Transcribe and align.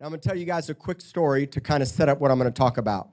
Now, 0.00 0.06
I'm 0.06 0.12
going 0.12 0.20
to 0.20 0.28
tell 0.28 0.38
you 0.38 0.44
guys 0.44 0.70
a 0.70 0.74
quick 0.74 1.00
story 1.00 1.44
to 1.48 1.60
kind 1.60 1.82
of 1.82 1.88
set 1.88 2.08
up 2.08 2.20
what 2.20 2.30
I'm 2.30 2.38
going 2.38 2.48
to 2.48 2.56
talk 2.56 2.78
about. 2.78 3.08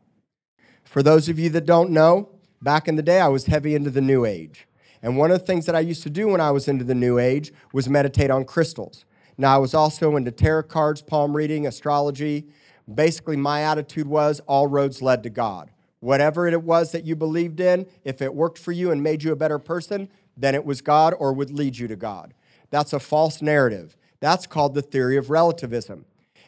For 0.84 1.02
those 1.02 1.28
of 1.30 1.40
you 1.40 1.50
that 1.50 1.66
don't 1.66 1.90
know, 1.90 2.30
back 2.62 2.88
in 2.88 2.96
the 2.96 3.02
day, 3.02 3.20
I 3.20 3.28
was 3.28 3.48
heavy 3.48 3.74
into 3.74 3.90
the 3.90 4.02
New 4.02 4.24
Age. 4.24 4.68
And 5.02 5.18
one 5.18 5.32
of 5.32 5.40
the 5.40 5.46
things 5.48 5.66
that 5.66 5.76
I 5.76 5.80
used 5.80 6.04
to 6.04 6.12
do 6.12 6.28
when 6.28 6.42
I 6.42 6.52
was 6.52 6.68
into 6.68 6.86
the 6.86 6.94
New 6.94 7.18
Age 7.18 7.52
was 7.74 7.90
meditate 7.90 8.30
on 8.30 8.46
crystals. 8.46 9.04
Now, 9.36 9.56
I 9.56 9.58
was 9.58 9.74
also 9.74 10.16
into 10.16 10.30
tarot 10.30 10.64
cards, 10.64 11.02
palm 11.02 11.36
reading, 11.36 11.66
astrology. 11.66 12.50
Basically, 12.94 13.36
my 13.36 13.64
attitude 13.64 14.06
was 14.06 14.40
all 14.42 14.68
roads 14.68 15.02
led 15.02 15.24
to 15.24 15.32
God. 15.32 15.72
Whatever 16.02 16.48
it 16.48 16.62
was 16.62 16.92
that 16.92 17.04
you 17.04 17.16
believed 17.16 17.60
in, 17.60 17.88
if 18.04 18.22
it 18.22 18.36
worked 18.36 18.60
for 18.60 18.72
you 18.72 18.92
and 18.92 19.02
made 19.02 19.24
you 19.24 19.32
a 19.32 19.36
better 19.36 19.58
person, 19.58 20.08
then 20.38 20.54
it 20.54 20.64
was 20.64 20.82
God 20.82 21.16
or 21.18 21.34
would 21.34 21.50
lead 21.50 21.80
you 21.80 21.88
to 21.88 21.96
God. 21.96 22.36
That's 22.70 22.94
a 22.94 23.00
false 23.00 23.42
narrative. 23.42 23.98
That's 24.20 24.46
called 24.46 24.76
the 24.76 24.84
theory 24.84 25.18
of 25.18 25.32
relativism 25.32 26.06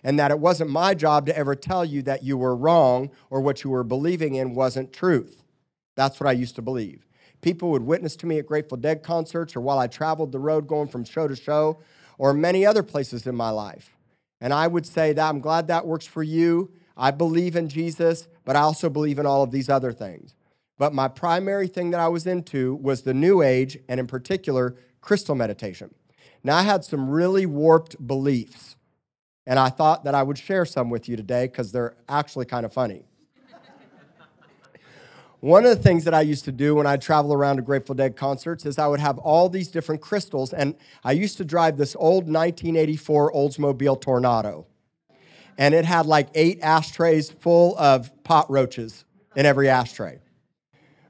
and 0.08 0.18
that 0.18 0.32
it 0.32 0.40
wasn't 0.40 0.70
my 0.70 0.94
job 0.94 1.26
to 1.26 1.38
ever 1.38 1.54
tell 1.54 1.84
you 1.84 2.02
that 2.02 2.24
you 2.24 2.38
were 2.38 2.56
wrong 2.56 3.12
or 3.30 3.42
what 3.42 3.66
you 3.66 3.70
were 3.70 3.84
believing 3.84 4.36
in 4.36 4.56
wasn't 4.56 4.94
truth. 4.94 5.44
That's 5.98 6.18
what 6.18 6.30
I 6.30 6.32
used 6.32 6.56
to 6.56 6.62
believe. 6.62 7.06
People 7.42 7.72
would 7.72 7.82
witness 7.82 8.16
to 8.18 8.26
me 8.26 8.40
at 8.40 8.46
Grateful 8.46 8.78
Dead 8.78 9.04
concerts 9.04 9.54
or 9.54 9.60
while 9.60 9.78
I 9.78 9.88
traveled 9.88 10.32
the 10.32 10.40
road 10.40 10.66
going 10.66 10.88
from 10.88 11.04
show 11.04 11.28
to 11.28 11.36
show 11.36 11.82
or 12.18 12.34
many 12.34 12.66
other 12.66 12.84
places 12.84 13.28
in 13.28 13.36
my 13.36 13.50
life. 13.50 13.98
And 14.40 14.54
I 14.54 14.68
would 14.68 14.86
say 14.86 15.12
that 15.12 15.28
I'm 15.28 15.42
glad 15.42 15.68
that 15.68 15.86
works 15.86 16.06
for 16.06 16.24
you. 16.24 16.72
I 16.96 17.12
believe 17.12 17.58
in 17.58 17.68
Jesus, 17.68 18.30
but 18.46 18.56
I 18.56 18.62
also 18.62 18.90
believe 18.90 19.20
in 19.20 19.26
all 19.26 19.44
of 19.44 19.52
these 19.52 19.68
other 19.68 19.92
things. 19.92 20.34
But 20.78 20.94
my 20.94 21.10
primary 21.10 21.68
thing 21.68 21.92
that 21.92 22.00
I 22.00 22.08
was 22.08 22.26
into 22.26 22.76
was 22.76 23.02
the 23.02 23.14
New 23.14 23.42
Age, 23.42 23.78
and 23.90 24.00
in 24.00 24.08
particular, 24.08 24.78
crystal 25.02 25.36
meditation. 25.36 25.94
Now, 26.46 26.56
I 26.56 26.62
had 26.62 26.86
some 26.86 27.10
really 27.10 27.46
warped 27.46 28.08
beliefs 28.08 28.77
and 29.48 29.58
I 29.58 29.70
thought 29.70 30.04
that 30.04 30.14
I 30.14 30.22
would 30.22 30.38
share 30.38 30.66
some 30.66 30.90
with 30.90 31.08
you 31.08 31.16
today 31.16 31.48
because 31.48 31.72
they're 31.72 31.96
actually 32.10 32.46
kind 32.46 32.66
of 32.66 32.74
funny. 32.74 33.06
One 35.40 35.66
of 35.66 35.70
the 35.70 35.82
things 35.82 36.04
that 36.04 36.14
I 36.14 36.22
used 36.22 36.46
to 36.46 36.52
do 36.52 36.76
when 36.76 36.86
I'd 36.86 37.02
travel 37.02 37.32
around 37.32 37.56
to 37.56 37.62
Grateful 37.62 37.96
Dead 37.96 38.18
concerts 38.18 38.66
is 38.66 38.78
I 38.78 38.88
would 38.88 39.00
have 39.00 39.20
all 39.20 39.50
these 39.50 39.70
different 39.70 40.02
crystals, 40.02 40.52
and 40.52 40.76
I 41.04 41.14
used 41.14 41.38
to 41.38 41.46
drive 41.46 41.78
this 41.78 41.96
old 41.98 42.26
1984 42.26 43.32
Oldsmobile 43.32 44.02
Tornado. 44.02 44.66
And 45.58 45.74
it 45.74 45.86
had 45.86 46.06
like 46.08 46.28
eight 46.36 46.60
ashtrays 46.62 47.32
full 47.32 47.78
of 47.78 48.12
pot 48.24 48.50
roaches 48.52 49.06
in 49.36 49.46
every 49.46 49.70
ashtray 49.70 50.20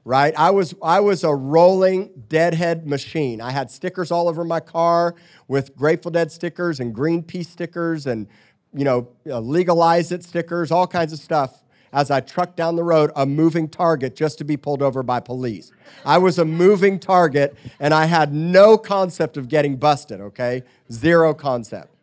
right? 0.08 0.32
I 0.38 0.48
was, 0.48 0.74
I 0.82 1.00
was 1.00 1.22
a 1.22 1.34
rolling 1.34 2.08
deadhead 2.28 2.86
machine. 2.86 3.42
I 3.42 3.50
had 3.50 3.70
stickers 3.70 4.10
all 4.10 4.26
over 4.26 4.42
my 4.42 4.58
car 4.58 5.14
with 5.48 5.76
Grateful 5.76 6.10
Dead 6.10 6.32
stickers 6.32 6.80
and 6.80 6.94
Greenpeace 6.94 7.48
stickers 7.48 8.06
and, 8.06 8.26
you 8.72 8.84
know, 8.86 9.08
uh, 9.26 9.38
legalize 9.38 10.10
it 10.10 10.24
stickers, 10.24 10.70
all 10.70 10.86
kinds 10.86 11.12
of 11.12 11.18
stuff 11.18 11.62
as 11.92 12.10
I 12.10 12.20
trucked 12.20 12.56
down 12.56 12.76
the 12.76 12.84
road, 12.84 13.10
a 13.16 13.26
moving 13.26 13.68
target 13.68 14.16
just 14.16 14.38
to 14.38 14.44
be 14.44 14.56
pulled 14.56 14.80
over 14.80 15.02
by 15.02 15.20
police. 15.20 15.72
I 16.06 16.16
was 16.16 16.38
a 16.38 16.44
moving 16.46 16.98
target 16.98 17.54
and 17.78 17.92
I 17.92 18.06
had 18.06 18.32
no 18.32 18.78
concept 18.78 19.36
of 19.36 19.50
getting 19.50 19.76
busted, 19.76 20.22
okay? 20.22 20.62
Zero 20.90 21.34
concept. 21.34 21.94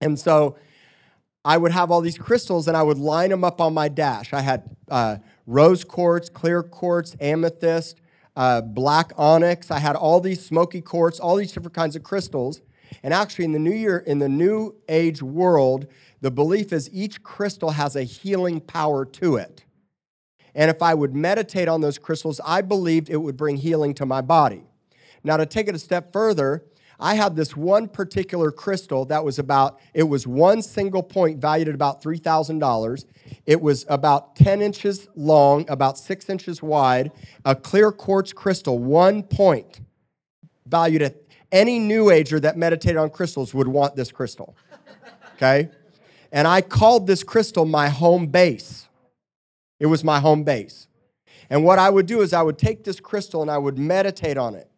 And 0.00 0.16
so 0.16 0.56
I 1.44 1.56
would 1.56 1.72
have 1.72 1.90
all 1.90 2.02
these 2.02 2.18
crystals 2.18 2.68
and 2.68 2.76
I 2.76 2.84
would 2.84 2.98
line 2.98 3.30
them 3.30 3.42
up 3.42 3.60
on 3.60 3.74
my 3.74 3.88
dash. 3.88 4.32
I 4.32 4.42
had 4.42 4.76
uh, 4.88 5.16
rose 5.46 5.84
quartz, 5.84 6.28
clear 6.28 6.62
quartz, 6.62 7.16
amethyst, 7.20 8.00
uh, 8.34 8.60
black 8.60 9.12
onyx. 9.16 9.70
I 9.70 9.78
had 9.78 9.96
all 9.96 10.20
these 10.20 10.44
smoky 10.44 10.80
quartz, 10.80 11.18
all 11.18 11.36
these 11.36 11.52
different 11.52 11.74
kinds 11.74 11.96
of 11.96 12.02
crystals. 12.02 12.60
And 13.02 13.14
actually, 13.14 13.46
in 13.46 13.52
the 13.52 13.58
new 13.58 13.72
year, 13.72 13.98
in 13.98 14.18
the 14.18 14.28
new 14.28 14.74
age 14.88 15.22
world, 15.22 15.86
the 16.20 16.30
belief 16.30 16.72
is 16.72 16.90
each 16.92 17.22
crystal 17.22 17.70
has 17.70 17.96
a 17.96 18.02
healing 18.02 18.60
power 18.60 19.04
to 19.04 19.36
it. 19.36 19.64
And 20.54 20.70
if 20.70 20.82
I 20.82 20.94
would 20.94 21.14
meditate 21.14 21.68
on 21.68 21.80
those 21.80 21.98
crystals, 21.98 22.40
I 22.44 22.62
believed 22.62 23.10
it 23.10 23.18
would 23.18 23.36
bring 23.36 23.56
healing 23.56 23.92
to 23.94 24.06
my 24.06 24.22
body. 24.22 24.64
Now, 25.22 25.36
to 25.36 25.44
take 25.44 25.68
it 25.68 25.74
a 25.74 25.78
step 25.78 26.12
further, 26.12 26.64
I 26.98 27.14
had 27.14 27.36
this 27.36 27.56
one 27.56 27.88
particular 27.88 28.50
crystal 28.50 29.04
that 29.06 29.24
was 29.24 29.38
about, 29.38 29.78
it 29.92 30.04
was 30.04 30.26
one 30.26 30.62
single 30.62 31.02
point 31.02 31.40
valued 31.40 31.68
at 31.68 31.74
about 31.74 32.02
$3,000. 32.02 33.04
It 33.44 33.60
was 33.60 33.84
about 33.88 34.36
10 34.36 34.62
inches 34.62 35.08
long, 35.14 35.66
about 35.68 35.98
six 35.98 36.28
inches 36.30 36.62
wide, 36.62 37.12
a 37.44 37.54
clear 37.54 37.92
quartz 37.92 38.32
crystal, 38.32 38.78
one 38.78 39.22
point 39.22 39.80
valued 40.66 41.02
at 41.02 41.16
any 41.52 41.78
new 41.78 42.10
ager 42.10 42.40
that 42.40 42.56
meditated 42.56 42.96
on 42.96 43.10
crystals 43.10 43.54
would 43.54 43.68
want 43.68 43.94
this 43.94 44.10
crystal. 44.10 44.56
Okay? 45.34 45.70
And 46.32 46.48
I 46.48 46.60
called 46.60 47.06
this 47.06 47.22
crystal 47.22 47.66
my 47.66 47.88
home 47.88 48.26
base. 48.26 48.88
It 49.78 49.86
was 49.86 50.02
my 50.02 50.18
home 50.18 50.44
base. 50.44 50.88
And 51.50 51.62
what 51.62 51.78
I 51.78 51.90
would 51.90 52.06
do 52.06 52.22
is 52.22 52.32
I 52.32 52.42
would 52.42 52.58
take 52.58 52.84
this 52.84 53.00
crystal 53.00 53.42
and 53.42 53.50
I 53.50 53.58
would 53.58 53.78
meditate 53.78 54.36
on 54.36 54.54
it 54.54 54.68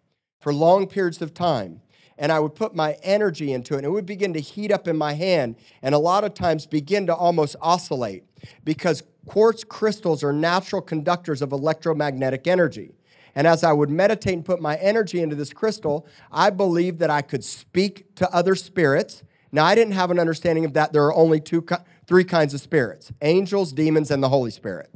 for 0.40 0.52
long 0.52 0.86
periods 0.86 1.22
of 1.22 1.32
time 1.32 1.80
and 2.18 2.32
I 2.32 2.40
would 2.40 2.54
put 2.54 2.74
my 2.74 2.98
energy 3.02 3.52
into 3.52 3.74
it, 3.74 3.78
and 3.78 3.86
it 3.86 3.90
would 3.90 4.04
begin 4.06 4.32
to 4.34 4.40
heat 4.40 4.72
up 4.72 4.88
in 4.88 4.96
my 4.96 5.14
hand, 5.14 5.56
and 5.82 5.94
a 5.94 5.98
lot 5.98 6.24
of 6.24 6.34
times 6.34 6.66
begin 6.66 7.06
to 7.06 7.14
almost 7.14 7.56
oscillate 7.62 8.24
because 8.64 9.02
quartz 9.26 9.64
crystals 9.64 10.24
are 10.24 10.32
natural 10.32 10.82
conductors 10.82 11.40
of 11.40 11.52
electromagnetic 11.52 12.46
energy. 12.46 12.94
And 13.34 13.46
as 13.46 13.62
I 13.62 13.72
would 13.72 13.88
meditate 13.88 14.34
and 14.34 14.44
put 14.44 14.60
my 14.60 14.76
energy 14.76 15.22
into 15.22 15.36
this 15.36 15.52
crystal, 15.52 16.06
I 16.32 16.50
believed 16.50 16.98
that 16.98 17.10
I 17.10 17.22
could 17.22 17.44
speak 17.44 18.14
to 18.16 18.28
other 18.34 18.56
spirits. 18.56 19.22
Now, 19.52 19.64
I 19.64 19.76
didn't 19.76 19.92
have 19.92 20.10
an 20.10 20.18
understanding 20.18 20.64
of 20.64 20.72
that. 20.72 20.92
There 20.92 21.04
are 21.04 21.14
only 21.14 21.40
two, 21.40 21.64
three 22.06 22.24
kinds 22.24 22.52
of 22.52 22.60
spirits 22.60 23.12
angels, 23.20 23.72
demons, 23.72 24.10
and 24.10 24.22
the 24.22 24.28
Holy 24.28 24.50
Spirit. 24.50 24.90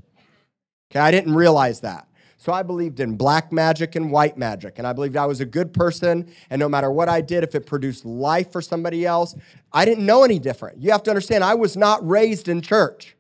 Okay, 0.90 0.98
I 0.98 1.10
didn't 1.10 1.34
realize 1.34 1.80
that. 1.80 2.08
So 2.42 2.52
I 2.52 2.64
believed 2.64 2.98
in 2.98 3.14
black 3.14 3.52
magic 3.52 3.94
and 3.94 4.10
white 4.10 4.36
magic. 4.36 4.78
And 4.78 4.84
I 4.84 4.92
believed 4.92 5.16
I 5.16 5.26
was 5.26 5.40
a 5.40 5.46
good 5.46 5.72
person. 5.72 6.28
And 6.50 6.58
no 6.58 6.68
matter 6.68 6.90
what 6.90 7.08
I 7.08 7.20
did, 7.20 7.44
if 7.44 7.54
it 7.54 7.66
produced 7.66 8.04
life 8.04 8.50
for 8.50 8.60
somebody 8.60 9.06
else, 9.06 9.36
I 9.72 9.84
didn't 9.84 10.04
know 10.04 10.24
any 10.24 10.40
different. 10.40 10.82
You 10.82 10.90
have 10.90 11.04
to 11.04 11.10
understand, 11.10 11.44
I 11.44 11.54
was 11.54 11.76
not 11.76 12.04
raised 12.04 12.48
in 12.48 12.60
church. 12.60 13.16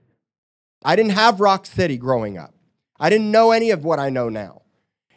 I 0.84 0.96
didn't 0.96 1.12
have 1.12 1.38
Rock 1.38 1.66
City 1.66 1.98
growing 1.98 2.36
up. 2.36 2.52
I 2.98 3.10
didn't 3.10 3.30
know 3.30 3.52
any 3.52 3.70
of 3.70 3.84
what 3.84 4.00
I 4.00 4.10
know 4.10 4.28
now. 4.28 4.62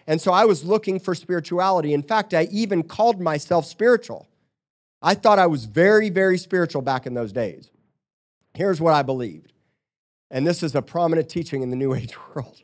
And 0.06 0.22
so 0.22 0.32
I 0.32 0.46
was 0.46 0.64
looking 0.64 1.00
for 1.00 1.16
spirituality. 1.16 1.92
In 1.92 2.04
fact, 2.04 2.36
I 2.36 2.44
even 2.52 2.84
called 2.84 3.20
myself 3.20 3.66
spiritual. 3.66 4.28
I 5.02 5.16
thought 5.16 5.40
I 5.40 5.48
was 5.48 5.66
very, 5.66 6.12
very 6.12 6.38
spiritual 6.38 6.84
back 6.84 7.08
in 7.08 7.16
those 7.16 7.34
days. 7.34 7.72
Here's 8.54 8.80
what 8.80 8.94
I 8.94 9.02
believed. 9.02 9.52
And 10.30 10.46
this 10.46 10.62
is 10.62 10.76
a 10.76 10.84
prominent 10.84 11.28
teaching 11.28 11.64
in 11.64 11.72
the 11.72 11.76
New 11.76 11.96
Age 11.96 12.14
world 12.36 12.62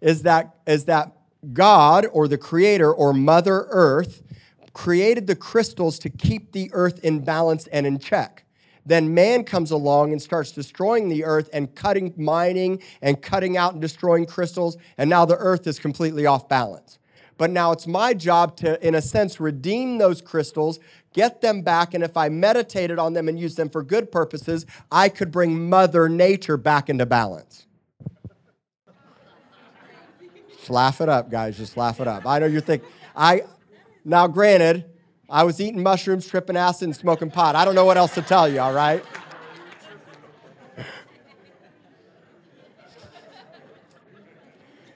is 0.00 0.22
that, 0.22 0.56
is 0.66 0.84
that 0.86 1.12
God 1.52 2.06
or 2.12 2.28
the 2.28 2.38
Creator 2.38 2.92
or 2.92 3.12
Mother 3.12 3.66
Earth 3.70 4.22
created 4.72 5.26
the 5.26 5.36
crystals 5.36 5.98
to 6.00 6.10
keep 6.10 6.52
the 6.52 6.70
earth 6.72 7.04
in 7.04 7.20
balance 7.20 7.66
and 7.68 7.86
in 7.86 7.98
check. 7.98 8.44
Then 8.86 9.12
man 9.12 9.44
comes 9.44 9.70
along 9.70 10.12
and 10.12 10.22
starts 10.22 10.50
destroying 10.50 11.08
the 11.08 11.24
earth 11.24 11.50
and 11.52 11.74
cutting, 11.74 12.14
mining 12.16 12.82
and 13.02 13.20
cutting 13.20 13.56
out 13.56 13.74
and 13.74 13.82
destroying 13.82 14.24
crystals, 14.24 14.78
and 14.96 15.10
now 15.10 15.26
the 15.26 15.36
earth 15.36 15.66
is 15.66 15.78
completely 15.78 16.24
off 16.24 16.48
balance. 16.48 16.98
But 17.36 17.50
now 17.50 17.70
it's 17.70 17.86
my 17.86 18.14
job 18.14 18.56
to, 18.58 18.84
in 18.84 18.94
a 18.94 19.02
sense, 19.02 19.38
redeem 19.38 19.98
those 19.98 20.20
crystals, 20.20 20.80
get 21.12 21.40
them 21.40 21.62
back, 21.62 21.94
and 21.94 22.02
if 22.02 22.16
I 22.16 22.30
meditated 22.30 22.98
on 22.98 23.12
them 23.12 23.28
and 23.28 23.38
used 23.38 23.56
them 23.56 23.68
for 23.68 23.82
good 23.82 24.10
purposes, 24.10 24.66
I 24.90 25.08
could 25.08 25.30
bring 25.30 25.68
Mother 25.68 26.08
Nature 26.08 26.56
back 26.56 26.88
into 26.88 27.06
balance. 27.06 27.67
Laugh 30.70 31.00
it 31.00 31.08
up, 31.08 31.30
guys. 31.30 31.56
Just 31.56 31.76
laugh 31.76 32.00
it 32.00 32.08
up. 32.08 32.26
I 32.26 32.38
know 32.38 32.46
you're 32.46 32.60
thinking, 32.60 32.88
I, 33.16 33.42
now 34.04 34.26
granted, 34.26 34.84
I 35.28 35.44
was 35.44 35.60
eating 35.60 35.82
mushrooms, 35.82 36.26
tripping 36.26 36.56
acid, 36.56 36.86
and 36.86 36.96
smoking 36.96 37.30
pot. 37.30 37.54
I 37.54 37.64
don't 37.64 37.74
know 37.74 37.84
what 37.84 37.96
else 37.96 38.14
to 38.14 38.22
tell 38.22 38.48
you, 38.48 38.60
all 38.60 38.72
right? 38.72 39.04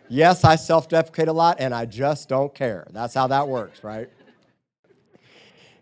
Yes, 0.09 0.45
I 0.45 0.57
self 0.57 0.89
deprecate 0.89 1.29
a 1.29 1.33
lot, 1.33 1.57
and 1.59 1.75
I 1.75 1.87
just 1.87 2.29
don't 2.29 2.55
care. 2.55 2.87
That's 2.91 3.15
how 3.15 3.29
that 3.29 3.49
works, 3.49 3.83
right? 3.83 4.11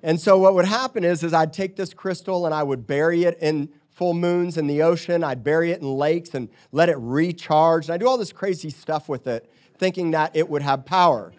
And 0.02 0.20
so 0.20 0.38
what 0.38 0.54
would 0.54 0.64
happen 0.64 1.04
is, 1.04 1.22
is 1.22 1.34
I'd 1.34 1.52
take 1.52 1.76
this 1.76 1.92
crystal 1.92 2.46
and 2.46 2.54
I 2.54 2.62
would 2.62 2.86
bury 2.86 3.24
it 3.24 3.38
in 3.40 3.68
full 3.90 4.14
moons 4.14 4.56
in 4.56 4.66
the 4.66 4.82
ocean. 4.82 5.22
I'd 5.22 5.44
bury 5.44 5.72
it 5.72 5.80
in 5.80 5.86
lakes 5.86 6.34
and 6.34 6.48
let 6.72 6.88
it 6.88 6.96
recharge. 6.98 7.86
And 7.86 7.94
I 7.94 7.98
do 7.98 8.08
all 8.08 8.16
this 8.16 8.32
crazy 8.32 8.70
stuff 8.70 9.08
with 9.08 9.26
it 9.26 9.50
thinking 9.80 10.12
that 10.12 10.36
it 10.36 10.48
would 10.48 10.62
have 10.62 10.86
power. 10.86 11.32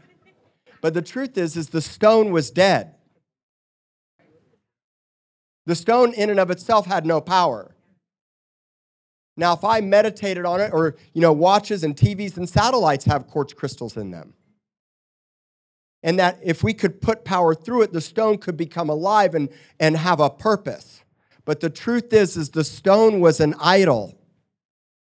But 0.81 0.93
the 0.93 1.01
truth 1.01 1.37
is, 1.37 1.55
is 1.55 1.69
the 1.69 1.79
stone 1.79 2.31
was 2.31 2.51
dead. 2.51 2.95
The 5.67 5.75
stone 5.75 6.13
in 6.13 6.29
and 6.29 6.39
of 6.39 6.49
itself 6.49 6.87
had 6.87 7.05
no 7.05 7.21
power. 7.21 7.75
Now, 9.37 9.53
if 9.53 9.63
I 9.63 9.79
meditated 9.79 10.45
on 10.45 10.59
it, 10.59 10.71
or 10.73 10.97
you 11.13 11.21
know, 11.21 11.31
watches 11.31 11.83
and 11.83 11.95
TVs 11.95 12.35
and 12.35 12.49
satellites 12.49 13.05
have 13.05 13.27
quartz 13.27 13.53
crystals 13.53 13.95
in 13.95 14.11
them. 14.11 14.33
And 16.03 16.17
that 16.17 16.39
if 16.43 16.63
we 16.63 16.73
could 16.73 16.99
put 16.99 17.23
power 17.23 17.53
through 17.53 17.83
it, 17.83 17.93
the 17.93 18.01
stone 18.01 18.39
could 18.39 18.57
become 18.57 18.89
alive 18.89 19.35
and, 19.35 19.49
and 19.79 19.95
have 19.95 20.19
a 20.19 20.31
purpose. 20.31 21.03
But 21.45 21.59
the 21.59 21.69
truth 21.69 22.11
is, 22.11 22.35
is 22.35 22.49
the 22.49 22.63
stone 22.63 23.19
was 23.19 23.39
an 23.39 23.55
idol. 23.59 24.17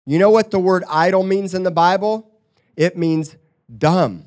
You 0.06 0.18
know 0.18 0.30
what 0.30 0.52
the 0.52 0.60
word 0.60 0.86
idol 0.90 1.24
means 1.24 1.54
in 1.54 1.64
the 1.64 1.72
Bible? 1.72 2.27
It 2.78 2.96
means 2.96 3.36
dumb. 3.76 4.26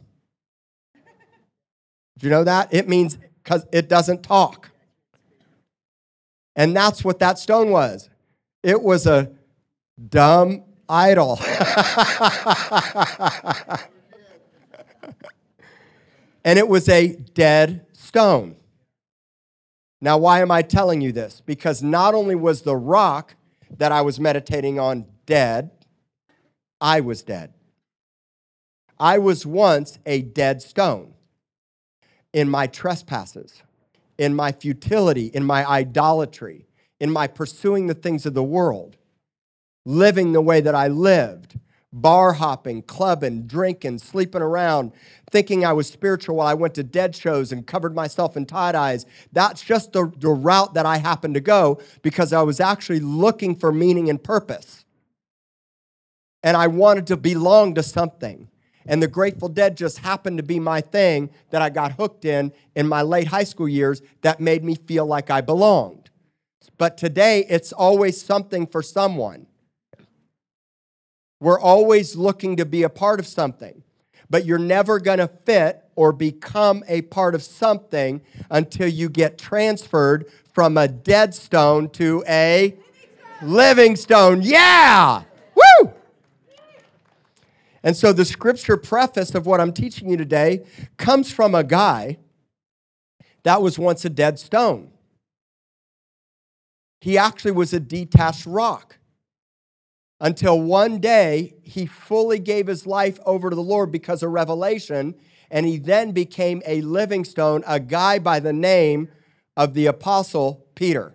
Do 2.18 2.26
you 2.26 2.30
know 2.30 2.44
that? 2.44 2.74
It 2.74 2.86
means 2.88 3.16
because 3.42 3.64
it 3.72 3.88
doesn't 3.88 4.22
talk. 4.22 4.70
And 6.54 6.76
that's 6.76 7.02
what 7.02 7.20
that 7.20 7.38
stone 7.38 7.70
was. 7.70 8.10
It 8.62 8.82
was 8.82 9.06
a 9.06 9.30
dumb 10.08 10.64
idol. 10.88 11.38
and 16.44 16.58
it 16.58 16.68
was 16.68 16.88
a 16.90 17.14
dead 17.14 17.86
stone. 17.92 18.56
Now, 20.02 20.18
why 20.18 20.40
am 20.42 20.50
I 20.50 20.62
telling 20.62 21.00
you 21.00 21.12
this? 21.12 21.40
Because 21.46 21.82
not 21.82 22.14
only 22.14 22.34
was 22.34 22.62
the 22.62 22.76
rock 22.76 23.36
that 23.78 23.92
I 23.92 24.00
was 24.02 24.18
meditating 24.18 24.80
on 24.80 25.06
dead, 25.26 25.70
I 26.80 27.00
was 27.00 27.22
dead. 27.22 27.52
I 29.00 29.16
was 29.16 29.46
once 29.46 29.98
a 30.04 30.20
dead 30.20 30.60
stone 30.60 31.14
in 32.34 32.50
my 32.50 32.66
trespasses, 32.66 33.62
in 34.18 34.34
my 34.34 34.52
futility, 34.52 35.26
in 35.26 35.42
my 35.42 35.66
idolatry, 35.66 36.66
in 37.00 37.10
my 37.10 37.26
pursuing 37.26 37.86
the 37.86 37.94
things 37.94 38.26
of 38.26 38.34
the 38.34 38.44
world, 38.44 38.98
living 39.86 40.32
the 40.32 40.42
way 40.42 40.60
that 40.60 40.74
I 40.74 40.88
lived, 40.88 41.58
bar 41.90 42.34
hopping, 42.34 42.82
clubbing, 42.82 43.46
drinking, 43.46 43.98
sleeping 43.98 44.42
around, 44.42 44.92
thinking 45.30 45.64
I 45.64 45.72
was 45.72 45.88
spiritual 45.88 46.36
while 46.36 46.46
I 46.46 46.54
went 46.54 46.74
to 46.74 46.82
dead 46.82 47.16
shows 47.16 47.52
and 47.52 47.66
covered 47.66 47.94
myself 47.94 48.36
in 48.36 48.44
tie 48.44 48.72
dyes. 48.72 49.06
That's 49.32 49.62
just 49.62 49.94
the, 49.94 50.12
the 50.18 50.28
route 50.28 50.74
that 50.74 50.84
I 50.84 50.98
happened 50.98 51.34
to 51.34 51.40
go 51.40 51.80
because 52.02 52.34
I 52.34 52.42
was 52.42 52.60
actually 52.60 53.00
looking 53.00 53.56
for 53.56 53.72
meaning 53.72 54.10
and 54.10 54.22
purpose. 54.22 54.84
And 56.42 56.54
I 56.54 56.66
wanted 56.66 57.06
to 57.08 57.16
belong 57.16 57.74
to 57.76 57.82
something. 57.82 58.48
And 58.90 59.00
the 59.00 59.06
Grateful 59.06 59.48
Dead 59.48 59.76
just 59.76 59.98
happened 59.98 60.38
to 60.38 60.42
be 60.42 60.58
my 60.58 60.80
thing 60.80 61.30
that 61.50 61.62
I 61.62 61.70
got 61.70 61.92
hooked 61.92 62.24
in 62.24 62.52
in 62.74 62.88
my 62.88 63.02
late 63.02 63.28
high 63.28 63.44
school 63.44 63.68
years 63.68 64.02
that 64.22 64.40
made 64.40 64.64
me 64.64 64.74
feel 64.74 65.06
like 65.06 65.30
I 65.30 65.42
belonged. 65.42 66.10
But 66.76 66.98
today, 66.98 67.46
it's 67.48 67.72
always 67.72 68.20
something 68.20 68.66
for 68.66 68.82
someone. 68.82 69.46
We're 71.38 71.60
always 71.60 72.16
looking 72.16 72.56
to 72.56 72.66
be 72.66 72.82
a 72.82 72.88
part 72.88 73.20
of 73.20 73.28
something, 73.28 73.84
but 74.28 74.44
you're 74.44 74.58
never 74.58 74.98
going 74.98 75.18
to 75.18 75.28
fit 75.28 75.84
or 75.94 76.12
become 76.12 76.82
a 76.88 77.02
part 77.02 77.36
of 77.36 77.44
something 77.44 78.20
until 78.50 78.88
you 78.88 79.08
get 79.08 79.38
transferred 79.38 80.26
from 80.52 80.76
a 80.76 80.88
dead 80.88 81.32
stone 81.32 81.90
to 81.90 82.24
a 82.26 82.76
living 83.40 83.94
stone. 83.94 84.42
Yeah! 84.42 85.22
And 87.82 87.96
so 87.96 88.12
the 88.12 88.24
scripture 88.24 88.76
preface 88.76 89.34
of 89.34 89.46
what 89.46 89.60
I'm 89.60 89.72
teaching 89.72 90.10
you 90.10 90.16
today 90.16 90.64
comes 90.96 91.32
from 91.32 91.54
a 91.54 91.64
guy 91.64 92.18
that 93.42 93.62
was 93.62 93.78
once 93.78 94.04
a 94.04 94.10
dead 94.10 94.38
stone. 94.38 94.90
He 97.00 97.16
actually 97.16 97.52
was 97.52 97.72
a 97.72 97.80
detached 97.80 98.44
rock 98.44 98.98
until 100.20 100.60
one 100.60 100.98
day 100.98 101.54
he 101.62 101.86
fully 101.86 102.38
gave 102.38 102.66
his 102.66 102.86
life 102.86 103.18
over 103.24 103.48
to 103.48 103.56
the 103.56 103.62
Lord 103.62 103.90
because 103.90 104.22
of 104.22 104.30
revelation, 104.30 105.14
and 105.50 105.64
he 105.64 105.78
then 105.78 106.12
became 106.12 106.62
a 106.66 106.82
living 106.82 107.24
stone, 107.24 107.64
a 107.66 107.80
guy 107.80 108.18
by 108.18 108.38
the 108.38 108.52
name 108.52 109.08
of 109.56 109.72
the 109.72 109.86
apostle 109.86 110.66
Peter. 110.74 111.14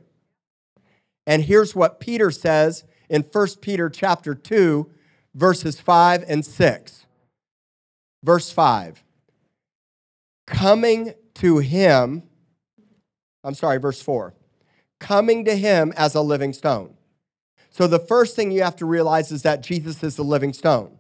And 1.28 1.44
here's 1.44 1.76
what 1.76 2.00
Peter 2.00 2.32
says 2.32 2.84
in 3.08 3.22
1 3.22 3.48
Peter 3.62 3.90
chapter 3.90 4.34
2 4.34 4.90
verses 5.36 5.80
5 5.80 6.26
and 6.28 6.44
6. 6.44 7.06
Verse 8.24 8.52
5. 8.52 9.04
Coming 10.48 11.14
to 11.36 11.60
him, 11.60 12.24
I'm 13.44 13.54
sorry, 13.54 13.78
verse 13.78 14.02
4. 14.02 14.34
Coming 15.00 15.46
to 15.46 15.56
him 15.56 15.94
as 15.96 16.16
a 16.16 16.22
living 16.22 16.54
stone 16.54 16.96
so 17.76 17.88
the 17.88 18.00
first 18.00 18.38
thing 18.38 18.52
you 18.52 18.64
have 18.64 18.78
to 18.78 18.86
realize 18.86 19.34
is 19.34 19.42
that 19.42 19.62
Jesus 19.62 20.02
is 20.02 20.16
the 20.16 20.24
living 20.24 20.54
stone. 20.54 20.98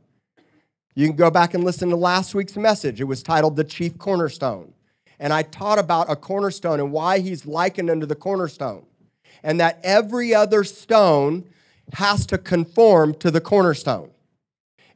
You 0.93 1.07
can 1.07 1.15
go 1.15 1.31
back 1.31 1.53
and 1.53 1.63
listen 1.63 1.87
to 1.87 1.95
last 1.95 2.35
week's 2.35 2.57
message. 2.57 2.99
It 2.99 3.05
was 3.05 3.23
titled 3.23 3.55
The 3.55 3.63
Chief 3.63 3.97
Cornerstone. 3.97 4.73
And 5.17 5.31
I 5.31 5.43
taught 5.43 5.79
about 5.79 6.11
a 6.11 6.17
cornerstone 6.17 6.81
and 6.81 6.91
why 6.91 7.19
he's 7.19 7.45
likened 7.45 7.89
unto 7.89 8.05
the 8.05 8.15
cornerstone. 8.15 8.85
And 9.41 9.57
that 9.61 9.79
every 9.83 10.35
other 10.35 10.65
stone 10.65 11.45
has 11.93 12.25
to 12.25 12.37
conform 12.37 13.13
to 13.19 13.31
the 13.31 13.39
cornerstone. 13.39 14.11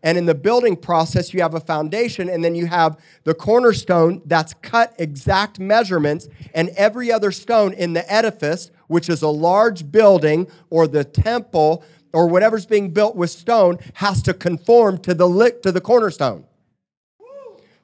And 0.01 0.17
in 0.17 0.25
the 0.25 0.35
building 0.35 0.77
process, 0.77 1.33
you 1.33 1.41
have 1.41 1.55
a 1.55 1.59
foundation, 1.59 2.29
and 2.29 2.43
then 2.43 2.55
you 2.55 2.67
have 2.67 2.97
the 3.25 3.33
cornerstone 3.33 4.21
that's 4.25 4.53
cut 4.55 4.93
exact 4.97 5.59
measurements, 5.59 6.29
and 6.53 6.69
every 6.69 7.11
other 7.11 7.31
stone 7.31 7.73
in 7.73 7.93
the 7.93 8.09
edifice, 8.11 8.71
which 8.87 9.09
is 9.09 9.21
a 9.21 9.27
large 9.27 9.91
building 9.91 10.47
or 10.69 10.87
the 10.87 11.03
temple 11.03 11.83
or 12.13 12.27
whatever's 12.27 12.65
being 12.65 12.91
built 12.91 13.15
with 13.15 13.29
stone, 13.29 13.77
has 13.95 14.21
to 14.23 14.33
conform 14.33 14.97
to 14.99 15.13
the 15.13 15.27
lick 15.27 15.61
to 15.61 15.71
the 15.71 15.81
cornerstone. 15.81 16.45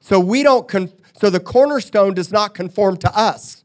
So 0.00 0.18
we 0.18 0.42
don't. 0.42 0.66
Con- 0.66 0.92
so 1.18 1.30
the 1.30 1.40
cornerstone 1.40 2.14
does 2.14 2.32
not 2.32 2.54
conform 2.54 2.96
to 2.98 3.18
us. 3.18 3.64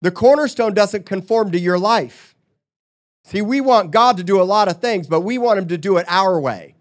The 0.00 0.10
cornerstone 0.10 0.74
doesn't 0.74 1.06
conform 1.06 1.50
to 1.52 1.58
your 1.58 1.78
life. 1.78 2.36
See, 3.28 3.42
we 3.42 3.60
want 3.60 3.90
God 3.90 4.16
to 4.16 4.24
do 4.24 4.40
a 4.40 4.42
lot 4.42 4.68
of 4.68 4.80
things, 4.80 5.06
but 5.06 5.20
we 5.20 5.36
want 5.36 5.58
Him 5.58 5.68
to 5.68 5.76
do 5.76 5.98
it 5.98 6.06
our 6.08 6.40
way 6.40 6.76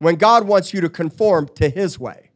when 0.00 0.16
God 0.16 0.48
wants 0.48 0.74
you 0.74 0.80
to 0.80 0.88
conform 0.88 1.48
to 1.54 1.68
His 1.68 1.96
way. 1.96 2.32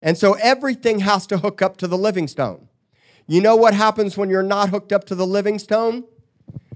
And 0.00 0.16
so 0.16 0.34
everything 0.34 1.00
has 1.00 1.26
to 1.26 1.38
hook 1.38 1.60
up 1.60 1.76
to 1.78 1.88
the 1.88 1.98
living 1.98 2.28
stone. 2.28 2.68
You 3.26 3.40
know 3.40 3.56
what 3.56 3.74
happens 3.74 4.16
when 4.16 4.30
you're 4.30 4.44
not 4.44 4.68
hooked 4.68 4.92
up 4.92 5.02
to 5.06 5.16
the 5.16 5.26
living 5.26 5.58
stone? 5.58 6.04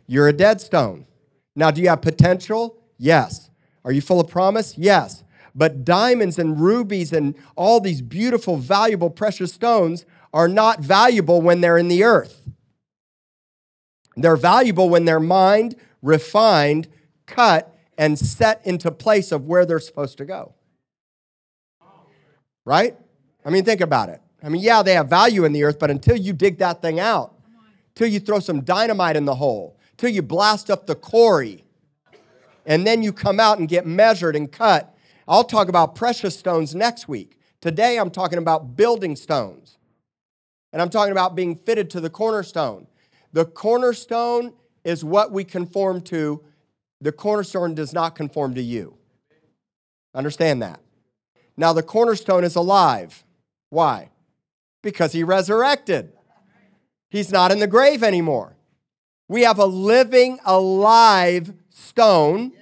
You're 0.08 0.26
a 0.26 0.32
dead 0.32 0.61
stone. 0.61 1.06
Now, 1.55 1.70
do 1.70 1.81
you 1.82 1.88
have 1.88 2.02
potential? 2.02 2.76
Yes. 2.99 3.49
Are 3.85 3.93
you 3.93 4.00
full 4.00 4.19
of 4.19 4.26
promise? 4.26 4.76
Yes. 4.76 5.23
But 5.55 5.85
diamonds 5.85 6.40
and 6.40 6.61
rubies 6.61 7.12
and 7.12 7.37
all 7.55 7.79
these 7.79 8.02
beautiful, 8.02 8.56
valuable, 8.56 9.08
precious 9.08 9.52
stones 9.52 10.05
are 10.32 10.49
not 10.49 10.81
valuable 10.81 11.40
when 11.40 11.61
they're 11.61 11.79
in 11.79 11.87
the 11.87 12.02
earth. 12.02 12.43
They're 14.23 14.37
valuable 14.37 14.88
when 14.88 15.05
they're 15.05 15.20
mined, 15.20 15.76
refined, 16.02 16.88
cut, 17.26 17.75
and 17.97 18.19
set 18.19 18.61
into 18.64 18.90
place 18.90 19.33
of 19.33 19.47
where 19.47 19.66
they're 19.66 19.81
supposed 19.81 20.19
to 20.19 20.25
go. 20.25 20.54
Right? 22.64 22.97
I 23.45 23.50
mean, 23.50 23.64
think 23.64 23.81
about 23.81 24.09
it. 24.09 24.21
I 24.43 24.49
mean, 24.49 24.62
yeah, 24.62 24.83
they 24.83 24.95
have 24.95 25.09
value 25.09 25.45
in 25.45 25.52
the 25.52 25.64
earth, 25.64 25.78
but 25.78 25.90
until 25.90 26.16
you 26.16 26.33
dig 26.33 26.59
that 26.59 26.81
thing 26.83 27.00
out, 27.00 27.35
till 27.95 28.07
you 28.07 28.21
throw 28.21 28.38
some 28.38 28.62
dynamite 28.62 29.16
in 29.16 29.25
the 29.25 29.35
hole, 29.35 29.76
till 29.97 30.11
you 30.11 30.23
blast 30.23 30.71
up 30.71 30.87
the 30.87 30.95
quarry, 30.95 31.64
and 32.66 32.87
then 32.87 33.02
you 33.02 33.12
come 33.12 33.40
out 33.40 33.59
and 33.59 33.69
get 33.69 33.87
measured 33.87 34.37
and 34.37 34.52
cut. 34.52 34.95
I'll 35.26 35.45
talk 35.45 35.69
about 35.69 35.95
precious 35.95 36.38
stones 36.38 36.75
next 36.75 37.09
week. 37.09 37.38
Today, 37.61 37.99
I'm 37.99 38.11
talking 38.11 38.38
about 38.38 38.76
building 38.76 39.16
stones. 39.16 39.78
And 40.73 40.83
I'm 40.83 40.90
talking 40.90 41.12
about 41.12 41.35
being 41.35 41.57
fitted 41.57 41.90
to 41.90 42.00
the 42.00 42.11
cornerstone. 42.11 42.87
The 43.32 43.44
cornerstone 43.44 44.54
is 44.85 45.04
what 45.04 45.32
we 45.32 45.44
conform 45.44 46.00
to. 46.02 46.42
The 47.00 47.12
cornerstone 47.12 47.75
does 47.75 47.92
not 47.92 48.14
conform 48.14 48.54
to 48.54 48.62
you. 48.62 48.97
Understand 50.14 50.62
that. 50.62 50.80
Now, 51.56 51.73
the 51.73 51.82
cornerstone 51.82 52.44
is 52.44 52.56
alive. 52.56 53.25
Why? 53.70 54.11
Because 54.82 55.12
he 55.12 55.25
resurrected. 55.25 56.12
He's 57.11 57.32
not 57.32 57.50
in 57.50 57.58
the 57.58 57.66
grave 57.66 58.02
anymore. 58.02 58.56
We 59.28 59.42
have 59.42 59.58
a 59.58 59.66
living, 59.66 60.38
alive 60.44 61.52
stone 61.68 62.52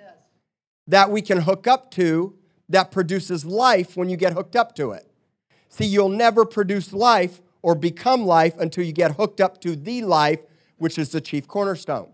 that 0.89 1.11
we 1.11 1.23
can 1.23 1.41
hook 1.43 1.67
up 1.67 1.91
to 1.93 2.35
that 2.69 2.91
produces 2.91 3.45
life 3.45 3.97
when 3.97 4.09
you 4.09 4.17
get 4.17 4.33
hooked 4.33 4.57
up 4.57 4.75
to 4.77 4.93
it. 4.93 5.09
See, 5.69 5.85
you'll 5.85 6.09
never 6.09 6.45
produce 6.45 6.93
life 6.93 7.41
or 7.63 7.75
become 7.75 8.25
life 8.25 8.57
until 8.59 8.85
you 8.85 8.93
get 8.93 9.13
hooked 9.13 9.41
up 9.41 9.61
to 9.61 9.77
the 9.77 10.03
life 10.03 10.41
which 10.79 10.99
is 10.99 11.11
the 11.11 11.21
chief 11.21 11.47
cornerstone. 11.47 12.09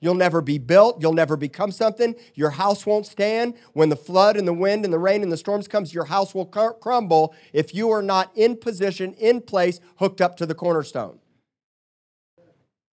You'll 0.00 0.14
never 0.14 0.42
be 0.42 0.58
built. 0.58 1.00
You'll 1.00 1.14
never 1.14 1.36
become 1.36 1.72
something. 1.72 2.14
Your 2.34 2.50
house 2.50 2.84
won't 2.84 3.06
stand. 3.06 3.54
When 3.72 3.88
the 3.88 3.96
flood 3.96 4.36
and 4.36 4.46
the 4.46 4.52
wind 4.52 4.84
and 4.84 4.92
the 4.92 4.98
rain 4.98 5.22
and 5.22 5.32
the 5.32 5.36
storms 5.36 5.66
comes, 5.66 5.94
your 5.94 6.04
house 6.04 6.34
will 6.34 6.44
crumble 6.44 7.34
if 7.54 7.74
you 7.74 7.90
are 7.90 8.02
not 8.02 8.30
in 8.34 8.56
position, 8.56 9.14
in 9.14 9.40
place, 9.40 9.80
hooked 9.96 10.20
up 10.20 10.36
to 10.36 10.46
the 10.46 10.54
cornerstone. 10.54 11.20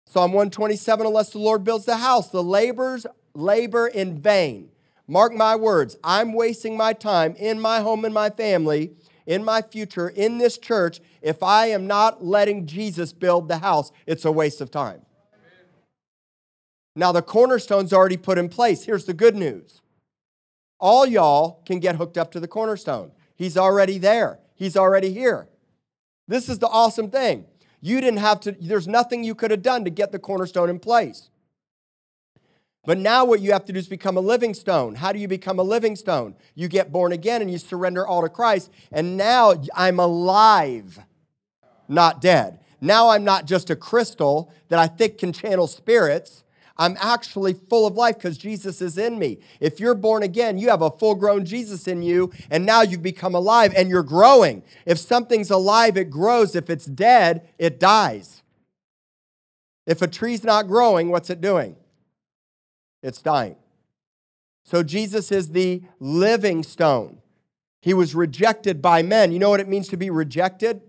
Psalm 0.05 0.31
127, 0.31 1.05
unless 1.05 1.31
the 1.31 1.39
Lord 1.39 1.63
builds 1.63 1.85
the 1.85 1.97
house, 1.97 2.29
the 2.29 2.43
laborers 2.43 3.05
labor 3.33 3.87
in 3.87 4.21
vain. 4.21 4.69
Mark 5.07 5.33
my 5.33 5.55
words, 5.55 5.97
I'm 6.03 6.31
wasting 6.31 6.77
my 6.77 6.93
time 6.93 7.35
in 7.35 7.59
my 7.59 7.81
home 7.81 8.05
and 8.05 8.13
my 8.13 8.29
family 8.29 8.91
in 9.25 9.43
my 9.43 9.61
future 9.61 10.09
in 10.09 10.37
this 10.37 10.57
church, 10.57 10.99
if 11.21 11.43
I 11.43 11.67
am 11.67 11.87
not 11.87 12.23
letting 12.23 12.65
Jesus 12.65 13.13
build 13.13 13.47
the 13.47 13.59
house, 13.59 13.91
it's 14.05 14.25
a 14.25 14.31
waste 14.31 14.61
of 14.61 14.71
time. 14.71 15.01
Now, 16.95 17.11
the 17.11 17.21
cornerstone's 17.21 17.93
already 17.93 18.17
put 18.17 18.37
in 18.37 18.49
place. 18.49 18.83
Here's 18.83 19.05
the 19.05 19.13
good 19.13 19.35
news 19.35 19.81
all 20.79 21.05
y'all 21.05 21.61
can 21.65 21.79
get 21.79 21.95
hooked 21.95 22.17
up 22.17 22.31
to 22.31 22.39
the 22.39 22.47
cornerstone. 22.47 23.11
He's 23.35 23.57
already 23.57 23.97
there, 23.97 24.39
He's 24.55 24.75
already 24.77 25.13
here. 25.13 25.47
This 26.27 26.47
is 26.47 26.59
the 26.59 26.67
awesome 26.67 27.09
thing. 27.09 27.45
You 27.81 27.99
didn't 27.99 28.19
have 28.19 28.39
to, 28.41 28.51
there's 28.53 28.87
nothing 28.87 29.23
you 29.23 29.35
could 29.35 29.51
have 29.51 29.63
done 29.63 29.83
to 29.85 29.89
get 29.89 30.11
the 30.11 30.19
cornerstone 30.19 30.69
in 30.69 30.79
place. 30.79 31.29
But 32.85 32.97
now 32.97 33.25
what 33.25 33.41
you 33.41 33.51
have 33.51 33.65
to 33.65 33.73
do 33.73 33.79
is 33.79 33.87
become 33.87 34.17
a 34.17 34.21
living 34.21 34.53
stone. 34.53 34.95
How 34.95 35.11
do 35.11 35.19
you 35.19 35.27
become 35.27 35.59
a 35.59 35.63
living 35.63 35.95
stone? 35.95 36.35
You 36.55 36.67
get 36.67 36.91
born 36.91 37.11
again 37.11 37.41
and 37.41 37.51
you 37.51 37.57
surrender 37.57 38.07
all 38.07 38.21
to 38.21 38.29
Christ. 38.29 38.71
And 38.91 39.17
now 39.17 39.53
I'm 39.75 39.99
alive, 39.99 40.99
not 41.87 42.21
dead. 42.21 42.59
Now 42.79 43.09
I'm 43.09 43.23
not 43.23 43.45
just 43.45 43.69
a 43.69 43.75
crystal 43.75 44.51
that 44.69 44.79
I 44.79 44.87
think 44.87 45.19
can 45.19 45.33
channel 45.33 45.67
spirits. 45.67 46.43
I'm 46.81 46.97
actually 46.99 47.53
full 47.53 47.85
of 47.85 47.93
life 47.93 48.15
because 48.15 48.39
Jesus 48.39 48.81
is 48.81 48.97
in 48.97 49.19
me. 49.19 49.37
If 49.59 49.79
you're 49.79 49.93
born 49.93 50.23
again, 50.23 50.57
you 50.57 50.69
have 50.69 50.81
a 50.81 50.89
full 50.89 51.13
grown 51.13 51.45
Jesus 51.45 51.87
in 51.87 52.01
you, 52.01 52.31
and 52.49 52.65
now 52.65 52.81
you've 52.81 53.03
become 53.03 53.35
alive 53.35 53.71
and 53.77 53.87
you're 53.87 54.01
growing. 54.01 54.63
If 54.87 54.97
something's 54.97 55.51
alive, 55.51 55.95
it 55.95 56.09
grows. 56.09 56.55
If 56.55 56.71
it's 56.71 56.87
dead, 56.87 57.47
it 57.59 57.79
dies. 57.79 58.41
If 59.85 60.01
a 60.01 60.07
tree's 60.07 60.43
not 60.43 60.67
growing, 60.67 61.11
what's 61.11 61.29
it 61.29 61.39
doing? 61.39 61.75
It's 63.03 63.21
dying. 63.21 63.57
So 64.63 64.81
Jesus 64.81 65.31
is 65.31 65.49
the 65.49 65.83
living 65.99 66.63
stone. 66.63 67.19
He 67.83 67.93
was 67.93 68.15
rejected 68.15 68.81
by 68.81 69.03
men. 69.03 69.31
You 69.31 69.37
know 69.37 69.51
what 69.51 69.59
it 69.59 69.69
means 69.69 69.87
to 69.89 69.97
be 69.97 70.09
rejected? 70.09 70.81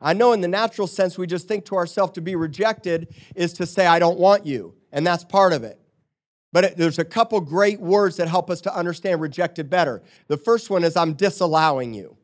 I 0.00 0.12
know 0.12 0.32
in 0.32 0.40
the 0.40 0.48
natural 0.48 0.86
sense, 0.86 1.18
we 1.18 1.26
just 1.26 1.48
think 1.48 1.64
to 1.66 1.76
ourselves 1.76 2.12
to 2.12 2.20
be 2.20 2.36
rejected 2.36 3.14
is 3.34 3.52
to 3.54 3.66
say, 3.66 3.86
I 3.86 3.98
don't 3.98 4.18
want 4.18 4.46
you. 4.46 4.74
And 4.92 5.06
that's 5.06 5.24
part 5.24 5.52
of 5.52 5.64
it. 5.64 5.80
But 6.52 6.64
it, 6.64 6.76
there's 6.76 6.98
a 6.98 7.04
couple 7.04 7.40
great 7.40 7.80
words 7.80 8.16
that 8.16 8.28
help 8.28 8.48
us 8.48 8.60
to 8.62 8.74
understand 8.74 9.20
rejected 9.20 9.68
better. 9.68 10.02
The 10.28 10.36
first 10.36 10.70
one 10.70 10.84
is, 10.84 10.96
I'm 10.96 11.14
disallowing 11.14 11.94
you. 11.94 12.16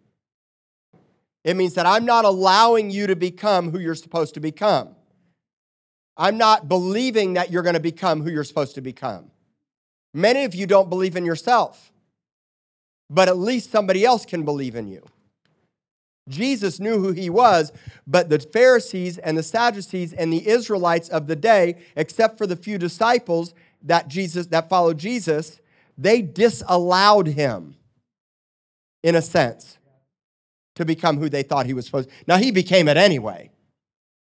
It 1.42 1.56
means 1.56 1.74
that 1.74 1.84
I'm 1.84 2.06
not 2.06 2.24
allowing 2.24 2.90
you 2.90 3.06
to 3.06 3.16
become 3.16 3.70
who 3.70 3.78
you're 3.78 3.94
supposed 3.94 4.34
to 4.34 4.40
become. 4.40 4.96
I'm 6.16 6.38
not 6.38 6.68
believing 6.68 7.34
that 7.34 7.50
you're 7.50 7.62
going 7.62 7.74
to 7.74 7.80
become 7.80 8.22
who 8.22 8.30
you're 8.30 8.44
supposed 8.44 8.76
to 8.76 8.80
become. 8.80 9.30
Many 10.14 10.44
of 10.44 10.54
you 10.54 10.66
don't 10.66 10.88
believe 10.88 11.16
in 11.16 11.26
yourself, 11.26 11.92
but 13.10 13.28
at 13.28 13.36
least 13.36 13.70
somebody 13.70 14.04
else 14.04 14.24
can 14.24 14.44
believe 14.44 14.76
in 14.76 14.86
you. 14.86 15.04
Jesus 16.28 16.80
knew 16.80 17.00
who 17.00 17.12
he 17.12 17.28
was, 17.28 17.72
but 18.06 18.30
the 18.30 18.38
Pharisees 18.38 19.18
and 19.18 19.36
the 19.36 19.42
Sadducees 19.42 20.12
and 20.12 20.32
the 20.32 20.48
Israelites 20.48 21.08
of 21.08 21.26
the 21.26 21.36
day, 21.36 21.76
except 21.96 22.38
for 22.38 22.46
the 22.46 22.56
few 22.56 22.78
disciples 22.78 23.54
that 23.82 24.08
Jesus 24.08 24.46
that 24.46 24.68
followed 24.68 24.98
Jesus, 24.98 25.60
they 25.98 26.22
disallowed 26.22 27.26
him 27.26 27.76
in 29.02 29.14
a 29.14 29.22
sense 29.22 29.78
to 30.76 30.84
become 30.84 31.18
who 31.18 31.28
they 31.28 31.42
thought 31.42 31.66
he 31.66 31.74
was 31.74 31.86
supposed. 31.86 32.10
Now 32.26 32.38
he 32.38 32.50
became 32.50 32.88
it 32.88 32.96
anyway. 32.96 33.50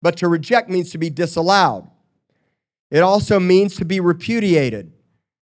But 0.02 0.18
to 0.18 0.28
reject 0.28 0.68
means 0.68 0.90
to 0.90 0.98
be 0.98 1.08
disallowed. 1.08 1.88
It 2.90 3.00
also 3.00 3.40
means 3.40 3.76
to 3.76 3.84
be 3.84 4.00
repudiated. 4.00 4.92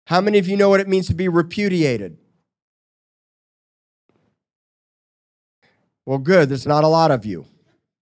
How 0.07 0.21
many 0.21 0.39
of 0.39 0.49
you 0.49 0.57
know 0.57 0.69
what 0.69 0.81
it 0.81 0.89
means 0.89 1.07
to 1.07 1.15
be 1.15 1.29
repudiated? 1.29 2.19
Well, 6.07 6.19
good. 6.19 6.49
There's 6.49 6.67
not 6.67 6.85
a 6.85 6.89
lot 6.89 7.11
of 7.11 7.25
you. 7.25 7.47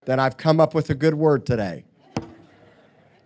Then 0.06 0.20
I've 0.20 0.36
come 0.36 0.60
up 0.60 0.74
with 0.74 0.88
a 0.90 0.94
good 0.94 1.14
word 1.14 1.44
today. 1.44 1.84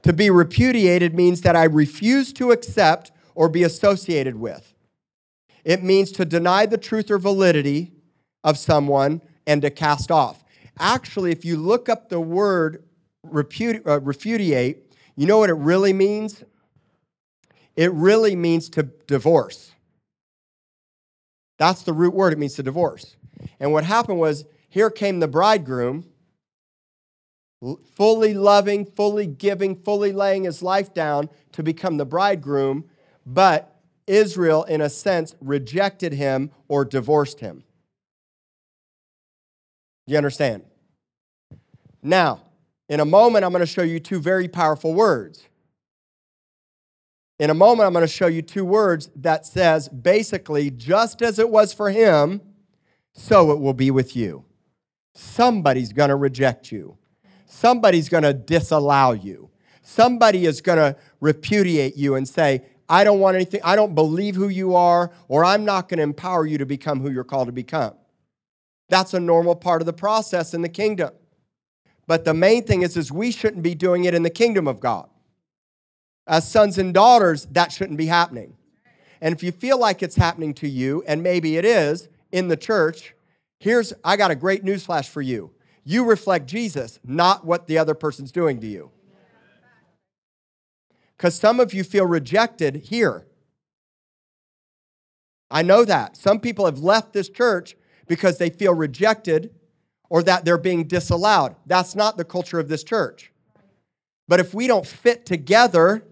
to 0.03 0.13
be 0.13 0.31
repudiated 0.31 1.15
means 1.15 1.43
that 1.43 1.55
I 1.55 1.65
refuse 1.65 2.33
to 2.35 2.51
accept 2.51 3.13
or 3.35 3.49
be 3.49 3.63
associated 3.63 4.37
with. 4.37 4.75
It 5.65 5.83
means 5.85 6.11
to 6.13 6.25
deny 6.25 6.67
the 6.67 6.79
truth 6.79 7.11
or 7.11 7.19
validity 7.19 7.93
of 8.43 8.59
someone 8.59 9.23
and 9.47 9.63
to 9.63 9.71
cast 9.71 10.11
off. 10.11 10.43
Actually, 10.79 11.31
if 11.31 11.45
you 11.45 11.57
look 11.57 11.89
up 11.89 12.09
the 12.09 12.19
word 12.21 12.83
repudi- 13.25 13.87
uh, 13.87 14.01
repudiate, 14.01 14.93
you 15.15 15.27
know 15.27 15.39
what 15.39 15.51
it 15.51 15.55
really 15.55 15.93
means? 15.93 16.43
It 17.77 17.93
really 17.93 18.35
means 18.35 18.69
to 18.71 18.83
divorce. 19.07 19.73
That's 21.59 21.83
the 21.83 21.93
root 21.93 22.15
word. 22.15 22.33
It 22.33 22.39
means 22.39 22.55
to 22.55 22.63
divorce. 22.63 23.17
And 23.61 23.73
what 23.73 23.85
happened 23.85 24.19
was 24.19 24.45
here 24.73 24.89
came 24.89 25.21
the 25.21 25.29
bridegroom, 25.29 26.07
fully 27.95 28.33
loving, 28.33 28.87
fully 28.87 29.27
giving, 29.27 29.77
fully 29.77 30.13
laying 30.13 30.45
his 30.45 30.63
life 30.63 30.95
down 30.95 31.29
to 31.53 31.63
become 31.63 31.99
the 31.99 32.07
bridegroom, 32.07 32.87
but 33.27 33.77
Israel, 34.07 34.65
in 34.65 34.81
a 34.81 34.89
sense, 34.89 35.35
rejected 35.43 36.15
him 36.15 36.51
or 36.69 36.87
divorced 36.87 37.41
him. 37.41 37.65
You 40.07 40.17
understand? 40.17 40.63
Now, 42.03 42.41
in 42.89 42.99
a 42.99 43.05
moment, 43.05 43.45
I'm 43.45 43.53
going 43.53 43.61
to 43.61 43.67
show 43.67 43.83
you 43.83 44.01
two 44.01 44.21
very 44.21 44.49
powerful 44.49 44.95
words. 44.95 45.47
In 47.39 47.51
a 47.51 47.55
moment, 47.55 47.87
I'm 47.87 47.93
going 47.93 48.07
to 48.07 48.09
show 48.11 48.27
you 48.27 48.41
two 48.41 48.65
words 48.65 49.11
that 49.17 49.45
says 49.45 49.91
basically, 49.91 50.71
just 50.71 51.21
as 51.21 51.39
it 51.39 51.51
was 51.51 51.75
for 51.75 51.91
him, 51.91 52.41
so 53.13 53.51
it 53.51 53.61
will 53.61 53.75
be 53.75 53.91
with 53.91 54.17
you 54.17 54.47
somebody's 55.15 55.93
going 55.93 56.09
to 56.09 56.17
reject 56.17 56.73
you. 56.73 56.97
Somebody's 57.47 58.09
going 58.09 58.23
to 58.23 58.33
disallow 58.33 59.13
you. 59.13 59.51
Somebody 59.83 60.47
is 60.47 60.61
going 60.61 60.79
to 60.79 60.97
repudiate 61.21 61.97
you 61.97 62.15
and 62.15 62.27
say, 62.29 62.65
I 62.89 63.05
don't 63.05 63.21
want 63.21 63.37
anything, 63.37 63.61
I 63.65 63.77
don't 63.77 63.95
believe 63.95 64.35
who 64.35 64.49
you 64.49 64.75
are, 64.75 65.11
or 65.29 65.45
I'm 65.45 65.65
not 65.65 65.89
going 65.89 65.99
to 65.99 66.03
empower 66.03 66.47
you 66.47 66.59
to 66.59 66.67
become 66.67 67.01
who 67.01 67.11
you're 67.11 67.25
called 67.25 67.49
to 67.49 67.53
become. 67.53 67.95
That's 68.89 69.15
a 69.15 69.21
normal 69.21 69.57
part 69.57 69.81
of 69.81 69.87
the 69.87 69.93
process 69.93 70.53
in 70.55 70.63
the 70.63 70.69
kingdom. 70.69 71.13
But 72.07 72.25
the 72.25 72.35
main 72.35 72.65
thing 72.65 72.83
is, 72.83 72.97
is 72.97 73.11
we 73.11 73.31
shouldn't 73.31 73.63
be 73.63 73.75
doing 73.75 74.05
it 74.05 74.13
in 74.13 74.23
the 74.23 74.31
kingdom 74.31 74.69
of 74.69 74.81
God. 74.81 75.09
As 76.27 76.51
sons 76.51 76.79
and 76.79 76.93
daughters, 76.93 77.47
that 77.47 77.73
shouldn't 77.73 77.99
be 77.99 78.07
happening. 78.07 78.57
And 79.21 79.35
if 79.35 79.43
you 79.43 79.53
feel 79.53 79.79
like 79.79 80.03
it's 80.03 80.17
happening 80.17 80.53
to 80.55 80.69
you, 80.69 81.03
and 81.07 81.23
maybe 81.23 81.57
it 81.57 81.65
is 81.65 82.09
in 82.33 82.49
the 82.49 82.57
church, 82.57 83.15
Here's, 83.63 83.93
I 84.03 84.17
got 84.17 84.33
a 84.33 84.35
great 84.35 84.65
news 84.65 84.85
flash 84.87 85.09
for 85.09 85.23
you. 85.23 85.53
You 85.85 86.05
reflect 86.05 86.47
Jesus, 86.47 86.99
not 87.05 87.47
what 87.47 87.69
the 87.69 87.79
other 87.79 87.95
person's 87.95 88.33
doing 88.33 88.61
to 88.61 88.67
you. 88.67 88.91
Because 91.17 91.37
some 91.37 91.61
of 91.61 91.73
you 91.73 91.85
feel 91.85 92.05
rejected 92.05 92.75
here. 92.75 93.25
I 95.49 95.63
know 95.63 95.85
that. 95.85 96.17
Some 96.17 96.41
people 96.41 96.65
have 96.65 96.81
left 96.81 97.13
this 97.13 97.29
church 97.29 97.77
because 98.09 98.39
they 98.39 98.51
feel 98.51 98.75
rejected 98.75 99.55
or 100.11 100.25
that 100.25 100.45
they're 100.45 100.59
being 100.59 100.89
disallowed. 100.89 101.55
That's 101.65 101.95
not 101.95 102.17
the 102.17 102.25
culture 102.25 102.59
of 102.59 102.69
this 102.69 102.83
church. 102.83 103.31
But 104.27 104.41
if 104.41 104.53
we 104.53 104.67
don't 104.67 104.85
fit 104.85 105.25
together, 105.25 106.03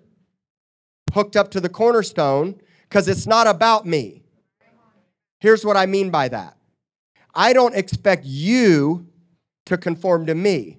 hooked 1.14 1.34
up 1.34 1.50
to 1.50 1.60
the 1.60 1.68
cornerstone, 1.68 2.60
because 2.82 3.08
it's 3.08 3.26
not 3.26 3.48
about 3.48 3.86
me. 3.86 4.22
Here's 5.40 5.64
what 5.64 5.76
I 5.76 5.86
mean 5.86 6.10
by 6.10 6.28
that 6.28 6.56
I 7.34 7.52
don't 7.52 7.74
expect 7.74 8.24
you 8.24 9.06
to 9.66 9.76
conform 9.76 10.26
to 10.26 10.34
me. 10.34 10.78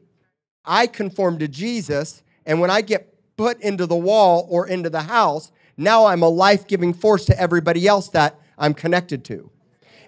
I 0.66 0.88
conform 0.88 1.40
to 1.40 1.48
Jesus, 1.48 2.24
and 2.46 2.60
when 2.60 2.70
I 2.70 2.82
get 2.82 3.14
put 3.38 3.60
into 3.62 3.86
the 3.86 3.96
wall 3.96 4.48
or 4.50 4.68
into 4.68 4.90
the 4.90 5.02
house, 5.02 5.52
now 5.78 6.06
I'm 6.06 6.22
a 6.22 6.30
life 6.30 6.68
giving 6.68 6.94
force 6.94 7.26
to 7.26 7.40
everybody 7.40 7.88
else 7.88 8.10
that 8.10 8.40
I'm 8.58 8.74
connected 8.74 9.26
to. 9.26 9.50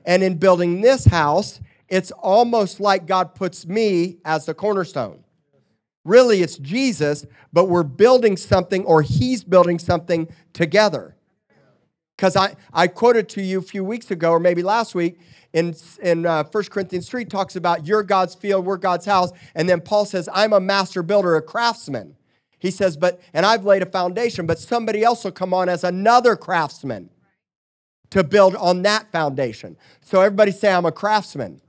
And 0.05 0.21
in 0.21 0.37
building 0.37 0.81
this 0.81 1.05
house, 1.05 1.59
it's 1.87 2.11
almost 2.11 2.79
like 2.79 3.07
God 3.07 3.35
puts 3.35 3.65
me 3.65 4.17
as 4.25 4.45
the 4.45 4.53
cornerstone. 4.53 5.23
Really, 6.05 6.41
it's 6.41 6.57
Jesus, 6.57 7.25
but 7.53 7.65
we're 7.65 7.83
building 7.83 8.35
something 8.35 8.83
or 8.85 9.01
He's 9.01 9.43
building 9.43 9.79
something 9.79 10.27
together. 10.51 11.15
Because 12.17 12.35
I, 12.35 12.55
I 12.73 12.87
quoted 12.87 13.29
to 13.29 13.41
you 13.41 13.59
a 13.59 13.63
few 13.63 13.83
weeks 13.83 14.11
ago, 14.11 14.31
or 14.31 14.39
maybe 14.39 14.61
last 14.61 14.93
week, 14.93 15.19
in, 15.53 15.75
in 16.01 16.25
uh, 16.25 16.43
1 16.43 16.63
Corinthians 16.65 17.07
3 17.07 17.25
talks 17.25 17.55
about 17.55 17.85
you're 17.85 18.03
God's 18.03 18.35
field, 18.35 18.65
we're 18.65 18.77
God's 18.77 19.05
house. 19.05 19.31
And 19.55 19.69
then 19.69 19.81
Paul 19.81 20.05
says, 20.05 20.27
I'm 20.33 20.51
a 20.51 20.59
master 20.59 21.03
builder, 21.03 21.35
a 21.35 21.41
craftsman. 21.41 22.15
He 22.57 22.71
says, 22.71 22.97
but, 22.97 23.21
and 23.33 23.45
I've 23.45 23.65
laid 23.65 23.83
a 23.83 23.85
foundation, 23.85 24.45
but 24.47 24.57
somebody 24.57 25.03
else 25.03 25.23
will 25.23 25.31
come 25.31 25.53
on 25.53 25.69
as 25.69 25.83
another 25.83 26.35
craftsman 26.35 27.09
to 28.09 28.23
build 28.23 28.55
on 28.55 28.81
that 28.83 29.11
foundation. 29.11 29.77
So 30.01 30.21
everybody 30.21 30.51
say, 30.51 30.71
I'm 30.71 30.85
a 30.85 30.91
craftsman. 30.91 31.61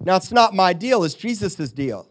Now, 0.00 0.16
it's 0.16 0.32
not 0.32 0.54
my 0.54 0.72
deal, 0.72 1.04
it's 1.04 1.14
Jesus' 1.14 1.72
deal. 1.72 2.08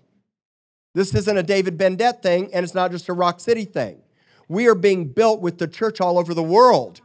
This 0.94 1.14
isn't 1.16 1.38
a 1.38 1.44
David 1.44 1.78
Bendett 1.78 2.22
thing, 2.22 2.54
and 2.54 2.64
it's 2.64 2.74
not 2.74 2.92
just 2.92 3.10
a 3.10 3.14
Rock 3.14 3.40
City 3.40 3.66
thing. 3.66 4.02
We 4.48 4.68
are 4.68 4.76
being 4.76 5.08
built 5.08 5.42
with 5.42 5.58
the 5.58 5.68
church 5.68 6.02
all 6.02 6.20
over 6.20 6.34
the 6.34 6.44
world. 6.44 7.02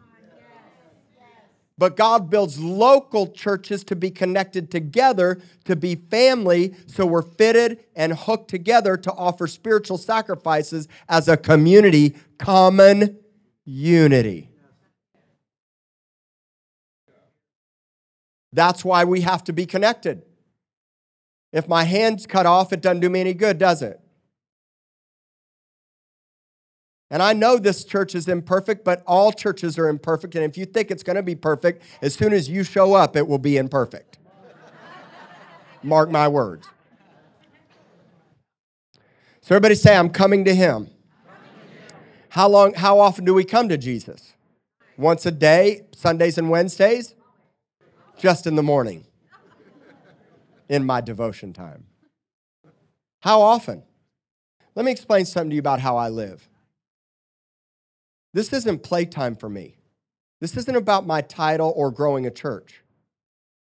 But 1.78 1.97
God 1.97 2.28
builds 2.28 2.58
local 2.58 3.28
churches 3.28 3.85
to 3.85 3.94
be 3.94 4.11
connected 4.11 4.68
together, 4.68 5.40
to 5.64 5.76
be 5.76 5.94
family, 5.94 6.75
so 6.87 7.06
we're 7.06 7.23
fitted 7.23 7.85
and 7.94 8.12
hooked 8.12 8.50
together 8.50 8.97
to 8.97 9.12
offer 9.12 9.47
spiritual 9.47 9.97
sacrifices 9.97 10.88
as 11.08 11.28
a 11.28 11.37
community, 11.37 12.16
common 12.37 13.18
unity. 13.64 14.50
That's 18.52 18.85
why 18.85 19.04
we 19.04 19.20
have 19.20 19.44
to 19.44 19.52
be 19.52 19.64
connected. 19.64 20.23
If 21.52 21.68
my 21.68 21.85
hand's 21.85 22.26
cut 22.26 22.44
off, 22.44 22.73
it 22.73 22.80
doesn't 22.80 23.00
do 23.00 23.08
me 23.08 23.20
any 23.20 23.35
good, 23.35 23.58
does 23.58 23.82
it? 23.82 24.00
And 27.11 27.23
I 27.23 27.33
know 27.33 27.57
this 27.57 27.85
church 27.85 28.15
is 28.15 28.29
imperfect, 28.29 28.85
but 28.85 29.03
all 29.07 29.33
churches 29.33 29.79
are 29.79 29.88
imperfect. 29.88 30.35
And 30.35 30.45
if 30.45 30.59
you 30.59 30.67
think 30.67 30.91
it's 30.91 31.03
going 31.03 31.17
to 31.17 31.23
be 31.23 31.35
perfect, 31.35 31.83
as 32.03 32.15
soon 32.15 32.33
as 32.33 32.49
you 32.49 32.65
show 32.65 32.93
up, 32.93 33.17
it 33.17 33.27
will 33.27 33.38
be 33.38 33.57
imperfect. 33.57 34.19
Mark 35.83 36.11
my 36.11 36.29
words. 36.29 36.69
So 39.41 39.55
everybody 39.55 39.75
say, 39.75 39.97
I'm 39.97 40.11
coming 40.11 40.45
to 40.45 40.55
him. 40.55 40.91
How 42.29 42.49
long, 42.49 42.75
how 42.75 42.99
often 42.99 43.25
do 43.25 43.33
we 43.33 43.45
come 43.45 43.71
to 43.71 43.79
Jesus? 43.79 44.35
Once 44.99 45.25
a 45.25 45.31
day, 45.31 45.87
Sundays 45.95 46.37
and 46.37 46.50
Wednesdays? 46.50 47.15
Just 48.19 48.47
in 48.47 48.57
the 48.57 48.62
morning. 48.62 49.07
In 50.69 50.85
my 50.85 51.00
devotion 51.00 51.55
time. 51.55 51.87
How 53.21 53.41
often? 53.41 53.83
Let 54.75 54.85
me 54.85 54.93
explain 54.93 55.25
something 55.25 55.50
to 55.50 55.57
you 55.57 55.61
about 55.61 55.81
how 55.81 55.97
I 55.97 56.11
live. 56.11 56.48
This 58.35 58.52
isn't 58.52 58.82
playtime 58.82 59.35
for 59.37 59.49
me. 59.49 59.76
This 60.40 60.56
isn't 60.56 60.76
about 60.76 61.06
my 61.06 61.20
title 61.20 61.73
or 61.75 61.90
growing 61.90 62.26
a 62.26 62.30
church. 62.30 62.82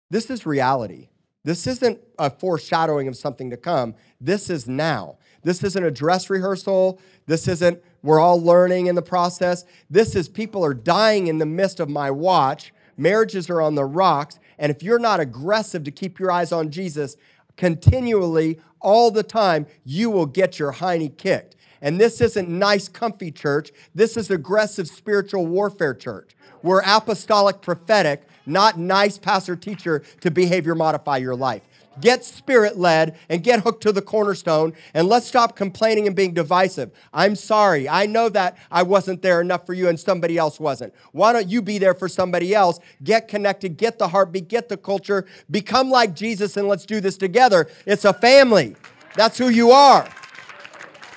This 0.10 0.30
is 0.30 0.46
reality. 0.46 1.10
This 1.44 1.68
isn't 1.68 2.00
a 2.18 2.30
foreshadowing 2.32 3.08
of 3.08 3.16
something 3.16 3.52
to 3.52 3.58
come. 3.58 3.94
This 4.20 4.50
is 4.50 4.68
now. 4.68 5.18
This 5.44 5.64
isn't 5.64 5.84
a 5.84 5.92
dress 5.92 6.30
rehearsal. 6.30 7.00
This 7.28 7.48
isn't, 7.48 7.84
we're 8.02 8.20
all 8.20 8.42
learning 8.42 8.88
in 8.88 8.96
the 8.96 9.04
process. 9.04 9.64
This 9.90 10.16
is, 10.16 10.28
people 10.28 10.66
are 10.66 10.74
dying 10.74 11.28
in 11.28 11.38
the 11.38 11.46
midst 11.46 11.80
of 11.80 11.88
my 11.88 12.10
watch. 12.10 12.74
Marriages 12.98 13.48
are 13.50 13.62
on 13.62 13.76
the 13.76 13.86
rocks. 13.86 14.40
And 14.58 14.72
if 14.72 14.82
you're 14.82 14.98
not 14.98 15.20
aggressive 15.20 15.84
to 15.84 15.92
keep 15.92 16.18
your 16.18 16.32
eyes 16.32 16.52
on 16.52 16.72
Jesus 16.72 17.16
continually, 17.58 18.60
all 18.82 19.12
the 19.12 19.24
time, 19.24 19.66
you 19.84 20.10
will 20.10 20.26
get 20.26 20.58
your 20.58 20.74
hiney 20.74 21.16
kicked. 21.16 21.55
And 21.82 22.00
this 22.00 22.22
isn't 22.22 22.50
nice, 22.50 22.88
comfy 22.88 23.32
church. 23.32 23.72
This 23.94 24.18
is 24.18 24.32
aggressive 24.32 24.88
spiritual 24.88 25.46
warfare 25.46 25.94
church. 25.94 26.32
We're 26.64 26.82
apostolic 26.82 27.62
prophetic, 27.62 28.24
not 28.46 28.80
nice 28.80 29.18
pastor 29.18 29.56
teacher 29.56 30.04
to 30.22 30.32
behavior 30.32 30.76
modify 30.76 31.18
your 31.18 31.36
life. 31.36 31.62
Get 32.02 32.26
spirit 32.26 32.78
led 32.78 33.18
and 33.30 33.44
get 33.44 33.62
hooked 33.62 33.84
to 33.84 33.92
the 33.92 34.02
cornerstone 34.02 34.74
and 34.94 35.08
let's 35.08 35.26
stop 35.26 35.56
complaining 35.56 36.08
and 36.08 36.16
being 36.16 36.34
divisive. 36.34 36.92
I'm 37.14 37.36
sorry. 37.36 37.88
I 37.88 38.06
know 38.06 38.28
that 38.30 38.58
I 38.70 38.84
wasn't 38.84 39.22
there 39.22 39.40
enough 39.40 39.66
for 39.66 39.74
you 39.74 39.88
and 39.88 39.98
somebody 40.00 40.38
else 40.38 40.60
wasn't. 40.60 40.94
Why 41.14 41.32
don't 41.32 41.48
you 41.48 41.62
be 41.62 41.78
there 41.78 41.94
for 41.94 42.10
somebody 42.10 42.54
else? 42.54 42.80
Get 43.04 43.28
connected, 43.28 43.78
get 43.78 43.98
the 43.98 44.10
heartbeat, 44.10 44.50
get 44.50 44.68
the 44.68 44.78
culture, 44.78 45.26
become 45.50 45.90
like 45.90 46.16
Jesus, 46.16 46.58
and 46.58 46.68
let's 46.68 46.86
do 46.86 47.00
this 47.00 47.16
together. 47.16 47.68
It's 47.86 48.04
a 48.04 48.14
family. 48.14 48.76
That's 49.16 49.38
who 49.38 49.48
you 49.48 49.72
are 49.72 50.10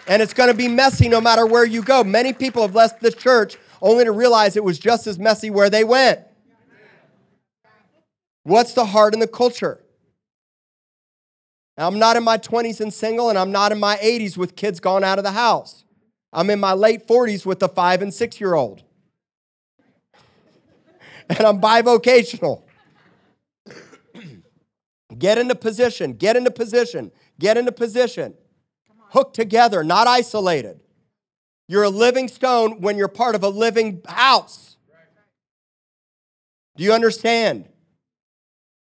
and 0.08 0.22
it's 0.22 0.32
going 0.32 0.48
to 0.48 0.56
be 0.56 0.68
messy 0.68 1.08
no 1.08 1.20
matter 1.20 1.46
where 1.46 1.66
you 1.66 1.82
go. 1.82 2.02
Many 2.02 2.32
people 2.32 2.62
have 2.62 2.74
left 2.74 3.00
the 3.00 3.12
church 3.12 3.58
only 3.82 4.04
to 4.04 4.10
realize 4.10 4.56
it 4.56 4.64
was 4.64 4.78
just 4.78 5.06
as 5.06 5.18
messy 5.18 5.50
where 5.50 5.70
they 5.70 5.84
went. 5.84 6.20
What's 8.42 8.72
the 8.72 8.86
heart 8.86 9.12
and 9.12 9.22
the 9.22 9.28
culture? 9.28 9.84
Now, 11.76 11.86
I'm 11.86 11.98
not 11.98 12.16
in 12.16 12.24
my 12.24 12.38
20s 12.38 12.80
and 12.80 12.92
single, 12.92 13.28
and 13.28 13.38
I'm 13.38 13.52
not 13.52 13.70
in 13.70 13.78
my 13.78 13.96
80s 13.98 14.36
with 14.36 14.56
kids 14.56 14.80
gone 14.80 15.04
out 15.04 15.18
of 15.18 15.24
the 15.24 15.32
house. 15.32 15.84
I'm 16.32 16.50
in 16.50 16.58
my 16.58 16.72
late 16.72 17.06
40s 17.06 17.46
with 17.46 17.62
a 17.62 17.68
five 17.68 18.02
and 18.02 18.12
six 18.12 18.40
year 18.40 18.54
old. 18.54 18.82
And 21.30 21.40
I'm 21.40 21.60
bivocational. 21.60 22.62
get 25.18 25.36
into 25.36 25.54
position, 25.54 26.14
get 26.14 26.38
into 26.38 26.50
position, 26.50 27.12
get 27.38 27.58
into 27.58 27.70
position 27.70 28.32
hooked 29.10 29.34
together, 29.34 29.82
not 29.84 30.06
isolated. 30.06 30.80
You're 31.68 31.84
a 31.84 31.90
living 31.90 32.28
stone 32.28 32.80
when 32.80 32.96
you're 32.96 33.08
part 33.08 33.34
of 33.34 33.42
a 33.42 33.48
living 33.48 34.02
house. 34.06 34.76
Do 36.76 36.84
you 36.84 36.92
understand? 36.92 37.68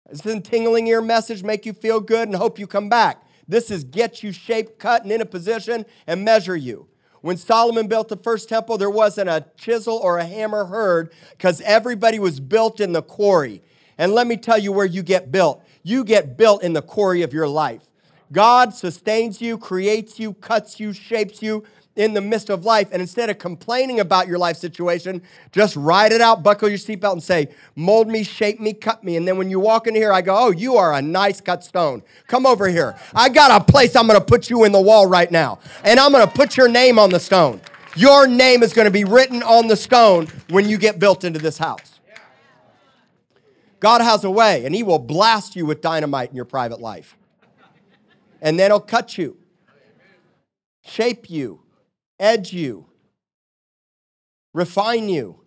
Does 0.09 0.21
this 0.21 0.43
tingling 0.43 0.87
ear 0.87 1.01
message 1.01 1.43
make 1.43 1.65
you 1.65 1.73
feel 1.73 2.01
good 2.01 2.29
and 2.29 2.37
hope 2.37 2.59
you 2.59 2.67
come 2.67 2.89
back? 2.89 3.23
This 3.49 3.71
is 3.71 3.85
get 3.85 4.23
you 4.23 4.33
shaped, 4.33 4.79
cut, 4.79 5.03
and 5.03 5.11
in 5.11 5.21
a 5.21 5.27
position 5.27 5.85
and 6.07 6.25
measure 6.25 6.57
you. 6.57 6.89
When 7.23 7.37
Solomon 7.37 7.87
built 7.87 8.09
the 8.09 8.17
first 8.17 8.49
temple, 8.49 8.79
there 8.79 8.91
wasn't 8.91 9.29
a 9.29 9.45
chisel 9.57 9.97
or 9.97 10.19
a 10.19 10.25
hammer 10.25 10.65
heard 10.65 11.13
because 11.33 11.61
everybody 11.63 12.19
was 12.19 12.41
built 12.41 12.81
in 12.81 12.93
the 12.93 13.03
quarry. 13.03 13.63
And 13.99 14.13
let 14.13 14.27
me 14.27 14.37
tell 14.37 14.59
you 14.59 14.73
where 14.73 14.87
you 14.87 15.03
get 15.03 15.31
built. 15.31 15.63
You 15.83 16.05
get 16.05 16.37
built 16.37 16.63
in 16.63 16.73
the 16.73 16.83
quarry 16.83 17.23
of 17.23 17.33
your 17.33 17.49
life. 17.49 17.83
God 18.33 18.73
sustains 18.75 19.41
you, 19.41 19.59
creates 19.59 20.19
you, 20.19 20.35
cuts 20.35 20.79
you, 20.79 20.93
shapes 20.93 21.43
you 21.43 21.65
in 21.97 22.15
the 22.15 22.21
midst 22.21 22.49
of 22.49 22.65
life. 22.65 22.89
And 22.93 23.03
instead 23.03 23.29
of 23.29 23.39
complaining 23.39 23.99
about 23.99 24.29
your 24.29 24.39
life 24.39 24.57
situation, 24.57 25.23
just 25.51 25.75
ride 25.75 26.13
it 26.13 26.21
out, 26.21 26.43
buckle 26.43 26.69
your 26.69 26.79
seatbelt, 26.79 27.13
and 27.13 27.23
say, 27.23 27.49
Mold 27.75 28.09
me, 28.09 28.23
shape 28.23 28.61
me, 28.61 28.73
cut 28.73 29.03
me. 29.03 29.17
And 29.17 29.27
then 29.27 29.37
when 29.37 29.51
you 29.51 29.59
walk 29.59 29.87
in 29.87 29.95
here, 29.95 30.13
I 30.13 30.23
go, 30.23 30.37
Oh, 30.37 30.51
you 30.51 30.77
are 30.77 30.95
a 30.95 31.03
nice 31.03 31.41
cut 31.41 31.65
stone. 31.65 32.03
Come 32.29 32.47
over 32.47 32.69
here. 32.69 32.97
I 33.15 33.29
got 33.29 33.61
a 33.61 33.65
place 33.65 33.97
I'm 33.97 34.07
going 34.07 34.19
to 34.19 34.25
put 34.25 34.49
you 34.49 34.65
in 34.65 34.73
the 34.73 34.81
wall 34.81 35.07
right 35.07 35.31
now. 35.31 35.59
And 35.83 35.99
I'm 35.99 36.13
going 36.13 36.27
to 36.27 36.33
put 36.33 36.57
your 36.57 36.69
name 36.69 36.99
on 36.99 37.11
the 37.11 37.21
stone. 37.21 37.61
Your 37.97 38.29
name 38.29 38.63
is 38.63 38.73
going 38.73 38.87
to 38.87 38.93
be 38.93 39.05
written 39.05 39.43
on 39.43 39.67
the 39.67 39.77
stone 39.77 40.29
when 40.49 40.69
you 40.69 40.79
get 40.79 41.01
built 41.01 41.25
into 41.25 41.41
this 41.41 41.59
house. 41.59 41.99
God 43.81 44.01
has 44.03 44.23
a 44.25 44.31
way, 44.31 44.65
and 44.65 44.75
He 44.75 44.83
will 44.85 44.99
blast 44.99 45.57
you 45.57 45.67
with 45.67 45.81
dynamite 45.81 46.31
in 46.31 46.37
your 46.37 46.45
private 46.45 46.81
life 46.81 47.17
and 48.41 48.59
then 48.59 48.71
he'll 48.71 48.81
cut 48.81 49.19
you, 49.19 49.37
shape 50.85 51.29
you, 51.29 51.63
edge 52.19 52.53
you, 52.53 52.87
refine 54.55 55.09
you. 55.09 55.41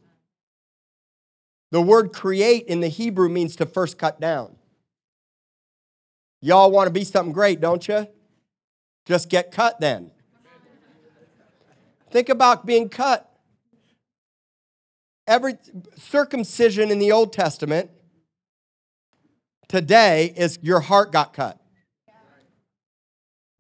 The 1.72 1.82
word 1.82 2.14
create 2.14 2.66
in 2.68 2.82
the 2.82 2.88
Hebrew 2.88 3.30
means 3.30 3.56
to 3.56 3.66
first 3.66 3.98
cut 3.98 4.20
down. 4.20 4.56
Y'all 6.40 6.70
want 6.70 6.88
to 6.88 6.92
be 6.92 7.04
something 7.04 7.34
great, 7.34 7.60
don't 7.60 7.88
you? 7.88 8.06
Just 9.06 9.30
get 9.30 9.52
cut 9.52 9.80
then. 9.80 10.12
Think 12.12 12.30
about 12.30 12.66
being 12.66 12.90
cut. 12.90 13.30
Every 15.26 15.56
circumcision 15.96 16.92
in 16.92 17.00
the 17.00 17.12
Old 17.12 17.34
Testament 17.34 17.90
today 19.68 20.32
is 20.36 20.60
your 20.62 20.82
heart 20.82 21.12
got 21.12 21.34
cut 21.34 21.63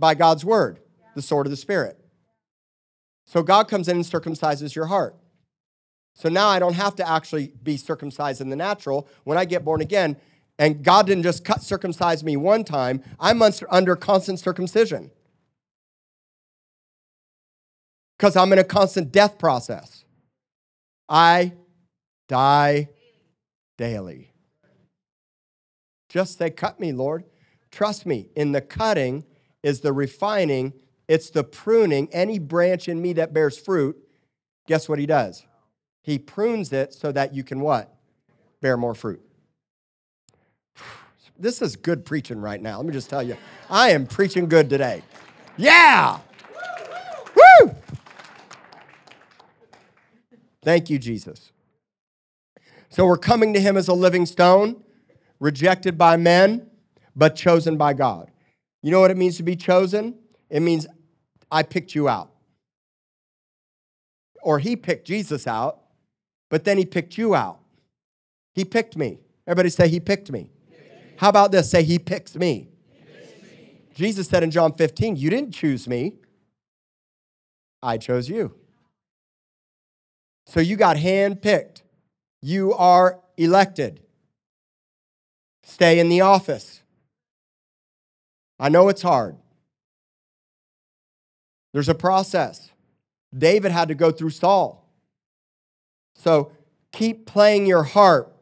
by 0.04 0.14
God's 0.14 0.44
word, 0.44 0.80
the 1.16 1.22
sword 1.22 1.48
of 1.48 1.50
the 1.50 1.56
Spirit. 1.56 1.98
So 3.26 3.42
God 3.42 3.70
comes 3.70 3.88
in 3.88 3.96
and 3.96 4.06
circumcises 4.06 4.76
your 4.76 4.88
heart. 4.88 5.16
So 6.14 6.28
now 6.28 6.50
I 6.50 6.60
don't 6.60 6.74
have 6.74 6.94
to 6.98 7.10
actually 7.10 7.54
be 7.64 7.78
circumcised 7.78 8.42
in 8.42 8.50
the 8.50 8.58
natural. 8.58 9.08
When 9.24 9.38
I 9.38 9.46
get 9.46 9.64
born 9.64 9.80
again, 9.80 10.18
and 10.60 10.84
God 10.84 11.08
didn't 11.08 11.24
just 11.24 11.46
cut 11.46 11.64
circumcise 11.64 12.22
me 12.22 12.36
one 12.36 12.66
time, 12.66 13.02
I'm 13.18 13.42
under 13.70 13.96
constant 13.96 14.42
circumcision. 14.42 15.10
Because 18.18 18.36
I'm 18.36 18.52
in 18.52 18.60
a 18.60 18.66
constant 18.66 19.10
death 19.10 19.38
process. 19.38 20.04
I 21.08 21.54
die 22.28 22.90
daily. 23.78 24.34
Just 26.10 26.40
say, 26.40 26.50
cut 26.50 26.82
me, 26.82 26.92
Lord. 26.92 27.24
Trust 27.72 28.06
me, 28.06 28.28
in 28.36 28.52
the 28.52 28.60
cutting, 28.60 29.24
is 29.64 29.80
the 29.80 29.94
refining, 29.94 30.74
it's 31.08 31.30
the 31.30 31.44
pruning. 31.44 32.10
Any 32.12 32.38
branch 32.38 32.88
in 32.88 33.02
me 33.02 33.14
that 33.14 33.34
bears 33.34 33.58
fruit, 33.58 33.98
guess 34.68 34.88
what 34.88 35.00
he 35.00 35.06
does? 35.06 35.46
He 36.02 36.20
prunes 36.20 36.72
it 36.74 36.94
so 36.94 37.12
that 37.14 37.34
you 37.34 37.44
can 37.44 37.62
what? 37.62 37.96
Bear 38.62 38.78
more 38.78 38.94
fruit. 38.94 39.22
This 41.40 41.64
is 41.64 41.76
good 41.76 42.06
preaching 42.06 42.40
right 42.40 42.62
now. 42.62 42.78
Let 42.78 42.86
me 42.86 42.94
just 42.94 43.10
tell 43.10 43.24
you, 43.24 43.36
I 43.68 43.90
am 43.90 44.06
preaching 44.06 44.48
good 44.48 44.70
today. 44.70 45.02
Yeah! 45.58 46.20
Woo! 47.36 47.76
Thank 50.62 50.92
you, 50.92 51.00
Jesus. 51.00 51.52
So 52.90 53.08
we're 53.08 53.18
coming 53.18 53.52
to 53.56 53.60
him 53.60 53.76
as 53.76 53.88
a 53.88 53.94
living 53.94 54.28
stone, 54.28 54.84
rejected 55.40 55.98
by 55.98 56.18
men, 56.18 56.70
but 57.16 57.36
chosen 57.36 57.78
by 57.78 57.94
God. 57.94 58.30
You 58.84 58.92
know 58.92 59.00
what 59.00 59.10
it 59.10 59.18
means 59.18 59.38
to 59.38 59.44
be 59.44 59.56
chosen? 59.56 60.16
It 60.50 60.60
means 60.60 60.86
I 61.50 61.64
picked 61.64 61.96
you 61.96 62.08
out. 62.08 62.30
Or 64.44 64.60
he 64.60 64.76
picked 64.76 65.08
Jesus 65.08 65.48
out, 65.48 65.80
but 66.50 66.66
then 66.66 66.78
he 66.78 66.86
picked 66.86 67.18
you 67.18 67.34
out. 67.34 67.60
He 68.54 68.66
picked 68.66 68.96
me. 68.96 69.20
Everybody 69.48 69.70
say, 69.70 69.88
He 69.88 70.00
picked 70.00 70.32
me. 70.32 70.52
How 71.18 71.30
about 71.30 71.52
this? 71.52 71.72
Say, 71.72 71.84
He 71.84 71.98
picks 71.98 72.36
me. 72.36 72.68
Jesus 73.96 74.28
said 74.28 74.44
in 74.44 74.52
John 74.52 74.74
15, 74.74 75.16
You 75.16 75.30
didn't 75.30 75.54
choose 75.54 75.88
me, 75.88 76.16
I 77.82 77.98
chose 77.98 78.30
you. 78.30 78.54
So 80.46 80.60
you 80.60 80.76
got 80.76 80.98
handpicked. 80.98 81.82
You 82.42 82.74
are 82.74 83.22
elected. 83.38 84.02
Stay 85.64 86.00
in 86.00 86.10
the 86.10 86.22
office. 86.22 86.83
I 88.60 88.70
know 88.70 88.90
it's 88.90 89.02
hard. 89.02 89.36
There's 91.74 91.90
a 91.90 91.96
process. 91.96 92.72
David 93.36 93.72
had 93.72 93.88
to 93.88 93.96
go 93.96 94.12
through 94.12 94.30
Saul. 94.30 94.88
So 96.16 96.52
keep 96.92 97.26
playing 97.26 97.66
your 97.66 97.84
harp. 97.84 98.38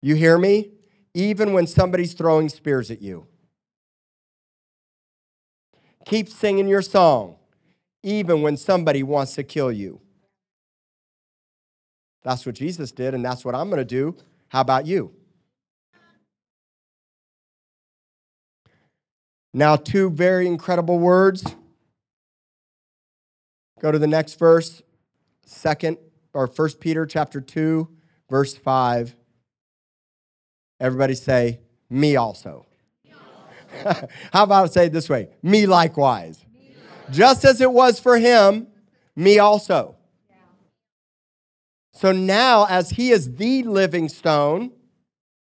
You 0.00 0.14
hear 0.14 0.38
me? 0.38 0.70
Even 1.14 1.52
when 1.52 1.66
somebody's 1.66 2.14
throwing 2.14 2.48
spears 2.48 2.90
at 2.90 3.02
you. 3.02 3.26
Keep 6.06 6.28
singing 6.28 6.66
your 6.66 6.82
song, 6.82 7.36
even 8.02 8.42
when 8.42 8.56
somebody 8.56 9.02
wants 9.02 9.34
to 9.34 9.44
kill 9.44 9.70
you. 9.70 10.00
That's 12.24 12.46
what 12.46 12.54
Jesus 12.54 12.92
did, 12.92 13.14
and 13.14 13.24
that's 13.24 13.44
what 13.44 13.54
I'm 13.54 13.68
going 13.68 13.78
to 13.78 13.84
do. 13.84 14.16
How 14.48 14.62
about 14.62 14.86
you? 14.86 15.12
Now, 19.54 19.76
two 19.76 20.10
very 20.10 20.46
incredible 20.46 20.98
words. 20.98 21.44
Go 23.80 23.92
to 23.92 23.98
the 23.98 24.06
next 24.06 24.38
verse, 24.38 24.82
second 25.44 25.98
or 26.32 26.46
first 26.46 26.80
Peter 26.80 27.04
chapter 27.04 27.40
2, 27.40 27.88
verse 28.30 28.54
5. 28.54 29.14
Everybody 30.80 31.14
say, 31.14 31.60
me 31.90 32.16
also. 32.16 32.66
How 34.32 34.44
about 34.44 34.64
I 34.64 34.66
say 34.68 34.86
it 34.86 34.92
this 34.92 35.08
way? 35.08 35.28
Me 35.42 35.66
likewise. 35.66 36.44
Just 37.10 37.44
as 37.44 37.60
it 37.60 37.70
was 37.70 38.00
for 38.00 38.18
him, 38.18 38.68
me 39.14 39.38
also. 39.38 39.96
So 41.92 42.10
now, 42.10 42.66
as 42.66 42.90
he 42.90 43.10
is 43.10 43.36
the 43.36 43.62
living 43.64 44.08
stone 44.08 44.72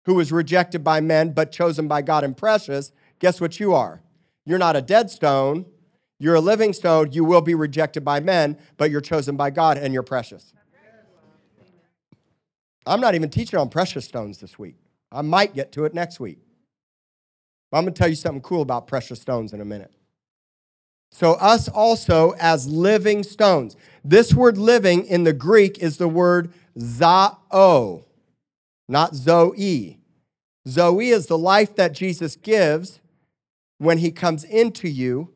who 0.06 0.14
was 0.14 0.32
rejected 0.32 0.84
by 0.84 1.02
men 1.02 1.32
but 1.32 1.52
chosen 1.52 1.88
by 1.88 2.02
God 2.02 2.24
and 2.24 2.38
precious, 2.38 2.92
guess 3.26 3.42
what 3.42 3.60
you 3.60 3.74
are? 3.74 4.04
You're 4.46 4.60
not 4.60 4.76
a 4.76 4.84
dead 4.84 5.10
stone. 5.10 5.66
You're 6.20 6.36
a 6.36 6.40
living 6.40 6.74
stone. 6.74 7.12
You 7.12 7.26
will 7.26 7.42
be 7.42 7.56
rejected 7.56 8.06
by 8.06 8.20
men, 8.20 8.56
but 8.78 8.92
you're 8.92 9.02
chosen 9.02 9.36
by 9.36 9.50
God 9.50 9.80
and 9.80 9.92
you're 9.96 10.04
precious. 10.04 10.54
I'm 12.86 13.02
not 13.02 13.16
even 13.16 13.32
teaching 13.32 13.58
on 13.58 13.70
precious 13.70 14.06
stones 14.06 14.38
this 14.38 14.60
week. 14.60 14.76
I 15.12 15.24
might 15.24 15.56
get 15.56 15.72
to 15.72 15.86
it 15.86 15.96
next 15.96 16.20
week. 16.20 16.38
I'm 17.74 17.84
going 17.84 17.96
to 17.96 17.98
tell 17.98 18.08
you 18.08 18.16
something 18.16 18.44
cool 18.44 18.62
about 18.62 18.86
precious 18.86 19.20
stones 19.20 19.54
in 19.54 19.60
a 19.60 19.66
minute. 19.66 19.92
So, 21.12 21.32
us 21.34 21.68
also 21.68 22.36
as 22.40 22.68
living 22.68 23.24
stones. 23.24 23.76
This 24.04 24.36
word 24.36 24.60
living 24.60 25.04
in 25.08 25.24
the 25.24 25.34
Greek 25.34 25.80
is 25.80 25.98
the 25.98 26.08
word 26.08 26.54
zao, 26.78 28.04
not 28.88 29.16
zoe. 29.16 30.00
Zoe 30.68 31.10
is 31.10 31.26
the 31.26 31.40
life 31.40 31.76
that 31.76 31.92
Jesus 31.94 32.36
gives 32.36 33.00
when 33.78 33.98
he 33.98 34.12
comes 34.12 34.44
into 34.44 34.88
you, 34.88 35.34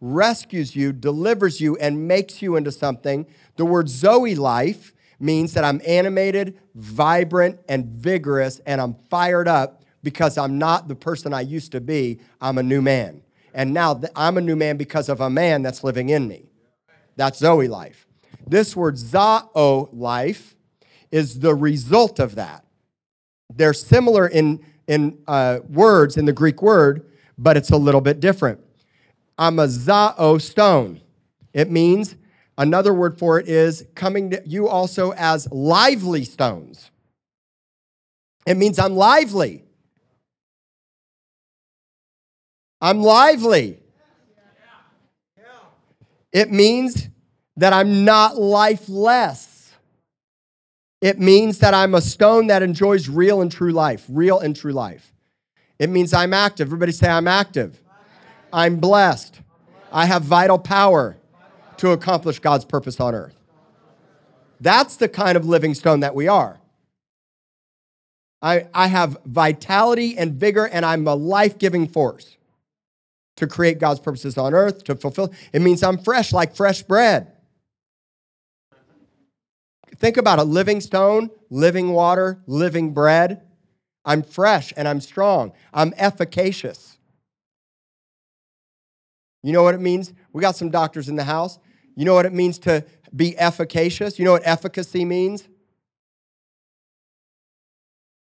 rescues 0.00 0.74
you, 0.74 0.92
delivers 0.92 1.60
you, 1.60 1.76
and 1.76 2.08
makes 2.08 2.42
you 2.42 2.56
into 2.56 2.72
something. 2.72 3.26
The 3.56 3.64
word 3.64 3.88
Zoe 3.88 4.34
life 4.34 4.94
means 5.20 5.54
that 5.54 5.64
I'm 5.64 5.80
animated, 5.86 6.58
vibrant, 6.74 7.60
and 7.68 7.86
vigorous, 7.86 8.60
and 8.66 8.80
I'm 8.80 8.94
fired 9.08 9.48
up 9.48 9.82
because 10.02 10.36
I'm 10.36 10.58
not 10.58 10.88
the 10.88 10.96
person 10.96 11.32
I 11.32 11.42
used 11.42 11.72
to 11.72 11.80
be. 11.80 12.18
I'm 12.40 12.58
a 12.58 12.62
new 12.62 12.82
man. 12.82 13.22
And 13.54 13.72
now 13.72 14.00
I'm 14.16 14.36
a 14.38 14.40
new 14.40 14.56
man 14.56 14.76
because 14.76 15.08
of 15.08 15.20
a 15.20 15.30
man 15.30 15.62
that's 15.62 15.84
living 15.84 16.08
in 16.08 16.26
me. 16.26 16.50
That's 17.16 17.38
Zoe 17.38 17.68
life. 17.68 18.06
This 18.46 18.74
word 18.74 18.96
Zao 18.96 19.88
life 19.92 20.56
is 21.12 21.40
the 21.40 21.54
result 21.54 22.18
of 22.18 22.34
that. 22.34 22.64
They're 23.54 23.74
similar 23.74 24.26
in, 24.26 24.64
in 24.88 25.18
uh, 25.28 25.60
words, 25.68 26.16
in 26.16 26.24
the 26.24 26.32
Greek 26.32 26.62
word, 26.62 27.06
but 27.42 27.56
it's 27.56 27.70
a 27.70 27.76
little 27.76 28.00
bit 28.00 28.20
different. 28.20 28.60
I'm 29.36 29.58
a 29.58 29.66
Zao 29.66 30.40
stone. 30.40 31.00
It 31.52 31.70
means 31.70 32.16
Another 32.58 32.92
word 32.92 33.18
for 33.18 33.38
it 33.38 33.48
is 33.48 33.86
coming 33.94 34.30
to 34.30 34.42
you 34.44 34.68
also 34.68 35.12
as 35.12 35.50
lively 35.50 36.24
stones. 36.24 36.90
It 38.46 38.56
means 38.56 38.78
I'm 38.78 38.94
lively. 38.94 39.64
I'm 42.80 43.02
lively. 43.02 43.78
It 46.32 46.50
means 46.50 47.08
that 47.56 47.72
I'm 47.72 48.04
not 48.04 48.38
lifeless. 48.38 49.72
It 51.00 51.18
means 51.18 51.58
that 51.58 51.74
I'm 51.74 51.94
a 51.94 52.00
stone 52.00 52.46
that 52.48 52.62
enjoys 52.62 53.08
real 53.08 53.40
and 53.40 53.50
true 53.50 53.72
life, 53.72 54.04
real 54.08 54.38
and 54.38 54.54
true 54.54 54.72
life. 54.72 55.11
It 55.82 55.90
means 55.90 56.14
I'm 56.14 56.32
active. 56.32 56.68
Everybody 56.68 56.92
say, 56.92 57.08
I'm 57.08 57.26
active. 57.26 57.80
I'm 58.52 58.76
blessed. 58.76 59.40
I 59.90 60.06
have 60.06 60.22
vital 60.22 60.56
power 60.56 61.16
to 61.78 61.90
accomplish 61.90 62.38
God's 62.38 62.64
purpose 62.64 63.00
on 63.00 63.16
earth. 63.16 63.34
That's 64.60 64.94
the 64.94 65.08
kind 65.08 65.36
of 65.36 65.44
living 65.44 65.74
stone 65.74 65.98
that 65.98 66.14
we 66.14 66.28
are. 66.28 66.60
I, 68.40 68.68
I 68.72 68.86
have 68.86 69.18
vitality 69.26 70.16
and 70.16 70.34
vigor, 70.34 70.68
and 70.68 70.86
I'm 70.86 71.08
a 71.08 71.16
life 71.16 71.58
giving 71.58 71.88
force 71.88 72.36
to 73.34 73.48
create 73.48 73.80
God's 73.80 73.98
purposes 73.98 74.38
on 74.38 74.54
earth, 74.54 74.84
to 74.84 74.94
fulfill. 74.94 75.32
It 75.52 75.62
means 75.62 75.82
I'm 75.82 75.98
fresh, 75.98 76.32
like 76.32 76.54
fresh 76.54 76.84
bread. 76.84 77.32
Think 79.96 80.16
about 80.16 80.38
a 80.38 80.44
living 80.44 80.80
stone, 80.80 81.30
living 81.50 81.90
water, 81.90 82.40
living 82.46 82.94
bread. 82.94 83.42
I'm 84.04 84.22
fresh 84.22 84.72
and 84.76 84.88
I'm 84.88 85.00
strong. 85.00 85.52
I'm 85.72 85.94
efficacious. 85.96 86.98
You 89.42 89.52
know 89.52 89.62
what 89.62 89.74
it 89.74 89.80
means? 89.80 90.12
We 90.32 90.40
got 90.40 90.56
some 90.56 90.70
doctors 90.70 91.08
in 91.08 91.16
the 91.16 91.24
house. 91.24 91.58
You 91.96 92.04
know 92.04 92.14
what 92.14 92.26
it 92.26 92.32
means 92.32 92.58
to 92.60 92.84
be 93.14 93.36
efficacious? 93.38 94.18
You 94.18 94.24
know 94.24 94.32
what 94.32 94.42
efficacy 94.44 95.04
means? 95.04 95.48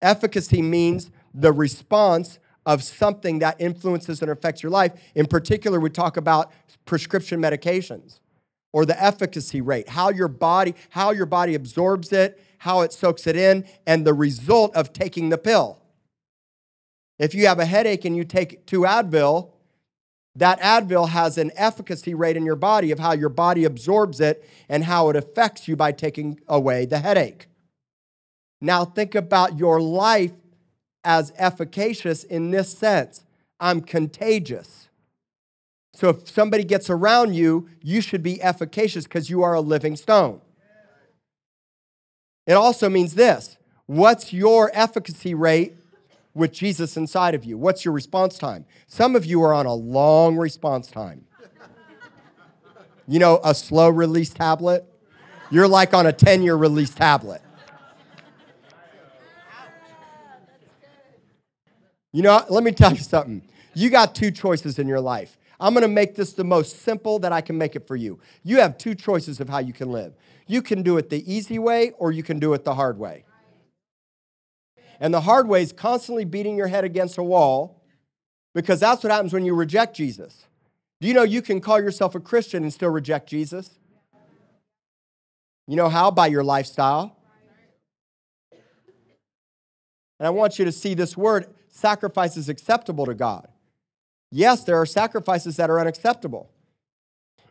Efficacy 0.02 0.62
means 0.62 1.10
the 1.34 1.52
response 1.52 2.40
of 2.66 2.84
something 2.84 3.40
that 3.40 3.56
influences 3.60 4.22
and 4.22 4.30
affects 4.30 4.62
your 4.62 4.72
life. 4.72 4.92
In 5.16 5.26
particular, 5.26 5.80
we 5.80 5.90
talk 5.90 6.18
about 6.18 6.52
prescription 6.86 7.42
medications 7.42 8.20
or 8.74 8.86
the 8.86 9.02
efficacy 9.02 9.62
rate, 9.62 9.88
how 9.88 10.10
your 10.10 10.28
body, 10.28 10.76
how 10.90 11.12
your 11.12 11.26
body 11.26 11.56
absorbs 11.56 12.12
it, 12.12 12.40
how 12.58 12.82
it 12.82 12.93
soaks 12.93 13.28
it 13.28 13.36
in, 13.36 13.65
and 13.86 14.06
the 14.06 14.13
result 14.13 14.76
of 14.76 14.93
taking 14.93 15.30
the 15.30 15.38
pill. 15.38 15.80
If 17.20 17.34
you 17.34 17.48
have 17.48 17.60
a 17.60 17.65
headache 17.65 18.06
and 18.06 18.15
you 18.15 18.24
take 18.24 18.65
two 18.65 18.82
Advil, 18.82 19.52
that 20.36 20.62
Advil 20.62 21.10
has 21.10 21.38
an 21.39 21.52
efficacy 21.56 22.13
rate 22.13 22.38
in 22.38 22.46
your 22.46 22.56
body 22.56 22.91
of 22.91 23.00
how 23.00 23.13
your 23.13 23.30
body 23.30 23.65
absorbs 23.65 24.20
it 24.20 24.48
and 24.70 24.84
how 24.84 25.10
it 25.10 25.15
affects 25.15 25.67
you 25.67 25.76
by 25.76 25.91
taking 25.91 26.39
away 26.48 26.86
the 26.86 27.00
headache. 27.00 27.48
Now, 28.62 28.86
think 28.86 29.15
about 29.15 29.58
your 29.58 29.82
life 29.82 30.34
as 31.04 31.34
efficacious 31.38 32.24
in 32.24 32.52
this 32.52 32.72
sense 32.78 33.24
I'm 33.60 33.82
contagious. 33.82 34.89
So, 35.93 36.10
if 36.10 36.30
somebody 36.30 36.63
gets 36.63 36.91
around 36.91 37.34
you, 37.34 37.70
you 37.82 38.02
should 38.02 38.22
be 38.22 38.39
efficacious 38.41 39.06
because 39.06 39.32
you 39.32 39.41
are 39.41 39.56
a 39.56 39.62
living 39.62 39.96
stone. 39.96 40.41
It 42.48 42.54
also 42.54 42.90
means 42.90 43.14
this 43.14 43.58
what's 43.86 44.34
your 44.34 44.72
efficacy 44.74 45.36
rate 45.36 45.76
with 46.34 46.54
Jesus 46.54 46.98
inside 46.98 47.36
of 47.36 47.44
you? 47.44 47.58
What's 47.58 47.86
your 47.86 47.94
response 47.94 48.38
time? 48.38 48.66
Some 48.88 49.16
of 49.16 49.26
you 49.26 49.44
are 49.44 49.54
on 49.54 49.66
a 49.66 49.74
long 49.74 50.38
response 50.38 50.88
time. 50.90 51.26
You 53.08 53.20
know, 53.20 53.40
a 53.44 53.54
slow 53.54 53.90
release 53.90 54.30
tablet? 54.30 54.86
You're 55.50 55.68
like 55.68 55.94
on 55.94 56.08
a 56.08 56.14
10 56.14 56.44
year 56.44 56.56
release 56.56 56.94
tablet. 56.94 57.42
You 62.12 62.24
know, 62.24 62.44
let 62.50 62.64
me 62.64 62.72
tell 62.72 62.94
you 62.94 63.00
something. 63.00 63.42
You 63.74 63.90
got 63.90 64.16
two 64.16 64.32
choices 64.32 64.80
in 64.80 64.88
your 64.88 65.00
life. 65.00 65.38
I'm 65.60 65.74
going 65.74 65.84
to 65.84 65.88
make 65.88 66.16
this 66.16 66.34
the 66.34 66.44
most 66.44 66.82
simple 66.82 67.20
that 67.20 67.32
I 67.32 67.42
can 67.42 67.58
make 67.58 67.76
it 67.76 67.88
for 67.88 67.96
you. 67.96 68.20
You 68.44 68.60
have 68.60 68.78
two 68.78 68.96
choices 68.96 69.40
of 69.40 69.50
how 69.50 69.60
you 69.60 69.74
can 69.74 69.92
live. 69.92 70.14
You 70.48 70.62
can 70.62 70.82
do 70.82 70.98
it 70.98 71.10
the 71.10 71.32
easy 71.32 71.60
way 71.60 71.92
or 71.98 72.12
you 72.12 72.24
can 72.24 72.40
do 72.40 72.54
it 72.54 72.64
the 72.64 72.76
hard 72.76 72.98
way. 72.98 73.26
And 75.00 75.14
the 75.14 75.22
hard 75.22 75.48
way 75.48 75.62
is 75.62 75.72
constantly 75.72 76.26
beating 76.26 76.58
your 76.58 76.68
head 76.68 76.84
against 76.84 77.18
a 77.18 77.24
wall 77.24 77.84
because 78.56 78.80
that's 78.80 79.04
what 79.04 79.12
happens 79.12 79.34
when 79.34 79.46
you 79.46 79.54
reject 79.54 79.96
Jesus. 79.96 80.48
Do 81.00 81.08
you 81.08 81.14
know 81.14 81.24
you 81.24 81.42
can 81.42 81.62
call 81.62 81.80
yourself 81.80 82.16
a 82.16 82.20
Christian 82.20 82.64
and 82.64 82.74
still 82.74 82.90
reject 82.90 83.30
Jesus? 83.30 83.78
You 85.68 85.76
know 85.76 85.90
how? 85.90 86.10
By 86.10 86.28
your 86.28 86.44
lifestyle. 86.44 87.16
And 90.20 90.26
I 90.26 90.30
want 90.32 90.58
you 90.58 90.66
to 90.66 90.72
see 90.72 90.94
this 90.94 91.16
word 91.16 91.48
sacrifice 91.70 92.38
is 92.38 92.50
acceptable 92.50 93.06
to 93.06 93.14
God. 93.14 93.48
Yes, 94.32 94.64
there 94.64 94.78
are 94.78 94.86
sacrifices 94.86 95.58
that 95.58 95.70
are 95.70 95.80
unacceptable. 95.80 96.50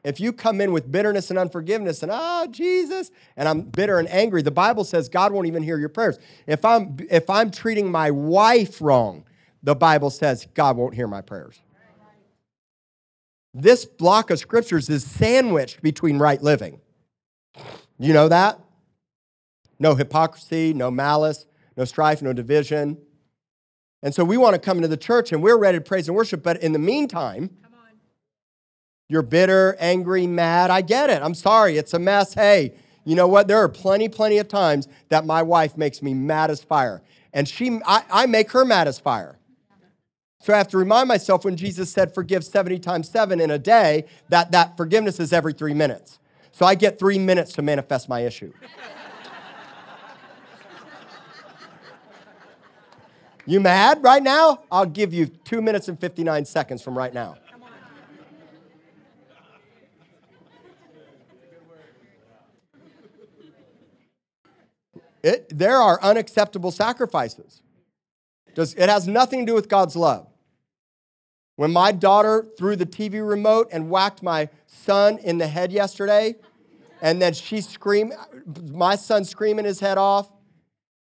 If 0.07 0.21
you 0.21 0.33
come 0.33 0.61
in 0.61 0.71
with 0.71 0.92
bitterness 0.92 1.31
and 1.31 1.38
unforgiveness 1.38 2.01
and, 2.05 2.12
oh, 2.14 2.47
Jesus, 2.49 3.11
and 3.37 3.49
I'm 3.49 3.62
bitter 3.62 3.99
and 3.99 4.09
angry, 4.09 4.40
the 4.40 4.53
Bible 4.53 4.85
says 4.85 5.09
God 5.09 5.33
won't 5.33 5.49
even 5.49 5.64
hear 5.64 5.81
your 5.81 5.88
prayers. 5.88 6.16
If 6.47 6.64
I'm, 6.64 6.97
if 7.11 7.29
I'm 7.29 7.51
treating 7.51 7.90
my 7.90 8.12
wife 8.12 8.81
wrong, 8.81 9.25
the 9.64 9.75
Bible 9.75 10.11
says 10.11 10.47
God 10.55 10.77
won't 10.77 10.95
hear 10.95 11.09
my 11.09 11.23
prayers. 11.23 11.59
This 13.53 13.85
block 13.85 14.31
of 14.31 14.38
scriptures 14.38 14.88
is 14.88 15.05
sandwiched 15.05 15.83
between 15.83 16.21
right 16.21 16.40
living. 16.40 16.81
You 17.99 18.12
know 18.12 18.29
that? 18.29 18.61
No 19.81 19.97
hypocrisy, 19.97 20.73
no 20.73 20.88
malice, 20.88 21.47
no 21.77 21.85
strife, 21.85 22.23
no 22.23 22.33
division. 22.33 22.97
And 24.05 24.14
so 24.14 24.23
we 24.23 24.37
want 24.37 24.55
to 24.55 24.61
come 24.61 24.79
into 24.79 24.87
the 24.87 24.97
church 24.97 25.33
and 25.33 25.42
we're 25.42 25.59
ready 25.59 25.79
to 25.79 25.83
praise 25.85 26.07
and 26.07 26.16
worship. 26.16 26.45
But 26.45 26.62
in 26.62 26.71
the 26.71 26.79
meantime, 26.79 27.51
you're 29.09 29.23
bitter, 29.23 29.77
angry, 29.79 30.27
mad. 30.27 30.71
I 30.71 30.81
get 30.81 31.11
it. 31.11 31.23
I'm 31.23 31.35
sorry. 31.35 31.79
It's 31.79 31.95
a 31.95 31.99
mess. 31.99 32.35
Hey, 32.35 32.75
you 33.05 33.14
know 33.14 33.29
what? 33.29 33.47
There 33.47 33.59
are 33.59 33.69
plenty, 33.69 34.09
plenty 34.09 34.38
of 34.38 34.49
times 34.49 34.88
that 35.11 35.25
my 35.25 35.42
wife 35.42 35.77
makes 35.77 36.03
me 36.03 36.12
mad 36.12 36.51
as 36.51 36.62
fire. 36.62 37.03
And 37.33 37.49
she, 37.49 37.79
I, 37.87 38.03
I 38.11 38.27
make 38.27 38.51
her 38.53 38.64
mad 38.64 38.88
as 38.88 38.99
fire. 38.99 39.38
So 40.40 40.53
I 40.53 40.59
have 40.59 40.69
to 40.69 40.79
remind 40.79 41.09
myself 41.09 41.45
when 41.45 41.57
Jesus 41.57 41.90
said 41.90 42.14
forgive 42.14 42.45
70 42.45 42.79
times 42.81 43.09
seven 43.09 43.40
in 43.40 43.51
a 43.51 43.59
day, 43.59 44.07
that 44.29 44.53
that 44.53 44.77
forgiveness 44.77 45.21
is 45.21 45.33
every 45.33 45.53
three 45.53 45.75
minutes. 45.75 46.19
So 46.53 46.66
I 46.66 46.75
get 46.75 46.99
three 46.99 47.19
minutes 47.19 47.53
to 47.55 47.62
manifest 47.62 48.09
my 48.09 48.21
issue. 48.21 48.53
you 53.45 53.61
mad 53.61 54.03
right 54.03 54.23
now? 54.23 54.62
I'll 54.71 54.87
give 54.87 55.12
you 55.12 55.27
two 55.27 55.61
minutes 55.61 55.88
and 55.88 56.01
59 56.01 56.45
seconds 56.45 56.83
from 56.83 56.97
right 56.97 57.12
now. 57.12 57.37
It, 65.27 65.59
there 65.59 65.79
are 65.79 66.01
unacceptable 66.03 66.71
sacrifices. 66.71 67.61
Does, 68.55 68.75
it 68.75 68.89
has 68.89 69.09
nothing 69.09 69.41
to 69.41 69.47
do 69.47 69.55
with 69.55 69.69
God's 69.69 69.97
love. 69.97 70.29
When 71.57 71.73
my 71.73 71.91
daughter 71.91 72.47
threw 72.57 72.77
the 72.77 72.87
TV 72.87 73.29
remote 73.29 73.69
and 73.73 73.91
whacked 73.91 74.23
my 74.23 74.51
son 74.69 75.19
in 75.19 75.39
the 75.39 75.49
head 75.49 75.73
yesterday, 75.73 76.37
and 77.03 77.21
then 77.21 77.35
she 77.35 77.61
screamed, 77.61 78.12
my 78.71 78.95
son 78.95 79.25
screaming 79.25 79.65
his 79.65 79.81
head 79.81 79.99
off, 79.99 80.31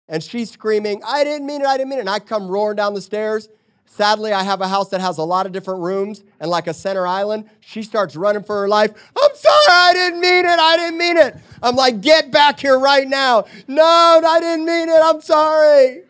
and 0.09 0.23
she's 0.23 0.51
screaming, 0.51 1.03
I 1.07 1.23
didn't 1.23 1.47
mean 1.47 1.61
it, 1.61 1.67
I 1.67 1.77
didn't 1.77 1.91
mean 1.91 1.99
it. 1.99 2.03
And 2.03 2.11
I 2.11 2.19
come 2.19 2.49
roaring 2.49 2.77
down 2.77 2.95
the 2.95 3.03
stairs. 3.03 3.51
Sadly, 3.87 4.33
I 4.33 4.43
have 4.43 4.61
a 4.61 4.67
house 4.67 4.89
that 4.89 5.01
has 5.01 5.19
a 5.19 5.23
lot 5.23 5.47
of 5.47 5.53
different 5.53 5.81
rooms 5.81 6.25
and 6.41 6.51
like 6.51 6.67
a 6.67 6.75
center 6.75 7.07
island. 7.07 7.49
She 7.61 7.83
starts 7.83 8.17
running 8.17 8.43
for 8.43 8.61
her 8.61 8.69
life. 8.69 8.91
I'm 9.17 9.37
sorry, 9.37 9.65
I 9.69 9.93
didn't 9.93 10.21
mean 10.21 10.45
it, 10.45 10.59
I 10.59 10.77
didn't 10.77 10.99
mean 10.99 11.17
it. 11.17 11.37
I'm 11.63 11.77
like, 11.77 12.01
get 12.01 12.33
back 12.33 12.59
here 12.59 12.79
right 12.79 13.07
now. 13.07 13.45
No, 13.69 13.85
I 13.85 14.41
didn't 14.41 14.65
mean 14.65 14.89
it, 14.89 15.01
I'm 15.01 15.21
sorry. 15.21 16.03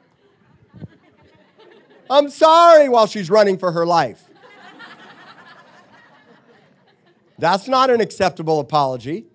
I'm 2.10 2.30
sorry 2.30 2.88
while 2.88 3.06
she's 3.06 3.28
running 3.28 3.58
for 3.58 3.72
her 3.72 3.84
life. 3.84 4.24
That's 7.38 7.68
not 7.68 7.90
an 7.90 8.00
acceptable 8.00 8.60
apology. 8.60 9.26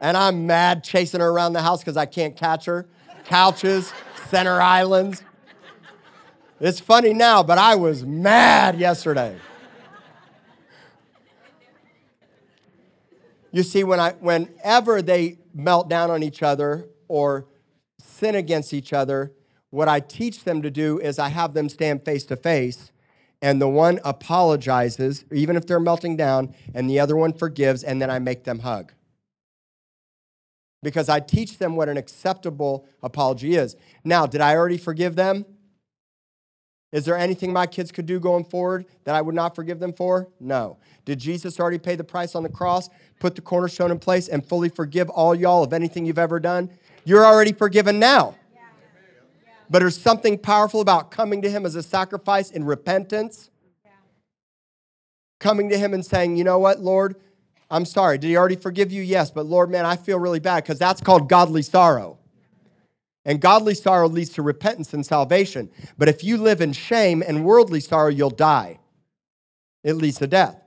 And 0.00 0.16
I'm 0.16 0.46
mad 0.46 0.82
chasing 0.82 1.20
her 1.20 1.28
around 1.28 1.52
the 1.52 1.62
house 1.62 1.80
because 1.80 1.96
I 1.96 2.06
can't 2.06 2.36
catch 2.36 2.64
her. 2.64 2.86
Couches, 3.24 3.92
center 4.28 4.60
islands. 4.60 5.22
It's 6.58 6.80
funny 6.80 7.12
now, 7.12 7.42
but 7.42 7.58
I 7.58 7.74
was 7.74 8.04
mad 8.04 8.78
yesterday. 8.78 9.36
You 13.52 13.62
see, 13.62 13.82
when 13.82 13.98
I, 13.98 14.12
whenever 14.12 15.02
they 15.02 15.38
melt 15.52 15.88
down 15.88 16.10
on 16.10 16.22
each 16.22 16.42
other 16.42 16.86
or 17.08 17.46
sin 17.98 18.34
against 18.34 18.72
each 18.72 18.92
other, 18.92 19.32
what 19.70 19.88
I 19.88 20.00
teach 20.00 20.44
them 20.44 20.62
to 20.62 20.70
do 20.70 20.98
is 20.98 21.18
I 21.18 21.28
have 21.28 21.54
them 21.54 21.68
stand 21.68 22.04
face 22.04 22.24
to 22.26 22.36
face, 22.36 22.92
and 23.42 23.60
the 23.60 23.68
one 23.68 24.00
apologizes, 24.04 25.24
even 25.32 25.56
if 25.56 25.66
they're 25.66 25.80
melting 25.80 26.16
down, 26.16 26.54
and 26.74 26.88
the 26.88 27.00
other 27.00 27.16
one 27.16 27.32
forgives, 27.32 27.82
and 27.82 28.00
then 28.00 28.10
I 28.10 28.18
make 28.18 28.44
them 28.44 28.60
hug. 28.60 28.92
Because 30.82 31.08
I 31.08 31.20
teach 31.20 31.58
them 31.58 31.76
what 31.76 31.88
an 31.88 31.96
acceptable 31.96 32.86
apology 33.02 33.54
is. 33.54 33.76
Now, 34.04 34.26
did 34.26 34.40
I 34.40 34.56
already 34.56 34.78
forgive 34.78 35.14
them? 35.16 35.44
Is 36.92 37.04
there 37.04 37.16
anything 37.16 37.52
my 37.52 37.66
kids 37.66 37.92
could 37.92 38.06
do 38.06 38.18
going 38.18 38.44
forward 38.44 38.86
that 39.04 39.14
I 39.14 39.22
would 39.22 39.34
not 39.34 39.54
forgive 39.54 39.78
them 39.78 39.92
for? 39.92 40.28
No. 40.40 40.78
Did 41.04 41.20
Jesus 41.20 41.60
already 41.60 41.78
pay 41.78 41.94
the 41.94 42.04
price 42.04 42.34
on 42.34 42.42
the 42.42 42.48
cross, 42.48 42.88
put 43.20 43.36
the 43.36 43.40
cornerstone 43.40 43.90
in 43.90 43.98
place, 43.98 44.26
and 44.26 44.44
fully 44.44 44.68
forgive 44.68 45.08
all 45.10 45.34
y'all 45.34 45.62
of 45.62 45.72
anything 45.72 46.04
you've 46.04 46.18
ever 46.18 46.40
done? 46.40 46.70
You're 47.04 47.24
already 47.24 47.52
forgiven 47.52 47.98
now. 47.98 48.36
But 49.68 49.78
there's 49.78 49.96
something 49.96 50.36
powerful 50.36 50.80
about 50.80 51.12
coming 51.12 51.42
to 51.42 51.50
Him 51.50 51.64
as 51.64 51.76
a 51.76 51.82
sacrifice 51.82 52.50
in 52.50 52.64
repentance. 52.64 53.50
Coming 55.38 55.68
to 55.68 55.78
Him 55.78 55.94
and 55.94 56.04
saying, 56.04 56.36
you 56.36 56.42
know 56.42 56.58
what, 56.58 56.80
Lord, 56.80 57.14
I'm 57.70 57.84
sorry. 57.84 58.18
Did 58.18 58.28
He 58.28 58.36
already 58.36 58.56
forgive 58.56 58.90
you? 58.90 59.02
Yes. 59.02 59.30
But 59.30 59.46
Lord, 59.46 59.70
man, 59.70 59.86
I 59.86 59.96
feel 59.96 60.18
really 60.18 60.40
bad 60.40 60.64
because 60.64 60.78
that's 60.78 61.00
called 61.00 61.28
godly 61.28 61.62
sorrow. 61.62 62.18
And 63.24 63.40
godly 63.40 63.74
sorrow 63.74 64.08
leads 64.08 64.30
to 64.30 64.42
repentance 64.42 64.94
and 64.94 65.04
salvation. 65.04 65.70
But 65.98 66.08
if 66.08 66.24
you 66.24 66.38
live 66.38 66.60
in 66.60 66.72
shame 66.72 67.22
and 67.26 67.44
worldly 67.44 67.80
sorrow, 67.80 68.08
you'll 68.08 68.30
die. 68.30 68.80
It 69.84 69.94
leads 69.94 70.18
to 70.18 70.26
death. 70.26 70.60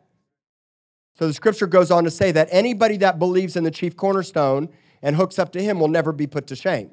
So 1.16 1.28
the 1.28 1.34
scripture 1.34 1.68
goes 1.68 1.92
on 1.92 2.04
to 2.06 2.12
say 2.12 2.32
that 2.32 2.48
anybody 2.52 2.98
that 2.98 3.20
believes 3.20 3.56
in 3.56 3.64
the 3.64 3.72
chief 3.72 3.96
cornerstone 3.96 4.70
and 5.02 5.16
hooks 5.16 5.38
up 5.38 5.52
to 5.54 5.62
him 5.62 5.80
will 5.80 5.88
never 5.88 6.12
be 6.12 6.28
put 6.28 6.48
to 6.48 6.56
shame. 6.56 6.92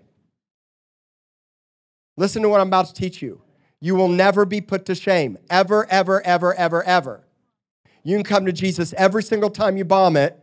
Listen 2.17 2.43
to 2.43 2.49
what 2.49 2.61
I'm 2.61 2.67
about 2.67 2.87
to 2.87 2.95
teach 2.95 3.23
you. 3.23 3.41
You 3.81 3.95
will 3.95 4.09
never 4.09 4.45
be 4.45 4.61
put 4.61 4.85
to 4.87 4.95
shame, 4.95 5.39
ever, 5.49 5.87
ever, 5.89 6.21
ever, 6.23 6.55
ever, 6.55 6.83
ever. 6.85 7.25
You 8.03 8.17
can 8.17 8.25
come 8.25 8.47
to 8.47 8.53
Jesus 8.53 8.95
every 8.97 9.23
single 9.23 9.51
time 9.51 9.77
you 9.77 9.85
bomb 9.85 10.17
it, 10.17 10.39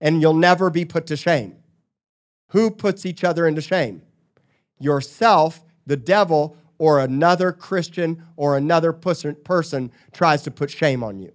and 0.00 0.20
you'll 0.20 0.34
never 0.34 0.70
be 0.70 0.84
put 0.84 1.06
to 1.06 1.16
shame. 1.16 1.56
Who 2.48 2.70
puts 2.70 3.04
each 3.04 3.24
other 3.24 3.46
into 3.46 3.60
shame? 3.60 4.02
Yourself, 4.78 5.64
the 5.86 5.96
devil, 5.96 6.56
or 6.78 7.00
another 7.00 7.52
Christian 7.52 8.22
or 8.36 8.56
another 8.56 8.92
person 8.92 9.92
tries 10.12 10.42
to 10.42 10.50
put 10.50 10.70
shame 10.70 11.04
on 11.04 11.20
you. 11.20 11.32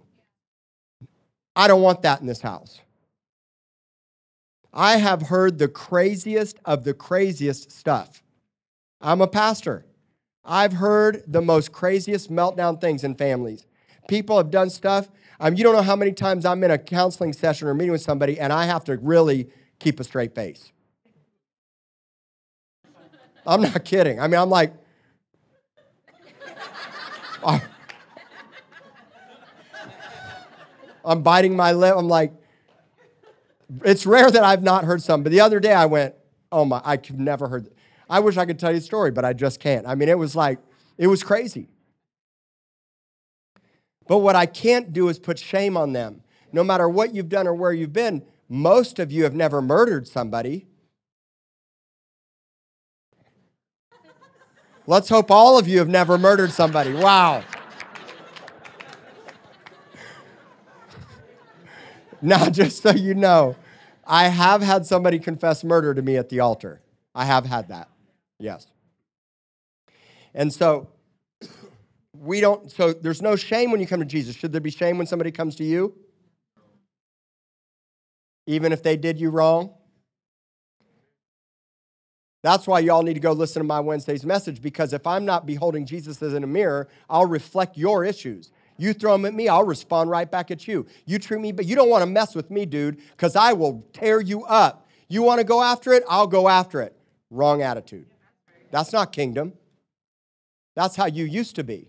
I 1.54 1.68
don't 1.68 1.82
want 1.82 2.02
that 2.02 2.20
in 2.20 2.26
this 2.26 2.40
house. 2.40 2.80
I 4.72 4.96
have 4.96 5.22
heard 5.22 5.58
the 5.58 5.68
craziest 5.68 6.58
of 6.64 6.84
the 6.84 6.92
craziest 6.92 7.70
stuff. 7.70 8.22
I'm 9.00 9.20
a 9.20 9.28
pastor. 9.28 9.86
I've 10.44 10.74
heard 10.74 11.22
the 11.26 11.40
most 11.40 11.72
craziest 11.72 12.30
meltdown 12.30 12.80
things 12.80 13.04
in 13.04 13.14
families. 13.14 13.66
People 14.08 14.36
have 14.36 14.50
done 14.50 14.70
stuff. 14.70 15.08
Um, 15.38 15.54
you 15.54 15.64
don't 15.64 15.74
know 15.74 15.82
how 15.82 15.96
many 15.96 16.12
times 16.12 16.44
I'm 16.44 16.62
in 16.64 16.70
a 16.70 16.78
counseling 16.78 17.32
session 17.32 17.68
or 17.68 17.74
meeting 17.74 17.92
with 17.92 18.02
somebody 18.02 18.40
and 18.40 18.52
I 18.52 18.64
have 18.64 18.84
to 18.84 18.96
really 18.96 19.48
keep 19.78 20.00
a 20.00 20.04
straight 20.04 20.34
face. 20.34 20.72
I'm 23.46 23.62
not 23.62 23.84
kidding. 23.84 24.18
I 24.20 24.26
mean, 24.26 24.40
I'm 24.40 24.50
like, 24.50 24.72
I'm 31.04 31.22
biting 31.22 31.54
my 31.54 31.72
lip. 31.72 31.94
I'm 31.96 32.08
like, 32.08 32.32
it's 33.84 34.04
rare 34.06 34.30
that 34.30 34.42
I've 34.42 34.62
not 34.62 34.84
heard 34.84 35.00
some. 35.02 35.22
But 35.22 35.30
the 35.30 35.40
other 35.40 35.60
day 35.60 35.72
I 35.72 35.86
went, 35.86 36.14
oh 36.50 36.64
my, 36.64 36.80
I've 36.84 37.08
never 37.12 37.48
heard. 37.48 37.70
I 38.10 38.20
wish 38.20 38.36
I 38.36 38.46
could 38.46 38.58
tell 38.58 38.72
you 38.72 38.78
a 38.78 38.80
story, 38.80 39.12
but 39.12 39.24
I 39.24 39.32
just 39.32 39.60
can't. 39.60 39.86
I 39.86 39.94
mean, 39.94 40.08
it 40.08 40.18
was 40.18 40.34
like, 40.34 40.58
it 40.98 41.06
was 41.06 41.22
crazy. 41.22 41.68
But 44.08 44.18
what 44.18 44.36
I 44.36 44.46
can't 44.46 44.92
do 44.92 45.08
is 45.08 45.18
put 45.18 45.38
shame 45.38 45.76
on 45.76 45.92
them. 45.92 46.22
No 46.52 46.62
matter 46.62 46.88
what 46.88 47.14
you've 47.14 47.28
done 47.28 47.46
or 47.46 47.54
where 47.54 47.72
you've 47.72 47.92
been, 47.92 48.22
most 48.48 48.98
of 48.98 49.10
you 49.10 49.24
have 49.24 49.34
never 49.34 49.60
murdered 49.60 50.06
somebody. 50.06 50.66
Let's 54.86 55.08
hope 55.08 55.30
all 55.30 55.58
of 55.58 55.66
you 55.66 55.78
have 55.78 55.88
never 55.88 56.16
murdered 56.16 56.52
somebody. 56.52 56.92
Wow. 56.92 57.42
Now, 62.22 62.48
just 62.48 62.82
so 62.82 62.90
you 62.90 63.14
know, 63.14 63.56
I 64.06 64.28
have 64.28 64.62
had 64.62 64.86
somebody 64.86 65.18
confess 65.18 65.62
murder 65.62 65.92
to 65.94 66.00
me 66.00 66.16
at 66.16 66.30
the 66.30 66.40
altar. 66.40 66.80
I 67.14 67.26
have 67.26 67.44
had 67.44 67.68
that. 67.68 67.88
Yes. 68.38 68.66
And 70.34 70.52
so 70.52 70.88
we 72.26 72.40
don't, 72.40 72.70
so 72.70 72.92
there's 72.92 73.22
no 73.22 73.36
shame 73.36 73.70
when 73.70 73.80
you 73.80 73.86
come 73.86 74.00
to 74.00 74.06
Jesus. 74.06 74.36
Should 74.36 74.52
there 74.52 74.60
be 74.60 74.70
shame 74.70 74.98
when 74.98 75.06
somebody 75.06 75.30
comes 75.30 75.56
to 75.56 75.64
you? 75.64 75.94
even 78.46 78.72
if 78.72 78.82
they 78.82 78.96
did 78.96 79.20
you 79.20 79.30
wrong? 79.30 79.74
That's 82.42 82.66
why 82.66 82.78
y'all 82.78 83.02
need 83.02 83.14
to 83.14 83.20
go 83.20 83.32
listen 83.32 83.60
to 83.60 83.66
my 83.66 83.80
Wednesday's 83.80 84.24
message 84.24 84.62
because 84.62 84.92
if 84.92 85.06
I'm 85.06 85.24
not 85.24 85.46
beholding 85.46 85.84
Jesus 85.84 86.22
as 86.22 86.32
in 86.32 86.44
a 86.44 86.46
mirror, 86.46 86.88
I'll 87.10 87.26
reflect 87.26 87.76
your 87.76 88.04
issues. 88.04 88.52
You 88.78 88.92
throw 88.92 89.12
them 89.12 89.24
at 89.24 89.34
me, 89.34 89.48
I'll 89.48 89.64
respond 89.64 90.10
right 90.10 90.30
back 90.30 90.50
at 90.50 90.68
you. 90.68 90.86
You 91.06 91.18
treat 91.18 91.40
me, 91.40 91.50
but 91.50 91.64
you 91.64 91.74
don't 91.74 91.88
want 91.88 92.02
to 92.02 92.06
mess 92.06 92.34
with 92.34 92.50
me, 92.50 92.66
dude, 92.66 92.98
because 93.10 93.34
I 93.34 93.52
will 93.52 93.84
tear 93.92 94.20
you 94.20 94.44
up. 94.44 94.88
You 95.08 95.22
want 95.22 95.40
to 95.40 95.44
go 95.44 95.62
after 95.62 95.92
it? 95.92 96.04
I'll 96.08 96.26
go 96.26 96.48
after 96.48 96.82
it. 96.82 96.94
Wrong 97.30 97.62
attitude. 97.62 98.06
That's 98.70 98.92
not 98.92 99.12
kingdom. 99.12 99.54
That's 100.74 100.94
how 100.94 101.06
you 101.06 101.24
used 101.24 101.56
to 101.56 101.64
be. 101.64 101.88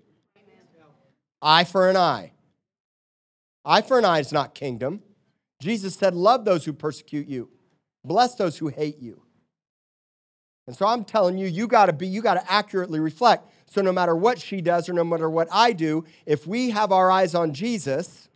Eye 1.41 1.63
for 1.63 1.89
an 1.89 1.97
eye. 1.97 2.31
Eye 3.63 3.81
for 3.81 3.99
an 3.99 4.05
eye 4.05 4.19
is 4.19 4.31
not 4.31 4.55
kingdom. 4.55 5.03
Jesus 5.61 5.95
said, 5.95 6.13
Love 6.13 6.45
those 6.45 6.65
who 6.65 6.73
persecute 6.73 7.27
you, 7.27 7.49
bless 8.03 8.35
those 8.35 8.57
who 8.57 8.67
hate 8.67 8.99
you. 8.99 9.21
And 10.67 10.75
so 10.75 10.85
I'm 10.85 11.05
telling 11.05 11.37
you, 11.37 11.47
you 11.47 11.67
got 11.67 11.85
to 11.85 11.93
be, 11.93 12.07
you 12.07 12.21
got 12.21 12.33
to 12.33 12.51
accurately 12.51 12.99
reflect. 12.99 13.49
So 13.67 13.81
no 13.81 13.93
matter 13.93 14.15
what 14.15 14.39
she 14.39 14.61
does 14.61 14.89
or 14.89 14.93
no 14.93 15.03
matter 15.03 15.29
what 15.29 15.47
I 15.51 15.71
do, 15.71 16.03
if 16.25 16.45
we 16.45 16.71
have 16.71 16.91
our 16.91 17.09
eyes 17.09 17.33
on 17.33 17.53
Jesus, 17.53 18.27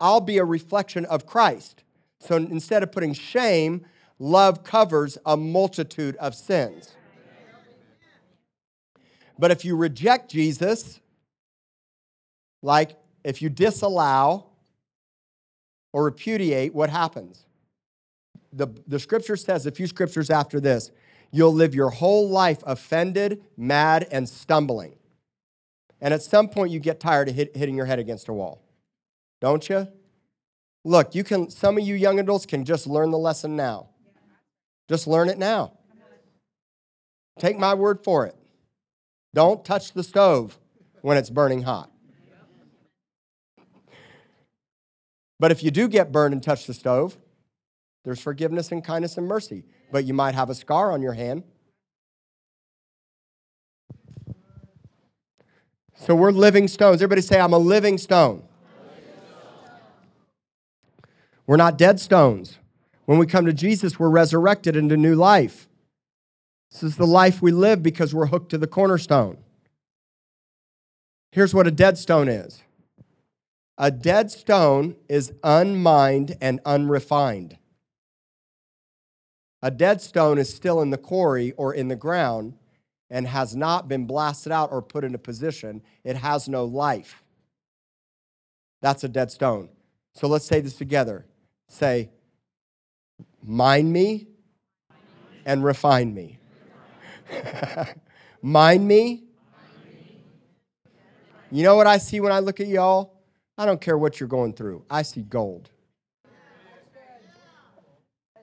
I'll 0.00 0.20
be 0.20 0.38
a 0.38 0.44
reflection 0.44 1.04
of 1.04 1.26
Christ. 1.26 1.84
So 2.18 2.36
instead 2.36 2.82
of 2.82 2.92
putting 2.92 3.12
shame, 3.12 3.84
love 4.18 4.64
covers 4.64 5.18
a 5.26 5.36
multitude 5.36 6.16
of 6.16 6.34
sins. 6.34 6.96
But 9.38 9.50
if 9.50 9.64
you 9.64 9.76
reject 9.76 10.30
Jesus, 10.30 11.00
like 12.64 12.96
if 13.24 13.42
you 13.42 13.50
disallow 13.50 14.46
or 15.92 16.04
repudiate, 16.04 16.74
what 16.74 16.88
happens? 16.88 17.44
The, 18.54 18.68
the 18.88 18.98
scripture 18.98 19.36
says, 19.36 19.66
a 19.66 19.70
few 19.70 19.86
scriptures 19.86 20.30
after 20.30 20.60
this, 20.60 20.90
you'll 21.30 21.52
live 21.52 21.74
your 21.74 21.90
whole 21.90 22.28
life 22.28 22.62
offended, 22.66 23.42
mad, 23.58 24.08
and 24.10 24.26
stumbling. 24.26 24.96
And 26.00 26.14
at 26.14 26.22
some 26.22 26.48
point, 26.48 26.72
you 26.72 26.80
get 26.80 27.00
tired 27.00 27.28
of 27.28 27.34
hit, 27.34 27.54
hitting 27.54 27.76
your 27.76 27.86
head 27.86 27.98
against 27.98 28.28
a 28.28 28.32
wall, 28.32 28.62
don't 29.42 29.68
you? 29.68 29.86
Look, 30.84 31.14
you 31.14 31.22
can. 31.22 31.50
Some 31.50 31.78
of 31.78 31.84
you 31.84 31.94
young 31.94 32.18
adults 32.18 32.46
can 32.46 32.64
just 32.64 32.86
learn 32.86 33.10
the 33.10 33.18
lesson 33.18 33.56
now. 33.56 33.88
Just 34.88 35.06
learn 35.06 35.28
it 35.28 35.38
now. 35.38 35.72
Take 37.38 37.58
my 37.58 37.74
word 37.74 38.04
for 38.04 38.26
it. 38.26 38.36
Don't 39.32 39.64
touch 39.64 39.92
the 39.92 40.02
stove 40.02 40.58
when 41.00 41.16
it's 41.16 41.30
burning 41.30 41.62
hot. 41.62 41.90
But 45.38 45.50
if 45.50 45.62
you 45.62 45.70
do 45.70 45.88
get 45.88 46.12
burned 46.12 46.32
and 46.32 46.42
touch 46.42 46.66
the 46.66 46.74
stove, 46.74 47.18
there's 48.04 48.20
forgiveness 48.20 48.70
and 48.70 48.84
kindness 48.84 49.16
and 49.16 49.26
mercy. 49.26 49.64
But 49.90 50.04
you 50.04 50.14
might 50.14 50.34
have 50.34 50.50
a 50.50 50.54
scar 50.54 50.92
on 50.92 51.02
your 51.02 51.14
hand. 51.14 51.42
So 55.96 56.14
we're 56.14 56.32
living 56.32 56.68
stones. 56.68 56.96
Everybody 56.96 57.22
say, 57.22 57.40
I'm 57.40 57.52
a 57.52 57.58
living 57.58 57.98
stone. 57.98 58.42
We're 61.46 61.56
not 61.56 61.78
dead 61.78 62.00
stones. 62.00 62.58
When 63.06 63.18
we 63.18 63.26
come 63.26 63.46
to 63.46 63.52
Jesus, 63.52 63.98
we're 63.98 64.08
resurrected 64.08 64.76
into 64.76 64.96
new 64.96 65.14
life. 65.14 65.68
This 66.72 66.82
is 66.82 66.96
the 66.96 67.06
life 67.06 67.40
we 67.40 67.52
live 67.52 67.82
because 67.82 68.14
we're 68.14 68.26
hooked 68.26 68.50
to 68.50 68.58
the 68.58 68.66
cornerstone. 68.66 69.38
Here's 71.32 71.54
what 71.54 71.66
a 71.66 71.70
dead 71.70 71.98
stone 71.98 72.28
is 72.28 72.62
a 73.76 73.90
dead 73.90 74.30
stone 74.30 74.96
is 75.08 75.32
unmined 75.42 76.36
and 76.40 76.60
unrefined. 76.64 77.58
A 79.62 79.70
dead 79.70 80.00
stone 80.00 80.38
is 80.38 80.52
still 80.52 80.80
in 80.82 80.90
the 80.90 80.98
quarry 80.98 81.52
or 81.52 81.74
in 81.74 81.88
the 81.88 81.96
ground 81.96 82.54
and 83.10 83.26
has 83.26 83.56
not 83.56 83.88
been 83.88 84.06
blasted 84.06 84.52
out 84.52 84.70
or 84.70 84.82
put 84.82 85.04
into 85.04 85.18
position. 85.18 85.82
It 86.04 86.16
has 86.16 86.48
no 86.48 86.64
life. 86.64 87.22
That's 88.82 89.02
a 89.04 89.08
dead 89.08 89.30
stone. 89.30 89.70
So 90.14 90.28
let's 90.28 90.44
say 90.44 90.60
this 90.60 90.76
together. 90.76 91.24
Say, 91.68 92.10
mind 93.42 93.92
me 93.92 94.28
and 95.46 95.64
refine 95.64 96.14
me. 96.14 96.38
mind 98.42 98.86
me. 98.86 99.24
You 101.50 101.62
know 101.62 101.76
what 101.76 101.86
I 101.86 101.98
see 101.98 102.20
when 102.20 102.32
I 102.32 102.40
look 102.40 102.60
at 102.60 102.68
y'all? 102.68 103.13
I 103.56 103.66
don't 103.66 103.80
care 103.80 103.96
what 103.96 104.18
you're 104.18 104.28
going 104.28 104.54
through. 104.54 104.84
I 104.90 105.02
see 105.02 105.22
gold. 105.22 105.70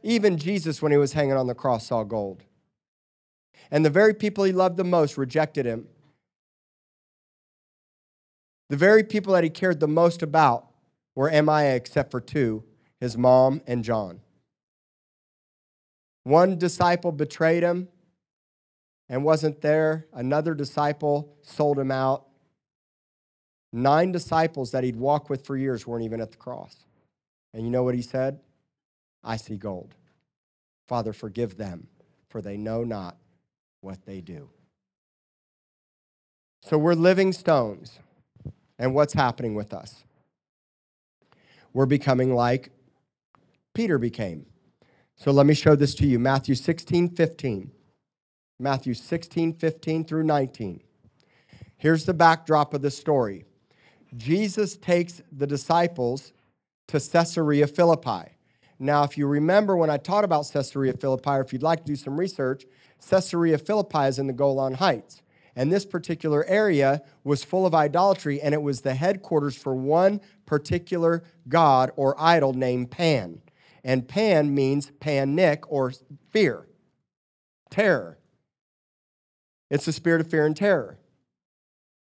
Even 0.04 0.38
Jesus, 0.38 0.82
when 0.82 0.92
he 0.92 0.98
was 0.98 1.14
hanging 1.14 1.34
on 1.34 1.48
the 1.48 1.54
cross, 1.54 1.88
saw 1.88 2.04
gold. 2.04 2.44
And 3.70 3.86
the 3.86 3.90
very 3.90 4.14
people 4.14 4.44
he 4.44 4.52
loved 4.52 4.78
the 4.78 4.84
most 4.84 5.18
rejected 5.18 5.66
him. 5.66 5.88
The 8.70 8.78
very 8.78 9.04
people 9.04 9.34
that 9.34 9.44
he 9.44 9.50
cared 9.50 9.80
the 9.80 9.88
most 9.88 10.24
about 10.24 10.68
were 11.14 11.30
MIA, 11.30 11.76
except 11.76 12.10
for 12.12 12.22
two 12.22 12.64
his 13.00 13.18
mom 13.18 13.62
and 13.66 13.84
John. 13.84 14.22
One 16.24 16.58
disciple 16.58 17.12
betrayed 17.12 17.64
him 17.64 17.88
and 19.10 19.26
wasn't 19.26 19.62
there, 19.62 20.08
another 20.14 20.54
disciple 20.54 21.36
sold 21.42 21.80
him 21.80 21.92
out. 21.92 22.28
Nine 23.74 24.12
disciples 24.12 24.72
that 24.72 24.84
he'd 24.84 24.98
walked 24.98 25.30
with 25.30 25.46
for 25.46 25.56
years 25.56 25.88
weren't 25.88 26.04
even 26.04 26.22
at 26.22 26.32
the 26.32 26.38
cross. 26.38 26.76
And 27.54 27.64
you 27.64 27.72
know 27.72 27.84
what 27.84 27.96
he 27.96 28.02
said? 28.02 28.40
I 29.24 29.38
see 29.38 29.58
gold. 29.58 29.96
Father, 30.88 31.14
forgive 31.14 31.58
them, 31.58 31.88
for 32.30 32.42
they 32.42 32.58
know 32.58 32.84
not 32.84 33.18
what 33.82 34.06
they 34.06 34.20
do. 34.20 34.50
So 36.62 36.78
we're 36.78 36.94
living 36.94 37.34
stones. 37.34 38.00
And 38.78 38.96
what's 38.96 39.14
happening 39.14 39.54
with 39.54 39.74
us? 39.74 40.04
We're 41.72 41.86
becoming 41.86 42.34
like 42.34 42.72
Peter 43.74 43.98
became. 43.98 44.48
So 45.16 45.32
let 45.32 45.46
me 45.46 45.54
show 45.54 45.76
this 45.76 45.94
to 45.96 46.08
you 46.08 46.18
Matthew 46.18 46.56
16, 46.56 47.10
15. 47.16 47.72
Matthew 48.60 48.94
16, 48.94 49.54
15 49.54 50.06
through 50.06 50.24
19. 50.24 50.82
Here's 51.78 52.06
the 52.06 52.14
backdrop 52.14 52.74
of 52.74 52.82
the 52.82 52.92
story. 52.92 53.46
Jesus 54.16 54.76
takes 54.76 55.22
the 55.32 55.48
disciples 55.48 56.34
to 56.88 57.00
Caesarea 57.00 57.68
Philippi. 57.68 58.32
Now, 58.78 59.04
if 59.04 59.18
you 59.18 59.28
remember 59.28 59.78
when 59.78 59.90
I 59.90 59.98
taught 59.98 60.24
about 60.24 60.50
Caesarea 60.52 60.94
Philippi, 60.94 61.30
or 61.30 61.42
if 61.42 61.54
you'd 61.54 61.64
like 61.64 61.80
to 61.80 61.86
do 61.86 61.96
some 61.96 62.20
research, 62.20 62.66
Caesarea 63.10 63.58
Philippi 63.58 64.06
is 64.06 64.20
in 64.20 64.28
the 64.28 64.34
Golan 64.34 64.74
Heights. 64.76 65.22
And 65.56 65.72
this 65.72 65.86
particular 65.86 66.46
area 66.46 67.02
was 67.24 67.44
full 67.44 67.66
of 67.66 67.76
idolatry, 67.76 68.42
and 68.42 68.54
it 68.54 68.62
was 68.62 68.82
the 68.82 68.96
headquarters 68.96 69.56
for 69.56 69.76
one 69.76 70.22
particular 70.46 71.24
god 71.48 71.92
or 71.96 72.16
idol 72.20 72.54
named 72.54 72.92
Pan. 72.92 73.42
And 73.84 74.08
Pan 74.08 74.54
means 74.54 74.92
panic 75.00 75.70
or 75.72 75.94
fear, 76.30 76.68
terror. 77.70 78.18
It's 79.70 79.86
the 79.86 79.94
spirit 79.94 80.22
of 80.22 80.30
fear 80.30 80.46
and 80.46 80.56
terror 80.56 80.98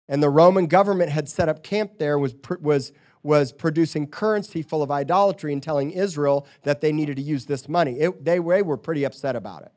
and 0.09 0.23
the 0.23 0.31
Roman 0.31 0.67
government 0.67 1.11
had 1.11 1.29
set 1.29 1.49
up 1.49 1.63
camp 1.63 1.99
there, 1.99 2.19
was, 2.19 2.35
was, 2.61 2.93
was 3.23 3.53
producing 3.53 4.07
currency 4.07 4.63
full 4.63 4.83
of 4.83 4.91
idolatry 4.91 5.53
and 5.53 5.63
telling 5.63 5.91
Israel 5.91 6.47
that 6.63 6.81
they 6.81 6.93
needed 6.93 7.17
to 7.17 7.23
use 7.23 7.47
this 7.47 7.69
money. 7.69 7.99
It, 8.01 8.25
they, 8.25 8.39
they 8.39 8.63
were 8.63 8.77
pretty 8.77 9.05
upset 9.05 9.37
about 9.37 9.63
it. 9.63 9.73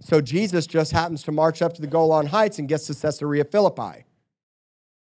So 0.00 0.22
Jesus 0.22 0.66
just 0.66 0.92
happens 0.92 1.22
to 1.24 1.32
march 1.32 1.60
up 1.60 1.74
to 1.74 1.82
the 1.82 1.86
Golan 1.86 2.26
Heights 2.26 2.58
and 2.58 2.66
gets 2.66 2.86
to 2.86 2.94
Caesarea 2.94 3.44
Philippi. 3.44 4.06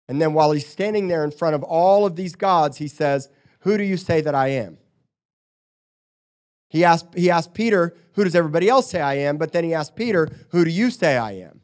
And 0.08 0.20
then 0.20 0.32
while 0.32 0.52
he's 0.52 0.66
standing 0.66 1.08
there 1.08 1.22
in 1.22 1.30
front 1.30 1.54
of 1.54 1.62
all 1.62 2.06
of 2.06 2.16
these 2.16 2.34
gods, 2.34 2.78
he 2.78 2.88
says, 2.88 3.28
Who 3.60 3.76
do 3.76 3.84
you 3.84 3.98
say 3.98 4.22
that 4.22 4.34
I 4.34 4.48
am? 4.48 4.78
He 6.70 6.84
asked, 6.84 7.14
he 7.14 7.30
asked 7.30 7.52
Peter, 7.52 7.94
Who 8.14 8.24
does 8.24 8.34
everybody 8.34 8.70
else 8.70 8.90
say 8.90 9.02
I 9.02 9.14
am? 9.14 9.36
But 9.36 9.52
then 9.52 9.64
he 9.64 9.74
asked 9.74 9.96
Peter, 9.96 10.28
Who 10.50 10.64
do 10.64 10.70
you 10.70 10.90
say 10.90 11.18
I 11.18 11.32
am? 11.32 11.60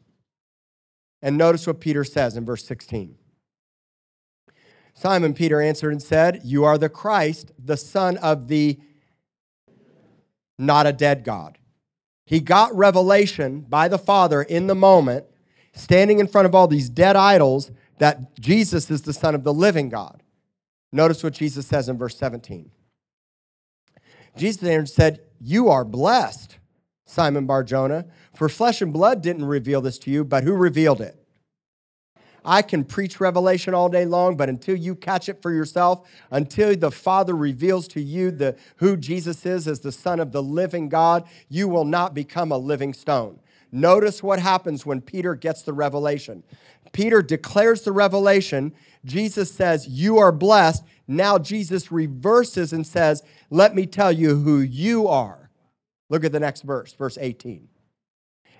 And 1.21 1.37
notice 1.37 1.65
what 1.65 1.79
Peter 1.79 2.03
says 2.03 2.37
in 2.37 2.45
verse 2.45 2.65
16. 2.65 3.15
Simon 4.93 5.33
Peter 5.33 5.61
answered 5.61 5.91
and 5.91 6.01
said, 6.01 6.41
You 6.43 6.63
are 6.63 6.77
the 6.77 6.89
Christ, 6.89 7.51
the 7.57 7.77
Son 7.77 8.17
of 8.17 8.47
the 8.47 8.79
not 10.57 10.87
a 10.87 10.93
dead 10.93 11.23
God. 11.23 11.57
He 12.25 12.39
got 12.39 12.75
revelation 12.75 13.61
by 13.61 13.87
the 13.87 13.97
Father 13.97 14.41
in 14.41 14.67
the 14.67 14.75
moment, 14.75 15.25
standing 15.73 16.19
in 16.19 16.27
front 16.27 16.45
of 16.45 16.55
all 16.55 16.67
these 16.67 16.89
dead 16.89 17.15
idols, 17.15 17.71
that 17.99 18.39
Jesus 18.39 18.89
is 18.89 19.03
the 19.03 19.13
Son 19.13 19.35
of 19.35 19.43
the 19.43 19.53
living 19.53 19.89
God. 19.89 20.23
Notice 20.91 21.23
what 21.23 21.33
Jesus 21.33 21.67
says 21.67 21.89
in 21.89 21.97
verse 21.97 22.17
17. 22.17 22.71
Jesus 24.37 24.93
said, 24.93 25.19
You 25.39 25.69
are 25.69 25.85
blessed, 25.85 26.57
Simon 27.05 27.45
Barjona, 27.45 28.05
for 28.33 28.49
flesh 28.49 28.81
and 28.81 28.91
blood 28.91 29.21
didn't 29.21 29.45
reveal 29.45 29.81
this 29.81 29.99
to 29.99 30.11
you, 30.11 30.23
but 30.23 30.43
who 30.43 30.53
revealed 30.53 31.01
it? 31.01 31.25
I 32.45 32.61
can 32.61 32.83
preach 32.83 33.19
revelation 33.19 33.73
all 33.73 33.89
day 33.89 34.05
long, 34.05 34.37
but 34.37 34.49
until 34.49 34.75
you 34.75 34.95
catch 34.95 35.27
it 35.29 35.41
for 35.41 35.51
yourself, 35.51 36.07
until 36.29 36.75
the 36.75 36.91
Father 36.91 37.35
reveals 37.35 37.87
to 37.89 38.01
you 38.01 38.29
the, 38.29 38.55
who 38.77 38.95
Jesus 38.95 39.45
is 39.45 39.67
as 39.67 39.79
the 39.79 39.91
Son 39.91 40.19
of 40.19 40.31
the 40.31 40.43
living 40.43 40.87
God, 40.87 41.27
you 41.49 41.67
will 41.67 41.85
not 41.85 42.13
become 42.13 42.51
a 42.51 42.57
living 42.57 42.93
stone. 42.93 43.39
Notice 43.71 44.21
what 44.21 44.39
happens 44.39 44.85
when 44.85 45.01
Peter 45.01 45.35
gets 45.35 45.63
the 45.63 45.73
revelation. 45.73 46.43
Peter 46.93 47.21
declares 47.21 47.81
the 47.81 47.91
revelation. 47.91 48.73
Jesus 49.03 49.51
says, 49.51 49.87
You 49.87 50.19
are 50.19 50.31
blessed. 50.31 50.83
Now 51.07 51.37
Jesus 51.37 51.91
reverses 51.91 52.71
and 52.71 52.85
says, 52.85 53.23
Let 53.49 53.75
me 53.75 53.85
tell 53.85 54.11
you 54.11 54.37
who 54.37 54.59
you 54.59 55.07
are. 55.07 55.44
Look 56.09 56.23
at 56.23 56.31
the 56.31 56.39
next 56.39 56.61
verse, 56.61 56.93
verse 56.93 57.17
18. 57.19 57.67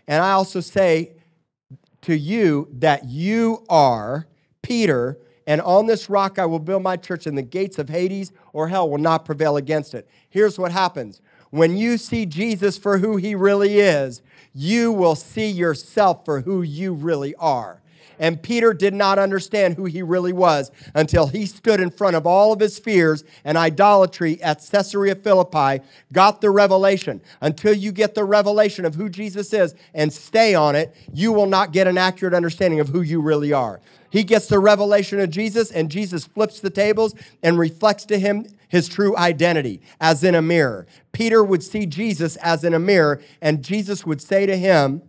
And 0.07 0.23
I 0.23 0.31
also 0.31 0.59
say 0.59 1.13
to 2.01 2.15
you 2.15 2.67
that 2.73 3.05
you 3.05 3.65
are 3.69 4.27
Peter, 4.61 5.19
and 5.47 5.61
on 5.61 5.85
this 5.87 6.09
rock 6.09 6.39
I 6.39 6.45
will 6.45 6.59
build 6.59 6.83
my 6.83 6.97
church, 6.97 7.27
and 7.27 7.37
the 7.37 7.43
gates 7.43 7.79
of 7.79 7.89
Hades 7.89 8.31
or 8.53 8.67
hell 8.67 8.89
will 8.89 8.97
not 8.97 9.25
prevail 9.25 9.57
against 9.57 9.93
it. 9.93 10.09
Here's 10.29 10.57
what 10.57 10.71
happens 10.71 11.21
when 11.51 11.77
you 11.77 11.97
see 11.97 12.25
Jesus 12.25 12.77
for 12.77 12.97
who 12.97 13.15
he 13.15 13.33
really 13.33 13.79
is, 13.79 14.21
you 14.53 14.91
will 14.91 15.15
see 15.15 15.49
yourself 15.49 16.25
for 16.25 16.41
who 16.41 16.61
you 16.61 16.93
really 16.93 17.33
are. 17.35 17.81
And 18.19 18.41
Peter 18.41 18.73
did 18.73 18.93
not 18.93 19.19
understand 19.19 19.75
who 19.75 19.85
he 19.85 20.01
really 20.01 20.33
was 20.33 20.71
until 20.93 21.27
he 21.27 21.45
stood 21.45 21.79
in 21.79 21.89
front 21.89 22.15
of 22.15 22.25
all 22.25 22.53
of 22.53 22.59
his 22.59 22.79
fears 22.79 23.23
and 23.43 23.57
idolatry 23.57 24.41
at 24.41 24.65
Caesarea 24.71 25.15
Philippi, 25.15 25.83
got 26.11 26.41
the 26.41 26.49
revelation. 26.49 27.21
Until 27.41 27.73
you 27.73 27.91
get 27.91 28.15
the 28.15 28.23
revelation 28.23 28.85
of 28.85 28.95
who 28.95 29.09
Jesus 29.09 29.53
is 29.53 29.75
and 29.93 30.11
stay 30.11 30.55
on 30.55 30.75
it, 30.75 30.95
you 31.13 31.31
will 31.31 31.47
not 31.47 31.71
get 31.71 31.87
an 31.87 31.97
accurate 31.97 32.33
understanding 32.33 32.79
of 32.79 32.89
who 32.89 33.01
you 33.01 33.21
really 33.21 33.53
are. 33.53 33.81
He 34.09 34.23
gets 34.23 34.47
the 34.47 34.59
revelation 34.59 35.19
of 35.19 35.29
Jesus, 35.29 35.71
and 35.71 35.91
Jesus 35.91 36.25
flips 36.25 36.61
the 36.61 36.69
tables 36.69 37.15
and 37.43 37.59
reflects 37.59 38.05
to 38.05 38.17
him 38.17 38.45
his 38.69 38.87
true 38.87 39.15
identity 39.17 39.81
as 39.99 40.23
in 40.23 40.35
a 40.35 40.41
mirror. 40.41 40.87
Peter 41.11 41.43
would 41.43 41.63
see 41.63 41.85
Jesus 41.85 42.35
as 42.37 42.63
in 42.63 42.73
a 42.73 42.79
mirror, 42.79 43.21
and 43.41 43.63
Jesus 43.63 44.05
would 44.05 44.21
say 44.21 44.45
to 44.45 44.55
him, 44.55 45.01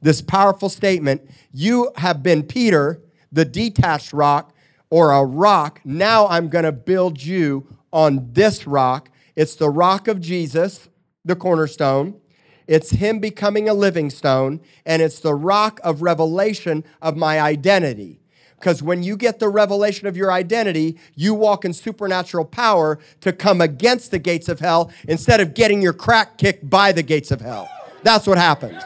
this 0.00 0.22
powerful 0.22 0.68
statement 0.68 1.28
You 1.52 1.90
have 1.96 2.22
been 2.22 2.42
Peter, 2.42 3.02
the 3.32 3.44
detached 3.44 4.12
rock, 4.12 4.54
or 4.90 5.12
a 5.12 5.24
rock. 5.24 5.80
Now 5.84 6.26
I'm 6.28 6.48
going 6.48 6.64
to 6.64 6.72
build 6.72 7.22
you 7.22 7.66
on 7.92 8.32
this 8.32 8.66
rock. 8.66 9.10
It's 9.36 9.54
the 9.54 9.70
rock 9.70 10.08
of 10.08 10.20
Jesus, 10.20 10.88
the 11.24 11.36
cornerstone. 11.36 12.20
It's 12.66 12.90
Him 12.90 13.18
becoming 13.18 13.68
a 13.68 13.74
living 13.74 14.10
stone, 14.10 14.60
and 14.84 15.00
it's 15.00 15.20
the 15.20 15.34
rock 15.34 15.80
of 15.82 16.02
revelation 16.02 16.84
of 17.00 17.16
my 17.16 17.40
identity. 17.40 18.20
Because 18.58 18.82
when 18.82 19.02
you 19.02 19.16
get 19.16 19.38
the 19.38 19.48
revelation 19.48 20.08
of 20.08 20.16
your 20.16 20.32
identity, 20.32 20.98
you 21.14 21.32
walk 21.32 21.64
in 21.64 21.72
supernatural 21.72 22.44
power 22.44 22.98
to 23.20 23.32
come 23.32 23.60
against 23.60 24.10
the 24.10 24.18
gates 24.18 24.48
of 24.48 24.58
hell 24.58 24.90
instead 25.06 25.40
of 25.40 25.54
getting 25.54 25.80
your 25.80 25.92
crack 25.92 26.38
kicked 26.38 26.68
by 26.68 26.90
the 26.90 27.02
gates 27.02 27.30
of 27.30 27.40
hell. 27.40 27.70
That's 28.02 28.26
what 28.26 28.36
happens. 28.36 28.82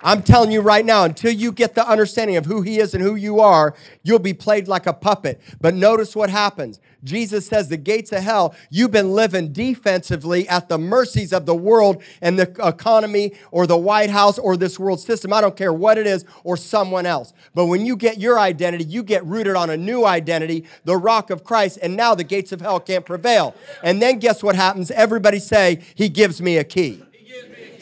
I'm 0.00 0.22
telling 0.22 0.52
you 0.52 0.60
right 0.60 0.84
now, 0.84 1.04
until 1.04 1.32
you 1.32 1.50
get 1.50 1.74
the 1.74 1.86
understanding 1.86 2.36
of 2.36 2.46
who 2.46 2.62
he 2.62 2.78
is 2.78 2.94
and 2.94 3.02
who 3.02 3.16
you 3.16 3.40
are, 3.40 3.74
you'll 4.04 4.20
be 4.20 4.32
played 4.32 4.68
like 4.68 4.86
a 4.86 4.92
puppet. 4.92 5.40
But 5.60 5.74
notice 5.74 6.14
what 6.14 6.30
happens. 6.30 6.78
Jesus 7.02 7.46
says, 7.46 7.68
The 7.68 7.76
gates 7.76 8.12
of 8.12 8.22
hell, 8.22 8.54
you've 8.70 8.92
been 8.92 9.12
living 9.12 9.52
defensively 9.52 10.48
at 10.48 10.68
the 10.68 10.78
mercies 10.78 11.32
of 11.32 11.46
the 11.46 11.54
world 11.54 12.02
and 12.22 12.38
the 12.38 12.48
economy 12.64 13.32
or 13.50 13.66
the 13.66 13.76
White 13.76 14.10
House 14.10 14.38
or 14.38 14.56
this 14.56 14.78
world 14.78 15.00
system. 15.00 15.32
I 15.32 15.40
don't 15.40 15.56
care 15.56 15.72
what 15.72 15.98
it 15.98 16.06
is 16.06 16.24
or 16.44 16.56
someone 16.56 17.06
else. 17.06 17.32
But 17.54 17.66
when 17.66 17.84
you 17.84 17.96
get 17.96 18.18
your 18.18 18.38
identity, 18.38 18.84
you 18.84 19.02
get 19.02 19.24
rooted 19.24 19.56
on 19.56 19.70
a 19.70 19.76
new 19.76 20.04
identity, 20.04 20.64
the 20.84 20.96
rock 20.96 21.30
of 21.30 21.42
Christ, 21.42 21.78
and 21.82 21.96
now 21.96 22.14
the 22.14 22.24
gates 22.24 22.52
of 22.52 22.60
hell 22.60 22.78
can't 22.78 23.04
prevail. 23.04 23.54
And 23.82 24.00
then 24.00 24.20
guess 24.20 24.42
what 24.42 24.54
happens? 24.54 24.90
Everybody 24.92 25.40
say, 25.40 25.80
He 25.96 26.08
gives 26.08 26.40
me 26.40 26.56
a 26.56 26.64
key. 26.64 27.02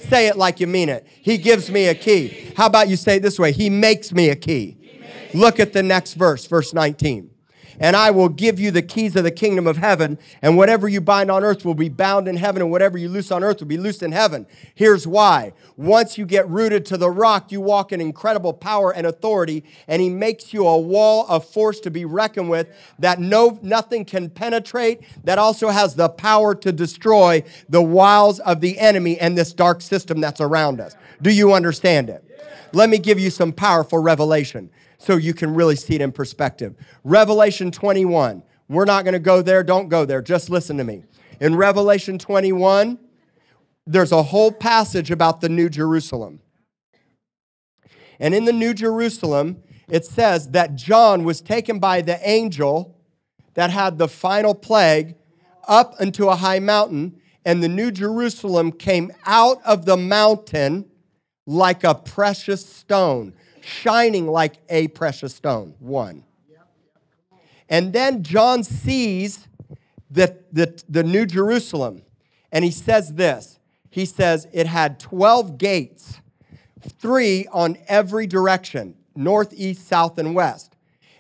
Say 0.09 0.29
it 0.29 0.37
like 0.37 0.61
you 0.61 0.67
mean 0.67 0.89
it. 0.89 1.07
He 1.23 1.39
gives 1.39 1.71
me 1.71 1.89
a 1.89 1.95
key. 1.95 2.53
How 2.57 2.67
about 2.67 2.89
you 2.89 2.97
say 2.97 3.17
it 3.17 3.23
this 3.23 3.39
way? 3.39 3.53
He 3.53 3.71
makes 3.71 4.13
me 4.13 4.31
a 4.31 4.37
key. 4.37 4.77
Look 5.35 5.61
at 5.61 5.73
the 5.73 5.83
next 5.83 6.15
verse, 6.15 6.47
verse 6.47 6.73
19 6.73 7.31
and 7.79 7.97
I 7.97 8.11
will 8.11 8.29
give 8.29 8.59
you 8.59 8.71
the 8.71 8.83
keys 8.83 9.17
of 9.17 9.25
the 9.25 9.31
kingdom 9.31 9.67
of 9.67 9.77
heaven, 9.77 10.19
and 10.43 10.57
whatever 10.57 10.89
you 10.89 11.01
bind 11.01 11.31
on 11.31 11.45
earth 11.45 11.65
will 11.65 11.75
be 11.75 11.89
bound 11.89 12.29
in 12.29 12.37
heaven, 12.37 12.63
and 12.63 12.71
whatever 12.71 12.99
you 12.99 13.09
loose 13.09 13.31
on 13.31 13.45
earth 13.45 13.61
will 13.61 13.67
be 13.67 13.77
loosed 13.77 14.03
in 14.03 14.13
heaven. 14.13 14.47
Here's 14.75 15.07
why. 15.07 15.53
Once 15.77 16.17
you 16.17 16.27
get 16.27 16.49
rooted 16.49 16.87
to 16.87 16.97
the 16.97 17.11
rock, 17.11 17.53
you 17.53 17.61
walk 17.61 17.93
in 17.93 18.01
incredible 18.01 18.53
power 18.53 18.93
and 18.93 19.07
authority, 19.07 19.65
and 19.89 20.01
he 20.01 20.09
makes 20.09 20.53
you 20.53 20.67
a 20.67 20.79
wall 20.79 21.27
of 21.29 21.45
force 21.45 21.81
to 21.81 21.91
be 21.91 22.05
reckoned 22.05 22.49
with 22.49 22.69
that 22.99 23.21
no 23.21 23.59
nothing 23.63 24.05
can 24.05 24.31
penetrate, 24.31 25.03
that 25.25 25.39
also 25.39 25.69
has 25.69 25.95
the 25.95 26.09
power 26.09 26.55
to 26.55 26.73
destroy 26.73 27.43
the 27.69 27.83
wiles 27.83 28.41
of 28.41 28.61
the 28.61 28.79
enemy 28.79 29.19
and 29.19 29.37
this 29.37 29.53
dark 29.53 29.81
system 29.81 30.21
that's 30.21 30.41
around 30.41 30.81
us. 30.81 30.97
Do 31.23 31.31
you 31.31 31.53
understand 31.53 32.11
it? 32.11 32.23
Let 32.73 32.91
me 32.91 32.99
give 32.99 33.19
you 33.19 33.31
some 33.31 33.53
powerful 33.53 33.99
revelation 33.99 34.71
so 34.99 35.17
you 35.17 35.35
can 35.35 35.55
really 35.55 35.77
see 35.77 35.95
it 35.95 36.01
in 36.01 36.13
perspective. 36.13 36.75
Revelation 37.05 37.71
21. 37.71 38.43
We're 38.69 38.85
not 38.85 39.05
going 39.05 39.15
to 39.15 39.21
go 39.21 39.43
there. 39.43 39.63
Don't 39.63 39.89
go 39.89 40.05
there. 40.05 40.23
Just 40.23 40.51
listen 40.51 40.77
to 40.79 40.85
me. 40.85 41.05
In 41.41 41.57
Revelation 41.57 42.19
21, 42.19 42.99
there's 43.87 44.13
a 44.13 44.23
whole 44.23 44.51
passage 44.51 45.11
about 45.11 45.41
the 45.41 45.49
New 45.49 45.69
Jerusalem. 45.69 46.41
And 48.19 48.35
in 48.35 48.45
the 48.45 48.53
New 48.53 48.75
Jerusalem, 48.75 49.63
it 49.89 50.05
says 50.05 50.51
that 50.51 50.75
John 50.75 51.25
was 51.25 51.41
taken 51.41 51.79
by 51.79 52.01
the 52.01 52.19
angel 52.29 52.99
that 53.55 53.71
had 53.71 53.99
the 53.99 54.09
final 54.09 54.55
plague 54.55 55.15
up 55.69 55.95
into 56.01 56.29
a 56.29 56.37
high 56.37 56.59
mountain, 56.59 57.21
and 57.45 57.63
the 57.63 57.69
New 57.69 57.91
Jerusalem 57.91 58.73
came 58.73 59.13
out 59.25 59.59
of 59.65 59.85
the 59.85 59.97
mountain 59.97 60.87
like 61.47 61.85
a 61.85 61.95
precious 61.95 62.67
stone 62.67 63.33
shining 63.67 64.27
like 64.27 64.57
a 64.69 64.89
precious 64.89 65.35
stone. 65.35 65.75
One. 65.79 66.25
And 67.69 67.93
then 67.93 68.23
John 68.23 68.63
sees 68.63 69.49
the, 70.11 70.39
the, 70.53 70.83
the 70.89 71.03
New 71.03 71.27
Jerusalem, 71.27 72.03
and 72.53 72.65
he 72.65 72.71
says 72.71 73.15
this. 73.15 73.59
He 73.91 74.05
says 74.05 74.47
it 74.53 74.67
had 74.67 75.01
12 75.01 75.59
gates, 75.59 76.21
three 76.81 77.47
on 77.53 77.77
every 77.89 78.27
direction 78.27 78.95
north, 79.17 79.55
east, 79.57 79.89
south, 79.89 80.19
and 80.19 80.35
west. 80.35 80.77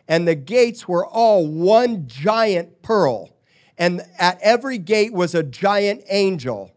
And 0.06 0.28
the 0.28 0.34
gates 0.34 0.86
were 0.86 1.06
all 1.06 1.46
one 1.46 2.06
giant 2.06 2.82
pearl. 2.82 3.30
And 3.78 4.02
at 4.18 4.38
every 4.42 4.78
gate 4.78 5.12
was 5.12 5.34
a 5.34 5.42
giant 5.42 6.04
angel. 6.08 6.72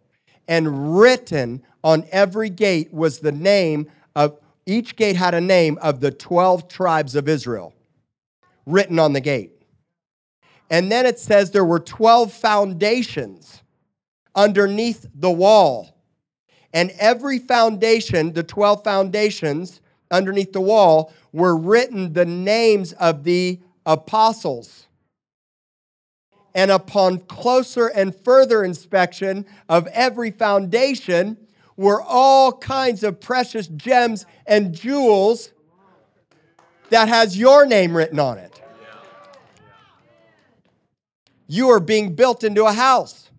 And 0.47 0.97
written 0.97 1.61
on 1.83 2.05
every 2.11 2.49
gate 2.49 2.93
was 2.93 3.19
the 3.19 3.31
name 3.31 3.91
of 4.15 4.39
each 4.69 4.95
gate 4.95 5.15
had 5.15 5.33
a 5.33 5.41
name 5.41 5.77
of 5.81 5.99
the 5.99 6.11
12 6.11 6.67
tribes 6.67 7.15
of 7.15 7.27
Israel 7.27 7.73
written 8.65 8.99
on 8.99 9.13
the 9.13 9.21
gate. 9.21 9.51
And 10.69 10.91
then 10.91 11.05
it 11.05 11.19
says 11.19 11.51
there 11.51 11.65
were 11.65 11.79
12 11.79 12.31
foundations 12.31 13.63
underneath 14.35 15.07
the 15.13 15.31
wall. 15.31 15.95
And 16.71 16.91
every 16.99 17.39
foundation, 17.39 18.33
the 18.33 18.43
12 18.43 18.83
foundations 18.83 19.81
underneath 20.11 20.53
the 20.53 20.61
wall, 20.61 21.11
were 21.31 21.57
written 21.57 22.13
the 22.13 22.25
names 22.25 22.93
of 22.93 23.23
the 23.23 23.59
apostles. 23.85 24.85
And 26.53 26.69
upon 26.69 27.19
closer 27.21 27.87
and 27.87 28.15
further 28.15 28.63
inspection 28.63 29.45
of 29.67 29.87
every 29.87 30.29
foundation, 30.29 31.37
were 31.79 32.01
all 32.01 32.51
kinds 32.51 33.05
of 33.05 33.21
precious 33.21 33.67
gems 33.67 34.25
and 34.45 34.75
jewels 34.75 35.53
that 36.89 37.07
has 37.07 37.37
your 37.37 37.65
name 37.65 37.95
written 37.95 38.19
on 38.19 38.37
it. 38.37 38.61
You 41.47 41.69
are 41.69 41.79
being 41.79 42.15
built 42.15 42.43
into 42.43 42.65
a 42.65 42.73
house. 42.73 43.31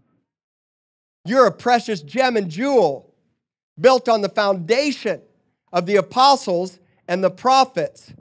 You're 1.26 1.48
a 1.48 1.52
precious 1.52 2.00
gem 2.00 2.38
and 2.38 2.50
jewel 2.50 3.12
built 3.78 4.08
on 4.08 4.22
the 4.22 4.30
foundation 4.30 5.20
of 5.70 5.84
the 5.84 5.96
apostles 5.96 6.78
and 7.06 7.22
the 7.22 7.30
prophets 7.30 8.14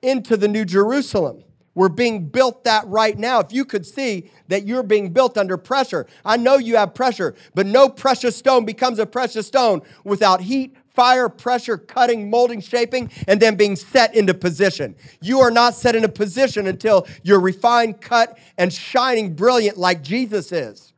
into 0.00 0.36
the 0.36 0.46
New 0.46 0.64
Jerusalem. 0.64 1.42
We're 1.74 1.88
being 1.88 2.26
built 2.26 2.64
that 2.64 2.86
right 2.88 3.16
now. 3.16 3.40
If 3.40 3.52
you 3.52 3.64
could 3.64 3.86
see 3.86 4.30
that 4.48 4.66
you're 4.66 4.82
being 4.82 5.12
built 5.12 5.38
under 5.38 5.56
pressure, 5.56 6.06
I 6.24 6.36
know 6.36 6.56
you 6.56 6.76
have 6.76 6.94
pressure, 6.94 7.34
but 7.54 7.66
no 7.66 7.88
precious 7.88 8.36
stone 8.36 8.64
becomes 8.64 8.98
a 8.98 9.06
precious 9.06 9.46
stone 9.46 9.82
without 10.04 10.40
heat, 10.40 10.76
fire, 10.88 11.28
pressure, 11.28 11.78
cutting, 11.78 12.28
molding, 12.28 12.60
shaping, 12.60 13.10
and 13.28 13.40
then 13.40 13.54
being 13.54 13.76
set 13.76 14.14
into 14.14 14.34
position. 14.34 14.96
You 15.22 15.40
are 15.40 15.50
not 15.50 15.74
set 15.74 15.94
into 15.94 16.08
position 16.08 16.66
until 16.66 17.06
you're 17.22 17.40
refined, 17.40 18.00
cut, 18.00 18.36
and 18.58 18.72
shining 18.72 19.34
brilliant 19.34 19.78
like 19.78 20.02
Jesus 20.02 20.50
is. 20.50 20.92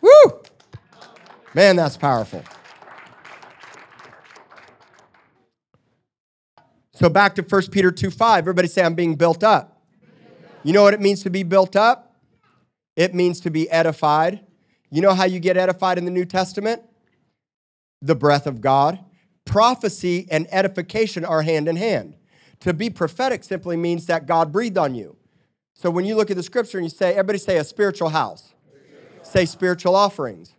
Woo! 0.00 0.40
Man, 1.52 1.76
that's 1.76 1.96
powerful. 1.96 2.42
So 6.94 7.08
back 7.08 7.34
to 7.34 7.42
1 7.42 7.62
Peter 7.70 7.90
2 7.90 8.10
5. 8.10 8.38
Everybody 8.38 8.68
say, 8.68 8.82
I'm 8.82 8.94
being 8.94 9.16
built 9.16 9.42
up. 9.42 9.82
You 10.62 10.72
know 10.72 10.82
what 10.82 10.94
it 10.94 11.00
means 11.00 11.24
to 11.24 11.30
be 11.30 11.42
built 11.42 11.76
up? 11.76 12.16
It 12.96 13.14
means 13.14 13.40
to 13.40 13.50
be 13.50 13.68
edified. 13.68 14.40
You 14.90 15.02
know 15.02 15.12
how 15.12 15.24
you 15.24 15.40
get 15.40 15.56
edified 15.56 15.98
in 15.98 16.04
the 16.04 16.10
New 16.12 16.24
Testament? 16.24 16.82
The 18.00 18.14
breath 18.14 18.46
of 18.46 18.60
God. 18.60 19.00
Prophecy 19.44 20.28
and 20.30 20.46
edification 20.52 21.24
are 21.24 21.42
hand 21.42 21.68
in 21.68 21.76
hand. 21.76 22.14
To 22.60 22.72
be 22.72 22.88
prophetic 22.88 23.42
simply 23.42 23.76
means 23.76 24.06
that 24.06 24.26
God 24.26 24.52
breathed 24.52 24.78
on 24.78 24.94
you. 24.94 25.16
So 25.74 25.90
when 25.90 26.04
you 26.04 26.14
look 26.14 26.30
at 26.30 26.36
the 26.36 26.42
scripture 26.42 26.78
and 26.78 26.86
you 26.86 26.90
say, 26.90 27.10
everybody 27.10 27.38
say 27.38 27.58
a 27.58 27.64
spiritual 27.64 28.10
house, 28.10 28.54
say 29.22 29.44
spiritual 29.44 29.96
offerings. 29.96 30.54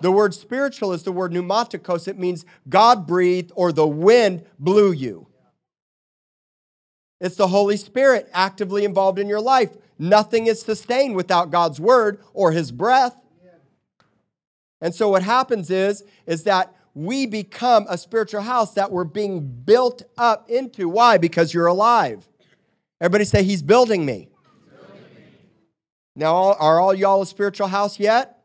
The 0.00 0.12
word 0.12 0.32
spiritual 0.32 0.92
is 0.92 1.02
the 1.02 1.12
word 1.12 1.32
pneumatikos. 1.32 2.06
It 2.06 2.18
means 2.18 2.44
God 2.68 3.06
breathed 3.06 3.52
or 3.56 3.72
the 3.72 3.86
wind 3.86 4.44
blew 4.58 4.92
you. 4.92 5.26
It's 7.22 7.36
the 7.36 7.46
Holy 7.46 7.76
Spirit 7.76 8.28
actively 8.34 8.84
involved 8.84 9.16
in 9.16 9.28
your 9.28 9.40
life. 9.40 9.70
Nothing 9.96 10.48
is 10.48 10.60
sustained 10.60 11.14
without 11.14 11.52
God's 11.52 11.78
word 11.78 12.20
or 12.34 12.50
his 12.50 12.72
breath. 12.72 13.14
And 14.80 14.92
so 14.92 15.08
what 15.08 15.22
happens 15.22 15.70
is 15.70 16.02
is 16.26 16.42
that 16.42 16.74
we 16.94 17.26
become 17.26 17.86
a 17.88 17.96
spiritual 17.96 18.40
house 18.40 18.74
that 18.74 18.90
we're 18.90 19.04
being 19.04 19.40
built 19.40 20.02
up 20.18 20.50
into. 20.50 20.88
Why? 20.88 21.16
Because 21.16 21.54
you're 21.54 21.66
alive. 21.66 22.28
Everybody 23.00 23.24
say 23.24 23.44
he's 23.44 23.62
building 23.62 24.04
me. 24.04 24.28
Now, 26.16 26.54
are 26.54 26.80
all 26.80 26.92
y'all 26.92 27.22
a 27.22 27.26
spiritual 27.26 27.68
house 27.68 28.00
yet? 28.00 28.40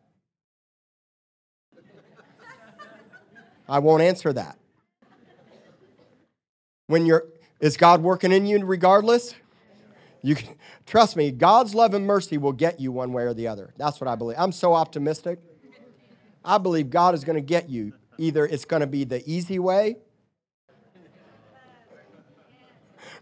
I 3.68 3.80
won't 3.80 4.04
answer 4.04 4.32
that. 4.34 4.60
When 6.86 7.08
you're, 7.08 7.26
is 7.60 7.78
God 7.78 8.02
working 8.02 8.32
in 8.32 8.46
you 8.46 8.64
regardless? 8.64 9.36
You 10.22 10.36
can, 10.36 10.56
trust 10.86 11.16
me, 11.16 11.32
God's 11.32 11.76
love 11.76 11.94
and 11.94 12.06
mercy 12.06 12.38
will 12.38 12.52
get 12.52 12.80
you 12.80 12.92
one 12.92 13.14
way 13.14 13.24
or 13.24 13.34
the 13.34 13.48
other. 13.48 13.74
That's 13.78 14.02
what 14.02 14.08
I 14.08 14.16
believe. 14.16 14.38
I'm 14.40 14.52
so 14.52 14.74
optimistic. 14.74 15.40
I 16.44 16.58
believe 16.58 16.90
God 16.90 17.14
is 17.14 17.24
going 17.24 17.36
to 17.36 17.42
get 17.42 17.70
you. 17.70 17.94
Either 18.18 18.46
it's 18.46 18.66
going 18.66 18.80
to 18.82 18.88
be 18.88 19.04
the 19.04 19.22
easy 19.30 19.60
way 19.60 19.98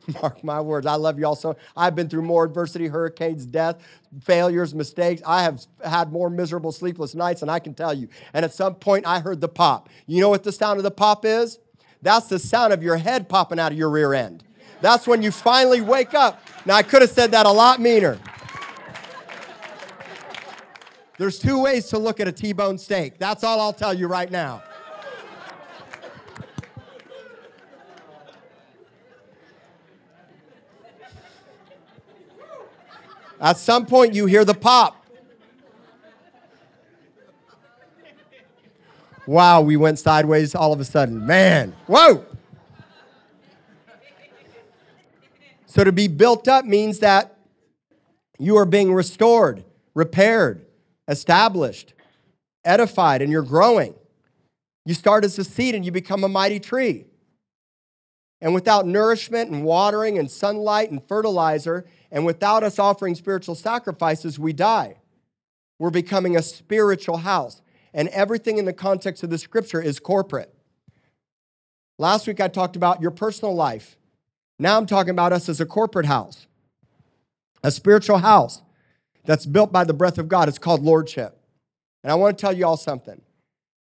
Mark 0.22 0.44
my 0.44 0.62
words. 0.62 0.86
I 0.86 0.96
love 0.96 1.20
y'all 1.20 1.36
so. 1.36 1.56
I've 1.76 1.96
been 1.96 2.10
through 2.10 2.22
more 2.24 2.46
adversity, 2.46 2.88
hurricanes, 2.88 3.46
death, 3.46 3.78
failures, 4.22 4.74
mistakes. 4.74 5.22
I 5.26 5.44
have 5.44 5.66
had 5.84 6.12
more 6.12 6.30
miserable, 6.30 6.72
sleepless 6.72 7.16
nights 7.16 7.40
than 7.42 7.50
I 7.50 7.60
can 7.60 7.74
tell 7.74 7.94
you. 7.94 8.10
And 8.34 8.46
at 8.46 8.54
some 8.54 8.76
point, 8.76 9.06
I 9.06 9.20
heard 9.20 9.42
the 9.42 9.48
pop. 9.48 9.90
You 10.06 10.22
know 10.22 10.30
what 10.30 10.44
the 10.44 10.52
sound 10.52 10.78
of 10.78 10.84
the 10.84 10.92
pop 10.92 11.26
is? 11.26 11.60
That's 12.02 12.28
the 12.28 12.40
sound 12.40 12.74
of 12.74 12.84
your 12.84 12.98
head 12.98 13.28
popping 13.28 13.60
out 13.60 13.72
of 13.72 13.78
your 13.78 13.90
rear 13.90 14.14
end. 14.14 14.44
That's 14.82 15.08
when 15.08 15.22
you 15.22 15.32
finally 15.32 15.82
wake 15.82 16.14
up. 16.14 16.42
Now, 16.66 16.76
I 16.76 16.84
could 16.84 17.02
have 17.02 17.12
said 17.12 17.32
that 17.32 17.46
a 17.46 17.52
lot 17.52 17.80
meaner. 17.80 18.20
There's 21.18 21.40
two 21.40 21.62
ways 21.62 21.88
to 21.88 21.98
look 21.98 22.20
at 22.20 22.28
a 22.28 22.32
T 22.32 22.52
bone 22.54 22.78
steak. 22.78 23.18
That's 23.18 23.44
all 23.44 23.60
I'll 23.62 23.74
tell 23.74 23.94
you 23.94 24.08
right 24.08 24.30
now. 24.30 24.62
At 33.40 33.58
some 33.58 33.86
point, 33.86 34.14
you 34.14 34.26
hear 34.26 34.46
the 34.46 34.54
pop. 34.54 35.05
Wow, 39.28 39.62
we 39.62 39.76
went 39.76 40.00
sideways 40.00 40.54
all 40.54 40.72
of 40.72 40.80
a 40.80 40.86
sudden. 40.86 41.26
Man, 41.26 41.76
whoa. 41.88 42.26
So 45.66 45.84
to 45.84 45.92
be 45.92 46.08
built 46.08 46.48
up 46.48 46.66
means 46.66 47.00
that 47.00 47.38
you 48.40 48.58
are 48.58 48.66
being 48.66 48.94
restored, 48.94 49.66
repaired, 49.94 50.66
established, 51.08 51.94
edified, 52.64 53.22
and 53.22 53.32
you're 53.32 53.42
growing. 53.42 53.96
You 54.86 54.94
start 54.94 55.26
as 55.26 55.38
a 55.40 55.44
seed 55.44 55.76
and 55.76 55.84
you 55.84 55.92
become 55.92 56.24
a 56.24 56.30
mighty 56.30 56.60
tree. 56.60 57.06
And 58.42 58.54
without 58.54 58.86
nourishment 58.86 59.50
and 59.50 59.64
watering 59.64 60.20
and 60.20 60.30
sunlight 60.30 60.92
and 60.92 61.02
fertilizer, 61.08 61.86
and 62.12 62.26
without 62.26 62.64
us 62.64 62.78
offering 62.78 63.16
spiritual 63.16 63.56
sacrifices, 63.56 64.38
we 64.38 64.54
die. 64.54 64.98
We're 65.80 65.90
becoming 65.90 66.38
a 66.38 66.42
spiritual 66.42 67.18
house. 67.18 67.62
And 67.96 68.10
everything 68.10 68.58
in 68.58 68.66
the 68.66 68.74
context 68.74 69.24
of 69.24 69.30
the 69.30 69.38
scripture 69.38 69.82
is 69.82 70.00
corporate. 70.00 70.54
Last 71.98 72.28
week 72.28 72.42
I 72.42 72.50
talked 72.50 72.76
about 72.76 73.02
your 73.02 73.10
personal 73.10 73.56
life. 73.56 73.96
Now 74.60 74.78
I'm 74.78 74.86
talking 74.86 75.12
about 75.12 75.32
us 75.32 75.48
as 75.48 75.62
a 75.62 75.66
corporate 75.66 76.06
house, 76.06 76.46
a 77.64 77.72
spiritual 77.72 78.18
house 78.18 78.62
that's 79.24 79.46
built 79.46 79.72
by 79.72 79.86
the 79.86 79.94
breath 79.94 80.18
of 80.18 80.28
God. 80.28 80.50
It's 80.50 80.60
called 80.60 80.84
Lordship. 80.84 81.40
And 82.04 82.12
I 82.12 82.16
want 82.16 82.38
to 82.38 82.42
tell 82.42 82.52
you 82.52 82.66
all 82.66 82.76
something. 82.78 83.22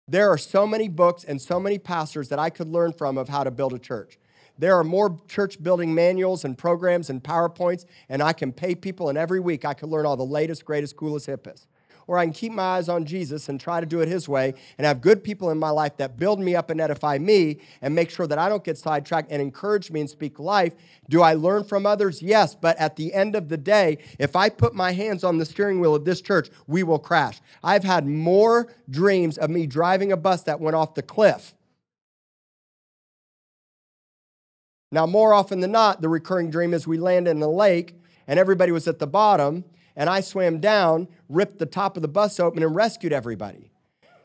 There 0.07 0.29
are 0.29 0.39
so 0.39 0.65
many 0.65 0.89
books 0.89 1.25
and 1.25 1.43
so 1.43 1.59
many 1.59 1.79
pastors 1.79 2.29
that 2.29 2.39
I 2.39 2.51
could 2.51 2.69
learn 2.69 2.93
from 2.93 3.19
of 3.19 3.29
how 3.29 3.43
to 3.43 3.51
build 3.51 3.73
a 3.73 3.79
church. 3.81 4.19
There 4.57 4.77
are 4.77 4.85
more 4.85 5.19
church 5.27 5.61
building 5.61 5.93
manuals 5.93 6.45
and 6.45 6.57
programs 6.57 7.11
and 7.11 7.21
PowerPoints, 7.21 7.85
and 8.09 8.23
I 8.23 8.33
can 8.33 8.53
pay 8.53 8.77
people, 8.77 9.09
and 9.09 9.19
every 9.19 9.41
week 9.41 9.65
I 9.65 9.75
can 9.75 9.91
learn 9.91 10.07
all 10.07 10.17
the 10.17 10.23
latest, 10.23 10.65
greatest, 10.65 10.97
coolest, 10.97 11.27
hippest. 11.27 11.67
Or 12.07 12.19
I 12.19 12.25
can 12.25 12.33
keep 12.33 12.53
my 12.53 12.63
eyes 12.63 12.89
on 12.89 13.05
Jesus 13.05 13.49
and 13.49 13.61
try 13.61 13.81
to 13.81 13.87
do 13.87 14.01
it 14.01 14.09
His 14.09 14.29
way 14.29 14.55
and 14.79 14.87
have 14.87 15.01
good 15.01 15.25
people 15.25 15.51
in 15.51 15.59
my 15.59 15.71
life 15.71 15.97
that 15.99 16.19
build 16.19 16.41
me 16.41 16.55
up 16.55 16.71
and 16.71 16.81
edify 16.81 17.19
me 17.19 17.61
and 17.81 17.95
make 17.95 18.11
sure 18.11 18.27
that 18.27 18.39
I 18.39 18.49
don't 18.49 18.65
get 18.65 18.79
sidetracked 18.79 19.31
and 19.31 19.41
encourage 19.41 19.91
me 19.91 20.01
and 20.01 20.11
speak 20.11 20.39
life. 20.39 20.75
Do 21.09 21.23
I 21.23 21.35
learn 21.35 21.65
from 21.65 21.87
others? 21.87 22.23
Yes. 22.23 22.55
But 22.55 22.77
at 22.79 22.97
the 22.97 23.13
end 23.15 23.35
of 23.37 23.49
the 23.49 23.57
day, 23.57 23.99
if 24.19 24.37
I 24.37 24.49
put 24.49 24.75
my 24.75 24.93
hands 24.93 25.25
on 25.25 25.39
the 25.39 25.45
steering 25.45 25.81
wheel 25.81 25.95
of 25.95 26.05
this 26.05 26.21
church, 26.21 26.49
we 26.67 26.83
will 26.83 26.99
crash. 26.99 27.41
I've 27.63 27.85
had 27.85 28.07
more 28.07 28.73
dreams 28.89 29.39
of 29.39 29.51
me 29.51 29.67
driving 29.67 30.13
a 30.13 30.17
bus 30.17 30.43
that 30.43 30.61
went 30.61 30.77
off 30.77 30.95
the 30.95 31.03
cliff 31.03 31.55
Now, 34.95 35.07
more 35.07 35.35
often 35.35 35.59
than 35.59 35.73
not, 35.73 36.03
the 36.03 36.09
recurring 36.09 36.51
dream 36.51 36.73
is 36.73 36.87
we 36.87 36.99
land 36.99 37.27
in 37.27 37.43
a 37.43 37.49
lake 37.49 37.97
and 38.29 38.39
everybody 38.39 38.71
was 38.71 38.87
at 38.87 39.01
the 39.01 39.09
bottom, 39.09 39.65
and 39.97 40.11
I 40.11 40.21
swam 40.21 40.61
down, 40.61 41.09
ripped 41.29 41.59
the 41.59 41.67
top 41.67 41.97
of 41.97 42.03
the 42.03 42.09
bus 42.09 42.41
open, 42.41 42.63
and 42.63 42.75
rescued 42.75 43.13
everybody. 43.13 43.71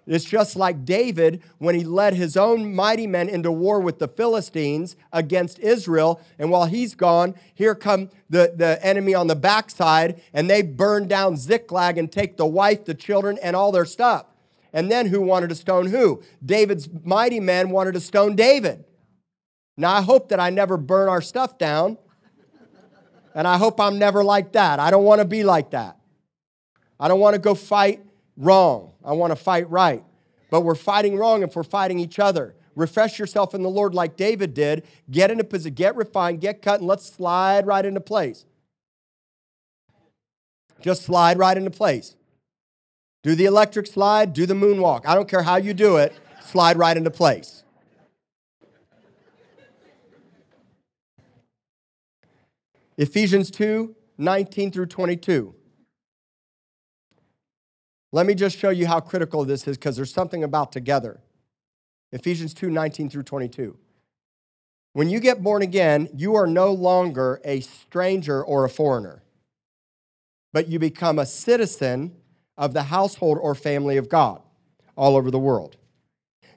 It's 0.09 0.25
just 0.25 0.55
like 0.55 0.85
David 0.85 1.43
when 1.59 1.75
he 1.75 1.83
led 1.83 2.15
his 2.15 2.35
own 2.35 2.73
mighty 2.73 3.05
men 3.05 3.29
into 3.29 3.51
war 3.51 3.79
with 3.79 3.99
the 3.99 4.07
Philistines 4.07 4.95
against 5.13 5.59
Israel. 5.59 6.19
And 6.39 6.49
while 6.49 6.65
he's 6.65 6.95
gone, 6.95 7.35
here 7.53 7.75
come 7.75 8.09
the, 8.27 8.51
the 8.55 8.83
enemy 8.83 9.13
on 9.13 9.27
the 9.27 9.35
backside, 9.35 10.19
and 10.33 10.49
they 10.49 10.63
burn 10.63 11.07
down 11.07 11.37
Ziklag 11.37 11.99
and 11.99 12.11
take 12.11 12.37
the 12.37 12.45
wife, 12.47 12.85
the 12.85 12.95
children, 12.95 13.37
and 13.43 13.55
all 13.55 13.71
their 13.71 13.85
stuff. 13.85 14.25
And 14.73 14.91
then 14.91 15.05
who 15.07 15.21
wanted 15.21 15.49
to 15.49 15.55
stone 15.55 15.87
who? 15.87 16.23
David's 16.43 16.89
mighty 17.03 17.39
men 17.39 17.69
wanted 17.69 17.93
to 17.93 17.99
stone 17.99 18.35
David. 18.35 18.85
Now, 19.77 19.93
I 19.93 20.01
hope 20.01 20.29
that 20.29 20.39
I 20.39 20.49
never 20.49 20.75
burn 20.77 21.07
our 21.07 21.21
stuff 21.21 21.57
down. 21.57 21.97
And 23.35 23.47
I 23.47 23.57
hope 23.57 23.79
I'm 23.79 23.99
never 23.99 24.23
like 24.23 24.53
that. 24.53 24.79
I 24.79 24.91
don't 24.91 25.03
want 25.03 25.19
to 25.19 25.25
be 25.25 25.43
like 25.43 25.71
that. 25.71 25.97
I 26.99 27.07
don't 27.07 27.19
want 27.19 27.35
to 27.35 27.39
go 27.39 27.55
fight 27.55 28.01
wrong. 28.35 28.93
I 29.03 29.13
want 29.13 29.31
to 29.31 29.35
fight 29.35 29.69
right. 29.69 30.03
But 30.49 30.61
we're 30.61 30.75
fighting 30.75 31.17
wrong 31.17 31.43
if 31.43 31.55
we're 31.55 31.63
fighting 31.63 31.99
each 31.99 32.19
other. 32.19 32.55
Refresh 32.75 33.19
yourself 33.19 33.53
in 33.53 33.61
the 33.61 33.69
Lord 33.69 33.93
like 33.93 34.15
David 34.15 34.53
did. 34.53 34.85
Get 35.11 35.31
in 35.31 35.39
a 35.39 35.43
position, 35.43 35.75
get 35.75 35.95
refined, 35.95 36.41
get 36.41 36.61
cut, 36.61 36.79
and 36.79 36.87
let's 36.87 37.05
slide 37.05 37.67
right 37.67 37.85
into 37.85 38.01
place. 38.01 38.45
Just 40.81 41.03
slide 41.03 41.37
right 41.37 41.57
into 41.57 41.71
place. 41.71 42.15
Do 43.21 43.35
the 43.35 43.45
electric 43.45 43.85
slide, 43.85 44.31
do 44.31 44.45
the 44.45 44.53
moonwalk. 44.53 45.05
I 45.05 45.13
don't 45.13 45.27
care 45.27 45.43
how 45.43 45.57
you 45.57 45.73
do 45.73 45.97
it, 45.97 46.13
slide 46.41 46.77
right 46.77 46.95
into 46.95 47.11
place. 47.11 47.63
Ephesians 52.99 53.49
2 53.49 53.95
19 54.17 54.71
through 54.71 54.85
22. 54.87 55.55
Let 58.11 58.25
me 58.25 58.35
just 58.35 58.57
show 58.57 58.69
you 58.69 58.87
how 58.87 58.99
critical 58.99 59.45
this 59.45 59.65
is 59.69 59.77
because 59.77 59.95
there's 59.95 60.13
something 60.13 60.43
about 60.43 60.73
together. 60.73 61.21
Ephesians 62.11 62.53
2 62.53 62.69
19 62.69 63.09
through 63.09 63.23
22. 63.23 63.77
When 64.91 65.09
you 65.09 65.21
get 65.21 65.41
born 65.41 65.61
again, 65.61 66.09
you 66.13 66.35
are 66.35 66.45
no 66.45 66.73
longer 66.73 67.39
a 67.45 67.61
stranger 67.61 68.43
or 68.43 68.65
a 68.65 68.69
foreigner, 68.69 69.23
but 70.51 70.67
you 70.67 70.77
become 70.77 71.19
a 71.19 71.25
citizen 71.25 72.17
of 72.57 72.73
the 72.73 72.83
household 72.83 73.37
or 73.41 73.55
family 73.55 73.95
of 73.95 74.09
God 74.09 74.41
all 74.97 75.15
over 75.15 75.31
the 75.31 75.39
world. 75.39 75.77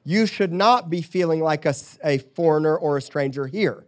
You 0.02 0.26
should 0.26 0.52
not 0.52 0.90
be 0.90 1.02
feeling 1.02 1.38
like 1.38 1.64
a, 1.66 1.74
a 2.02 2.18
foreigner 2.18 2.76
or 2.76 2.96
a 2.96 3.02
stranger 3.02 3.46
here 3.46 3.84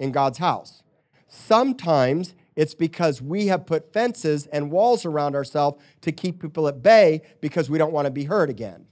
in 0.00 0.10
God's 0.10 0.38
house. 0.38 0.82
Sometimes 1.28 2.34
it's 2.56 2.74
because 2.74 3.22
we 3.22 3.46
have 3.46 3.66
put 3.66 3.92
fences 3.92 4.46
and 4.46 4.72
walls 4.72 5.04
around 5.04 5.36
ourselves 5.36 5.80
to 6.00 6.10
keep 6.10 6.40
people 6.42 6.66
at 6.66 6.82
bay 6.82 7.22
because 7.40 7.70
we 7.70 7.78
don't 7.78 7.92
want 7.92 8.06
to 8.06 8.10
be 8.10 8.24
hurt 8.24 8.50
again. 8.50 8.86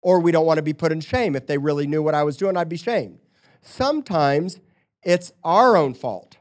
Or 0.00 0.20
we 0.20 0.32
don't 0.32 0.46
want 0.46 0.58
to 0.58 0.62
be 0.62 0.72
put 0.72 0.92
in 0.92 1.00
shame. 1.00 1.36
If 1.36 1.46
they 1.46 1.58
really 1.58 1.86
knew 1.86 2.02
what 2.02 2.14
I 2.14 2.22
was 2.22 2.36
doing, 2.36 2.56
I'd 2.56 2.68
be 2.68 2.76
shamed. 2.76 3.18
sometimes 3.60 4.60
it's 5.02 5.32
our 5.42 5.76
own 5.76 5.92
fault 5.94 6.36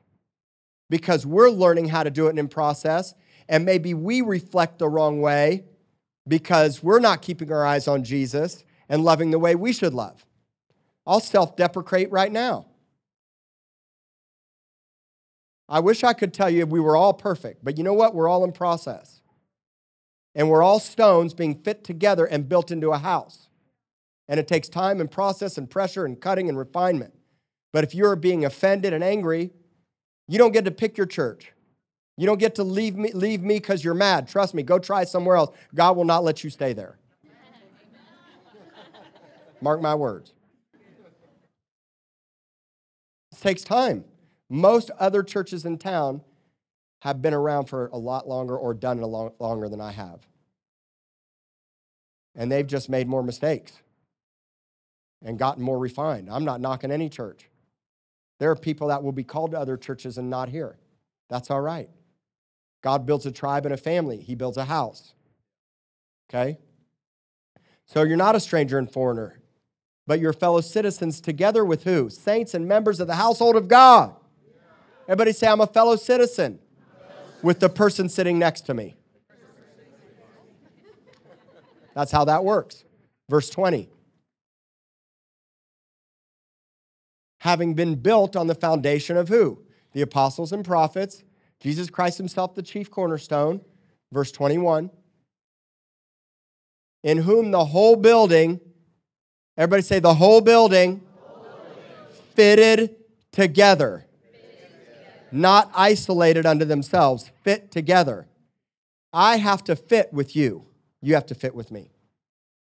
because 0.89 1.25
we're 1.25 1.49
learning 1.49 1.89
how 1.89 2.03
to 2.03 2.11
do 2.11 2.27
it 2.27 2.37
in 2.37 2.47
process, 2.47 3.13
and 3.49 3.65
maybe 3.65 3.93
we 3.93 4.21
reflect 4.21 4.79
the 4.79 4.87
wrong 4.87 5.21
way 5.21 5.65
because 6.27 6.83
we're 6.83 6.99
not 6.99 7.21
keeping 7.21 7.51
our 7.51 7.65
eyes 7.65 7.87
on 7.87 8.03
Jesus 8.03 8.63
and 8.87 9.03
loving 9.03 9.31
the 9.31 9.39
way 9.39 9.55
we 9.55 9.73
should 9.73 9.93
love. 9.93 10.25
I'll 11.05 11.19
self 11.19 11.55
deprecate 11.55 12.11
right 12.11 12.31
now. 12.31 12.67
I 15.69 15.79
wish 15.79 16.03
I 16.03 16.13
could 16.13 16.33
tell 16.33 16.49
you 16.49 16.65
we 16.65 16.79
were 16.79 16.95
all 16.95 17.13
perfect, 17.13 17.63
but 17.63 17.77
you 17.77 17.83
know 17.83 17.93
what? 17.93 18.13
We're 18.13 18.27
all 18.27 18.43
in 18.43 18.51
process. 18.51 19.21
And 20.35 20.49
we're 20.49 20.63
all 20.63 20.79
stones 20.79 21.33
being 21.33 21.55
fit 21.55 21.83
together 21.83 22.25
and 22.25 22.49
built 22.49 22.71
into 22.71 22.91
a 22.91 22.97
house. 22.97 23.49
And 24.27 24.39
it 24.39 24.47
takes 24.47 24.67
time 24.67 24.99
and 24.99 25.09
process 25.09 25.57
and 25.57 25.69
pressure 25.69 26.05
and 26.05 26.19
cutting 26.19 26.49
and 26.49 26.57
refinement. 26.57 27.13
But 27.71 27.83
if 27.83 27.93
you're 27.93 28.15
being 28.15 28.45
offended 28.45 28.93
and 28.93 29.03
angry, 29.03 29.51
you 30.27 30.37
don't 30.37 30.51
get 30.51 30.65
to 30.65 30.71
pick 30.71 30.97
your 30.97 31.07
church. 31.07 31.51
You 32.17 32.25
don't 32.25 32.39
get 32.39 32.55
to 32.55 32.63
leave 32.63 32.95
me 32.95 33.11
leave 33.11 33.41
me 33.41 33.55
because 33.55 33.83
you're 33.83 33.95
mad. 33.95 34.27
Trust 34.27 34.53
me, 34.53 34.61
go 34.63 34.77
try 34.77 35.03
somewhere 35.03 35.35
else. 35.35 35.55
God 35.73 35.97
will 35.97 36.05
not 36.05 36.23
let 36.23 36.43
you 36.43 36.49
stay 36.49 36.73
there. 36.73 36.99
Mark 39.61 39.81
my 39.81 39.95
words. 39.95 40.33
It 43.31 43.39
takes 43.41 43.63
time. 43.63 44.05
Most 44.49 44.91
other 44.99 45.23
churches 45.23 45.65
in 45.65 45.77
town 45.77 46.21
have 47.01 47.21
been 47.21 47.33
around 47.33 47.65
for 47.65 47.87
a 47.87 47.97
lot 47.97 48.27
longer 48.27 48.57
or 48.57 48.73
done 48.73 48.97
it 48.97 49.03
a 49.03 49.07
lot 49.07 49.33
longer 49.39 49.67
than 49.67 49.81
I 49.81 49.91
have. 49.91 50.19
And 52.35 52.51
they've 52.51 52.65
just 52.65 52.89
made 52.89 53.07
more 53.07 53.23
mistakes 53.23 53.73
and 55.23 55.37
gotten 55.37 55.63
more 55.63 55.77
refined. 55.77 56.29
I'm 56.29 56.45
not 56.45 56.61
knocking 56.61 56.91
any 56.91 57.09
church. 57.09 57.49
There 58.39 58.49
are 58.51 58.55
people 58.55 58.87
that 58.87 59.03
will 59.03 59.11
be 59.11 59.23
called 59.23 59.51
to 59.51 59.59
other 59.59 59.77
churches 59.77 60.17
and 60.17 60.29
not 60.29 60.49
here. 60.49 60.77
That's 61.29 61.51
all 61.51 61.61
right. 61.61 61.89
God 62.81 63.05
builds 63.05 63.25
a 63.25 63.31
tribe 63.31 63.65
and 63.65 63.73
a 63.73 63.77
family, 63.77 64.17
He 64.17 64.35
builds 64.35 64.57
a 64.57 64.65
house. 64.65 65.13
Okay? 66.29 66.57
So 67.85 68.03
you're 68.03 68.17
not 68.17 68.35
a 68.35 68.39
stranger 68.39 68.77
and 68.77 68.91
foreigner, 68.91 69.39
but 70.07 70.19
you're 70.19 70.33
fellow 70.33 70.61
citizens 70.61 71.21
together 71.21 71.63
with 71.63 71.83
who? 71.83 72.09
Saints 72.09 72.53
and 72.53 72.67
members 72.67 72.99
of 72.99 73.07
the 73.07 73.15
household 73.15 73.55
of 73.55 73.67
God. 73.67 74.15
Everybody 75.07 75.33
say, 75.33 75.47
I'm 75.47 75.59
a 75.59 75.67
fellow 75.67 75.97
citizen 75.97 76.59
with 77.41 77.59
the 77.59 77.67
person 77.67 78.07
sitting 78.07 78.39
next 78.39 78.61
to 78.61 78.73
me. 78.73 78.95
That's 81.93 82.11
how 82.11 82.25
that 82.25 82.43
works. 82.43 82.85
Verse 83.29 83.49
20. 83.49 83.89
Having 87.41 87.73
been 87.73 87.95
built 87.95 88.37
on 88.37 88.47
the 88.47 88.55
foundation 88.55 89.17
of 89.17 89.27
who? 89.27 89.61
The 89.91 90.01
apostles 90.01 90.53
and 90.53 90.63
prophets, 90.63 91.23
Jesus 91.59 91.89
Christ 91.89 92.17
himself, 92.17 92.55
the 92.55 92.63
chief 92.63 92.89
cornerstone. 92.89 93.61
Verse 94.11 94.31
21. 94.31 94.89
In 97.03 97.17
whom 97.17 97.51
the 97.51 97.65
whole 97.65 97.97
building, 97.97 98.61
everybody 99.57 99.81
say, 99.81 99.99
the 99.99 100.13
whole 100.13 100.39
building, 100.39 101.01
whole 101.19 101.43
building. 101.43 102.23
fitted 102.33 102.95
together 103.33 104.07
not 105.33 105.71
isolated 105.73 106.45
unto 106.45 106.63
themselves, 106.63 107.31
fit 107.43 107.71
together. 107.71 108.27
I 109.11 109.37
have 109.37 109.63
to 109.65 109.75
fit 109.75 110.13
with 110.13 110.35
you. 110.35 110.65
You 111.01 111.15
have 111.15 111.25
to 111.27 111.35
fit 111.35 111.55
with 111.55 111.71
me. 111.71 111.91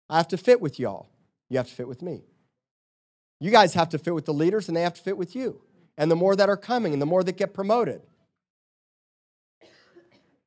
I 0.09 0.19
have 0.19 0.29
to 0.29 0.37
fit 0.37 0.61
with 0.61 0.79
y'all. 0.79 1.09
You 1.49 1.57
have 1.57 1.69
to 1.69 1.75
fit 1.75 1.89
with 1.89 2.03
me. 2.03 2.25
You 3.41 3.51
guys 3.51 3.75
have 3.75 3.89
to 3.91 3.99
fit 3.99 4.15
with 4.15 4.27
the 4.27 4.35
leaders, 4.35 4.69
and 4.69 4.77
they 4.77 4.83
have 4.83 4.95
to 4.95 5.03
fit 5.03 5.17
with 5.17 5.35
you. 5.35 5.63
And 5.97 6.11
the 6.11 6.17
more 6.17 6.37
that 6.37 6.49
are 6.49 6.57
coming, 6.57 6.93
and 6.93 7.01
the 7.01 7.07
more 7.07 7.25
that 7.25 7.37
get 7.37 7.55
promoted. 7.55 8.03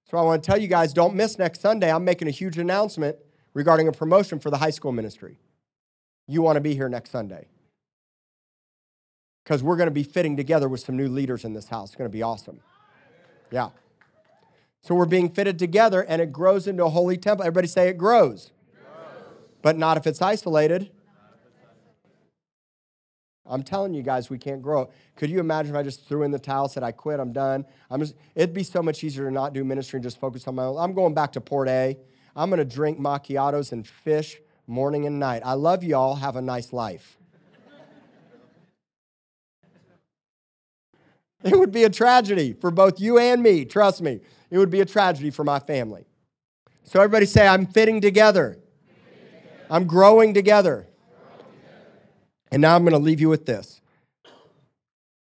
So 0.09 0.17
I 0.17 0.21
want 0.21 0.43
to 0.43 0.47
tell 0.47 0.59
you 0.59 0.67
guys 0.67 0.93
don't 0.93 1.15
miss 1.15 1.39
next 1.39 1.61
Sunday. 1.61 1.91
I'm 1.91 2.05
making 2.05 2.27
a 2.27 2.31
huge 2.31 2.59
announcement 2.59 3.17
regarding 3.53 3.87
a 3.87 3.91
promotion 3.91 4.39
for 4.39 4.51
the 4.51 4.57
high 4.57 4.69
school 4.69 4.91
ministry. 4.91 5.39
You 6.27 6.41
want 6.41 6.57
to 6.57 6.61
be 6.61 6.75
here 6.75 6.89
next 6.89 7.09
Sunday 7.09 7.47
because 9.43 9.61
we're 9.61 9.75
going 9.75 9.87
to 9.87 9.91
be 9.91 10.03
fitting 10.03 10.37
together 10.37 10.69
with 10.69 10.81
some 10.81 10.95
new 10.95 11.07
leaders 11.07 11.43
in 11.43 11.53
this 11.53 11.67
house. 11.67 11.89
It's 11.89 11.95
going 11.95 12.09
to 12.09 12.13
be 12.13 12.21
awesome. 12.21 12.61
Yeah. 13.51 13.69
So 14.81 14.95
we're 14.95 15.05
being 15.05 15.29
fitted 15.29 15.59
together 15.59 16.01
and 16.03 16.21
it 16.21 16.31
grows 16.31 16.67
into 16.67 16.85
a 16.85 16.89
holy 16.89 17.17
temple. 17.17 17.45
Everybody 17.45 17.67
say 17.67 17.89
it 17.89 17.97
grows. 17.97 18.51
grows. 18.73 19.27
But 19.61 19.77
not 19.77 19.97
if 19.97 20.07
it's 20.07 20.21
isolated. 20.21 20.91
I'm 23.45 23.63
telling 23.63 23.93
you 23.93 24.03
guys, 24.03 24.29
we 24.29 24.37
can't 24.37 24.61
grow. 24.61 24.89
Could 25.17 25.29
you 25.29 25.39
imagine 25.39 25.75
if 25.75 25.77
I 25.77 25.83
just 25.83 26.07
threw 26.07 26.23
in 26.23 26.31
the 26.31 26.39
towel, 26.39 26.69
said 26.69 26.81
I 26.81 26.93
quit, 26.93 27.19
I'm 27.19 27.33
done? 27.33 27.65
I'm 27.89 27.99
just, 27.99 28.15
it'd 28.35 28.53
be 28.53 28.63
so 28.63 28.81
much 28.81 29.03
easier 29.03 29.25
to 29.25 29.31
not 29.31 29.53
do 29.53 29.65
ministry 29.65 29.97
and 29.97 30.03
just 30.03 30.19
focus 30.19 30.47
on 30.47 30.55
my 30.55 30.63
own. 30.63 30.77
I'm 30.77 30.93
going 30.93 31.13
back 31.13 31.33
to 31.33 31.41
Port 31.41 31.67
A. 31.67 31.97
I'm 32.35 32.49
going 32.49 32.59
to 32.59 32.75
drink 32.75 32.99
macchiatos 32.99 33.73
and 33.73 33.85
fish 33.85 34.37
morning 34.65 35.05
and 35.05 35.19
night. 35.19 35.41
I 35.45 35.53
love 35.53 35.83
y'all. 35.83 36.15
Have 36.15 36.37
a 36.37 36.41
nice 36.41 36.71
life. 36.71 37.17
It 41.51 41.59
would 41.59 41.71
be 41.71 41.83
a 41.83 41.89
tragedy 41.89 42.53
for 42.53 42.71
both 42.71 43.01
you 43.01 43.17
and 43.17 43.43
me. 43.43 43.65
Trust 43.65 44.01
me. 44.01 44.21
It 44.49 44.57
would 44.57 44.69
be 44.69 44.79
a 44.79 44.85
tragedy 44.85 45.29
for 45.29 45.43
my 45.43 45.59
family. 45.59 46.05
So, 46.85 47.01
everybody 47.01 47.25
say, 47.25 47.47
I'm 47.47 47.65
fitting 47.65 47.99
together. 47.99 48.59
I'm 49.69 49.85
growing 49.85 50.33
together. 50.33 50.87
And 52.51 52.61
now 52.61 52.75
I'm 52.75 52.83
going 52.83 52.93
to 52.93 52.99
leave 52.99 53.19
you 53.19 53.29
with 53.29 53.45
this. 53.45 53.81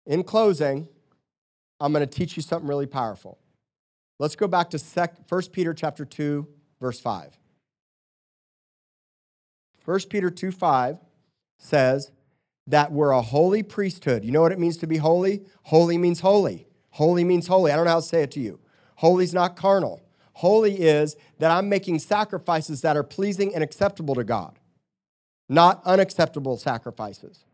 In 0.05 0.24
closing, 0.24 0.88
I'm 1.80 1.93
going 1.93 2.07
to 2.07 2.11
teach 2.11 2.36
you 2.36 2.43
something 2.43 2.67
really 2.67 2.88
powerful. 2.88 3.39
Let's 4.19 4.36
go 4.36 4.47
back 4.47 4.69
to 4.72 5.19
1 5.28 5.41
Peter 5.51 5.74
chapter 5.74 6.05
2, 6.05 6.47
verse 6.80 6.99
5. 6.99 7.38
1 9.86 9.99
Peter 10.09 10.30
2 10.30 10.51
5 10.51 10.97
says, 11.57 12.11
that 12.68 12.91
we're 12.91 13.12
a 13.12 13.22
holy 13.22 13.64
priesthood. 13.64 14.24
You 14.24 14.32
know 14.32 14.41
what 14.41 14.51
it 14.51 14.59
means 14.59 14.78
to 14.78 14.88
be 14.88 14.97
holy? 14.97 15.43
Holy 15.64 15.97
means 15.97 16.20
holy. 16.20 16.68
Holy 16.91 17.24
means 17.24 17.47
holy. 17.47 17.72
I 17.72 17.76
don't 17.76 17.86
know 17.86 17.91
how 17.91 17.99
to 17.99 18.05
say 18.05 18.24
it 18.24 18.32
to 18.32 18.39
you. 18.39 18.59
Holy 18.95 19.24
is 19.24 19.34
not 19.34 19.55
carnal. 19.55 20.01
Holy 20.34 20.80
is 20.80 21.16
that 21.39 21.51
I'm 21.51 21.70
making 21.70 21.99
sacrifices 21.99 22.82
that 22.82 22.95
are 22.95 23.03
pleasing 23.03 23.53
and 23.53 23.64
acceptable 23.64 24.16
to 24.16 24.24
God, 24.24 24.59
not 25.49 25.82
unacceptable 25.86 26.57
sacrifices. 26.57 27.45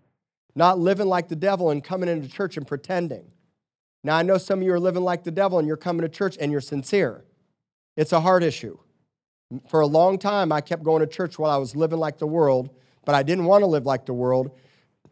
Not 0.55 0.79
living 0.79 1.05
like 1.05 1.27
the 1.27 1.35
devil 1.35 1.69
and 1.69 1.83
coming 1.83 2.09
into 2.09 2.27
church 2.27 2.57
and 2.57 2.65
pretending. 2.65 3.31
Now, 4.03 4.17
I 4.17 4.23
know 4.23 4.39
some 4.39 4.59
of 4.59 4.65
you 4.65 4.73
are 4.73 4.79
living 4.79 5.03
like 5.03 5.23
the 5.23 5.29
devil 5.29 5.59
and 5.59 5.67
you're 5.67 5.77
coming 5.77 6.01
to 6.01 6.09
church 6.09 6.35
and 6.41 6.51
you're 6.51 6.61
sincere. 6.61 7.25
It's 7.95 8.11
a 8.11 8.21
hard 8.21 8.41
issue. 8.41 8.79
For 9.69 9.81
a 9.81 9.85
long 9.85 10.17
time, 10.17 10.51
I 10.51 10.61
kept 10.61 10.81
going 10.81 11.01
to 11.01 11.07
church 11.07 11.37
while 11.37 11.51
I 11.51 11.57
was 11.57 11.75
living 11.75 11.99
like 11.99 12.17
the 12.17 12.25
world, 12.25 12.71
but 13.05 13.13
I 13.13 13.21
didn't 13.21 13.45
want 13.45 13.61
to 13.61 13.67
live 13.67 13.85
like 13.85 14.07
the 14.07 14.15
world 14.15 14.49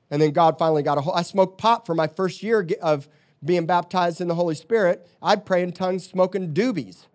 and 0.10 0.22
then 0.22 0.32
God 0.32 0.58
finally 0.58 0.84
got 0.84 0.97
a 0.97 1.01
hold. 1.01 1.18
I 1.18 1.24
smoked 1.24 1.58
pot 1.58 1.86
for 1.86 1.95
my 1.95 2.08
first 2.08 2.43
year 2.43 2.68
of 2.82 3.08
being 3.43 3.66
baptized 3.66 4.22
in 4.22 4.28
the 4.28 4.36
Holy 4.36 4.56
Spirit. 4.56 5.08
I'd 5.22 5.45
pray 5.45 5.64
in 5.64 5.72
tongues 5.72 6.06
smoking 6.06 6.53
doobies. 6.53 7.06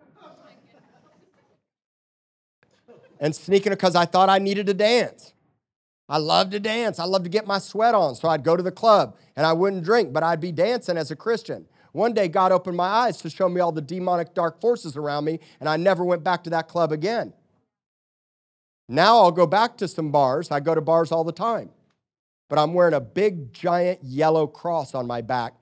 and 3.19 3.35
sneaking 3.35 3.71
it 3.71 3.75
because 3.75 3.95
I 3.95 4.05
thought 4.05 4.29
I 4.29 4.39
needed 4.39 4.65
to 4.65 4.73
dance. 4.73 5.33
I 6.09 6.17
loved 6.17 6.51
to 6.51 6.59
dance. 6.59 6.97
I 6.97 7.05
loved 7.05 7.25
to 7.25 7.29
get 7.29 7.45
my 7.45 7.59
sweat 7.59 7.93
on. 7.93 8.15
So 8.15 8.27
I'd 8.27 8.43
go 8.43 8.57
to 8.57 8.63
the 8.63 8.71
club 8.71 9.15
and 9.35 9.45
I 9.45 9.53
wouldn't 9.53 9.83
drink, 9.83 10.11
but 10.11 10.23
I'd 10.23 10.41
be 10.41 10.51
dancing 10.51 10.97
as 10.97 11.11
a 11.11 11.15
Christian. 11.15 11.67
One 11.91 12.13
day, 12.13 12.27
God 12.27 12.51
opened 12.51 12.77
my 12.77 12.87
eyes 12.87 13.17
to 13.17 13.29
show 13.29 13.47
me 13.47 13.61
all 13.61 13.71
the 13.71 13.81
demonic 13.81 14.33
dark 14.33 14.59
forces 14.59 14.95
around 14.95 15.25
me, 15.25 15.39
and 15.59 15.67
I 15.67 15.75
never 15.77 16.05
went 16.05 16.23
back 16.23 16.43
to 16.45 16.49
that 16.49 16.67
club 16.69 16.91
again. 16.91 17.33
Now 18.87 19.17
I'll 19.17 19.31
go 19.31 19.45
back 19.45 19.77
to 19.77 19.87
some 19.87 20.09
bars. 20.09 20.51
I 20.51 20.61
go 20.61 20.73
to 20.73 20.81
bars 20.81 21.11
all 21.11 21.23
the 21.23 21.31
time 21.31 21.69
but 22.51 22.59
I'm 22.59 22.73
wearing 22.73 22.93
a 22.93 22.99
big, 22.99 23.53
giant 23.53 24.03
yellow 24.03 24.45
cross 24.45 24.93
on 24.93 25.07
my 25.07 25.21
back 25.21 25.53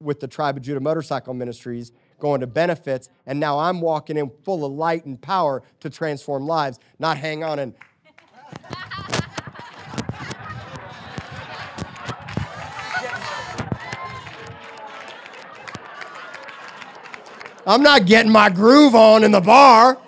with 0.00 0.18
the 0.18 0.26
Tribe 0.26 0.56
of 0.56 0.62
Judah 0.62 0.80
Motorcycle 0.80 1.34
Ministries 1.34 1.92
going 2.18 2.40
to 2.40 2.46
benefits. 2.46 3.10
And 3.26 3.38
now 3.38 3.58
I'm 3.58 3.82
walking 3.82 4.16
in 4.16 4.30
full 4.42 4.64
of 4.64 4.72
light 4.72 5.04
and 5.04 5.20
power 5.20 5.62
to 5.80 5.90
transform 5.90 6.46
lives, 6.46 6.78
not 6.98 7.18
hang 7.18 7.44
on 7.44 7.58
and. 7.58 7.74
I'm 17.66 17.82
not 17.82 18.06
getting 18.06 18.32
my 18.32 18.48
groove 18.48 18.94
on 18.94 19.22
in 19.22 19.32
the 19.32 19.42
bar. 19.42 19.98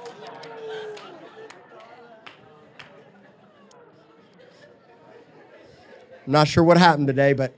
I'm 6.29 6.33
not 6.33 6.47
sure 6.47 6.63
what 6.63 6.77
happened 6.77 7.07
today, 7.07 7.33
but. 7.33 7.55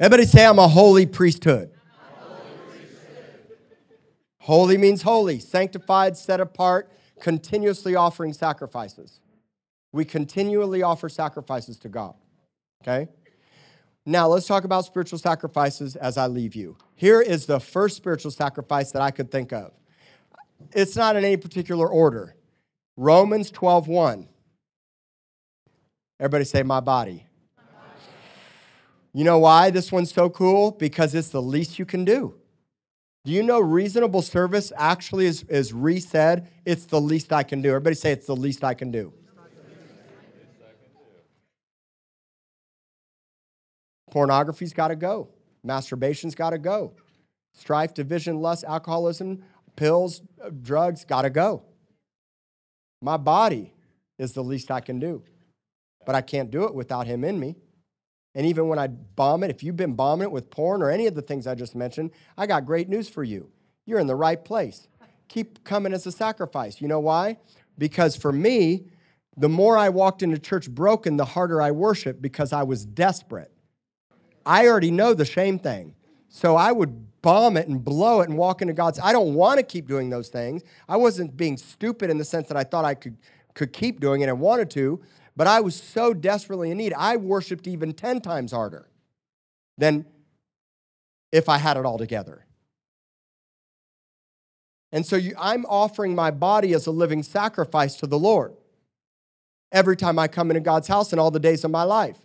Everybody 0.00 0.26
say, 0.26 0.44
I'm 0.44 0.58
a 0.58 0.66
holy 0.66 1.06
priesthood. 1.06 1.70
Holy 4.40 4.76
means 4.76 5.02
holy, 5.02 5.38
sanctified, 5.38 6.16
set 6.16 6.40
apart, 6.40 6.90
continuously 7.20 7.94
offering 7.94 8.32
sacrifices. 8.32 9.20
We 9.92 10.04
continually 10.04 10.82
offer 10.82 11.08
sacrifices 11.08 11.78
to 11.78 11.88
God. 11.88 12.14
Okay? 12.82 13.06
Now, 14.04 14.26
let's 14.26 14.48
talk 14.48 14.64
about 14.64 14.84
spiritual 14.84 15.20
sacrifices 15.20 15.94
as 15.94 16.18
I 16.18 16.26
leave 16.26 16.56
you. 16.56 16.76
Here 16.96 17.20
is 17.20 17.46
the 17.46 17.60
first 17.60 17.96
spiritual 17.96 18.32
sacrifice 18.32 18.90
that 18.90 19.00
I 19.00 19.12
could 19.12 19.30
think 19.30 19.52
of. 19.52 19.70
It's 20.72 20.96
not 20.96 21.14
in 21.14 21.24
any 21.24 21.36
particular 21.36 21.86
order. 21.86 22.34
Romans 22.96 23.50
12 23.50 23.88
1. 23.88 24.28
Everybody 26.20 26.44
say, 26.44 26.62
My 26.62 26.80
body. 26.80 27.26
You 29.12 29.22
know 29.22 29.38
why 29.38 29.70
this 29.70 29.92
one's 29.92 30.12
so 30.12 30.28
cool? 30.28 30.72
Because 30.72 31.14
it's 31.14 31.28
the 31.28 31.40
least 31.40 31.78
you 31.78 31.86
can 31.86 32.04
do. 32.04 32.34
Do 33.24 33.32
you 33.32 33.42
know 33.42 33.60
reasonable 33.60 34.22
service 34.22 34.72
actually 34.76 35.26
is, 35.26 35.44
is 35.44 35.72
resaid? 35.72 36.46
It's 36.64 36.84
the 36.84 37.00
least 37.00 37.32
I 37.32 37.42
can 37.44 37.62
do. 37.62 37.70
Everybody 37.70 37.94
say 37.94 38.10
it's 38.10 38.26
the 38.26 38.36
least 38.36 38.64
I 38.64 38.74
can 38.74 38.90
do. 38.90 39.12
Pornography's 44.10 44.72
got 44.72 44.88
to 44.88 44.96
go. 44.96 45.28
Masturbation's 45.66 46.34
got 46.34 46.50
to 46.50 46.58
go. 46.58 46.92
Strife, 47.52 47.94
division, 47.94 48.40
lust, 48.40 48.64
alcoholism, 48.64 49.42
pills, 49.74 50.22
uh, 50.44 50.50
drugs, 50.62 51.04
got 51.04 51.22
to 51.22 51.30
go. 51.30 51.62
My 53.04 53.18
body 53.18 53.74
is 54.18 54.32
the 54.32 54.42
least 54.42 54.70
I 54.70 54.80
can 54.80 54.98
do, 54.98 55.22
but 56.06 56.14
I 56.14 56.22
can't 56.22 56.50
do 56.50 56.64
it 56.64 56.74
without 56.74 57.06
Him 57.06 57.22
in 57.22 57.38
me. 57.38 57.54
And 58.34 58.46
even 58.46 58.66
when 58.66 58.78
I 58.78 58.86
bomb 58.86 59.44
it, 59.44 59.50
if 59.50 59.62
you've 59.62 59.76
been 59.76 59.92
bombing 59.92 60.24
it 60.24 60.32
with 60.32 60.48
porn 60.48 60.82
or 60.82 60.90
any 60.90 61.06
of 61.06 61.14
the 61.14 61.20
things 61.20 61.46
I 61.46 61.54
just 61.54 61.74
mentioned, 61.74 62.12
I 62.38 62.46
got 62.46 62.64
great 62.64 62.88
news 62.88 63.10
for 63.10 63.22
you. 63.22 63.50
You're 63.84 63.98
in 63.98 64.06
the 64.06 64.16
right 64.16 64.42
place. 64.42 64.88
Keep 65.28 65.64
coming 65.64 65.92
as 65.92 66.06
a 66.06 66.12
sacrifice. 66.12 66.80
You 66.80 66.88
know 66.88 66.98
why? 66.98 67.36
Because 67.76 68.16
for 68.16 68.32
me, 68.32 68.86
the 69.36 69.50
more 69.50 69.76
I 69.76 69.90
walked 69.90 70.22
into 70.22 70.38
church 70.38 70.70
broken, 70.70 71.18
the 71.18 71.26
harder 71.26 71.60
I 71.60 71.72
worship 71.72 72.22
because 72.22 72.54
I 72.54 72.62
was 72.62 72.86
desperate. 72.86 73.52
I 74.46 74.66
already 74.66 74.90
know 74.90 75.12
the 75.12 75.26
shame 75.26 75.58
thing. 75.58 75.94
So 76.36 76.56
I 76.56 76.72
would 76.72 77.22
bomb 77.22 77.56
it 77.56 77.68
and 77.68 77.82
blow 77.84 78.20
it 78.20 78.28
and 78.28 78.36
walk 78.36 78.60
into 78.60 78.74
God's. 78.74 78.98
I 78.98 79.12
don't 79.12 79.34
want 79.34 79.58
to 79.58 79.62
keep 79.62 79.86
doing 79.86 80.10
those 80.10 80.30
things. 80.30 80.64
I 80.88 80.96
wasn't 80.96 81.36
being 81.36 81.56
stupid 81.56 82.10
in 82.10 82.18
the 82.18 82.24
sense 82.24 82.48
that 82.48 82.56
I 82.56 82.64
thought 82.64 82.84
I 82.84 82.94
could, 82.94 83.18
could 83.54 83.72
keep 83.72 84.00
doing 84.00 84.20
it 84.20 84.28
and 84.28 84.40
wanted 84.40 84.68
to, 84.70 85.00
but 85.36 85.46
I 85.46 85.60
was 85.60 85.76
so 85.80 86.12
desperately 86.12 86.72
in 86.72 86.78
need. 86.78 86.92
I 86.94 87.18
worshiped 87.18 87.68
even 87.68 87.92
10 87.92 88.20
times 88.20 88.50
harder 88.50 88.88
than 89.78 90.06
if 91.30 91.48
I 91.48 91.58
had 91.58 91.76
it 91.76 91.86
all 91.86 91.98
together. 91.98 92.44
And 94.90 95.06
so 95.06 95.14
you, 95.14 95.36
I'm 95.38 95.64
offering 95.66 96.16
my 96.16 96.32
body 96.32 96.74
as 96.74 96.88
a 96.88 96.90
living 96.90 97.22
sacrifice 97.22 97.94
to 97.98 98.08
the 98.08 98.18
Lord 98.18 98.54
every 99.70 99.96
time 99.96 100.18
I 100.18 100.26
come 100.26 100.50
into 100.50 100.60
God's 100.60 100.88
house 100.88 101.12
and 101.12 101.20
all 101.20 101.30
the 101.30 101.38
days 101.38 101.62
of 101.62 101.70
my 101.70 101.84
life. 101.84 102.18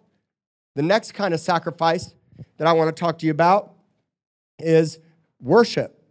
The 0.75 0.81
next 0.81 1.11
kind 1.11 1.31
of 1.31 1.39
sacrifice 1.39 2.15
that 2.57 2.65
I 2.65 2.73
want 2.73 2.95
to 2.95 2.99
talk 2.99 3.19
to 3.19 3.27
you 3.27 3.31
about 3.31 3.75
is 4.61 4.99
worship, 5.41 6.01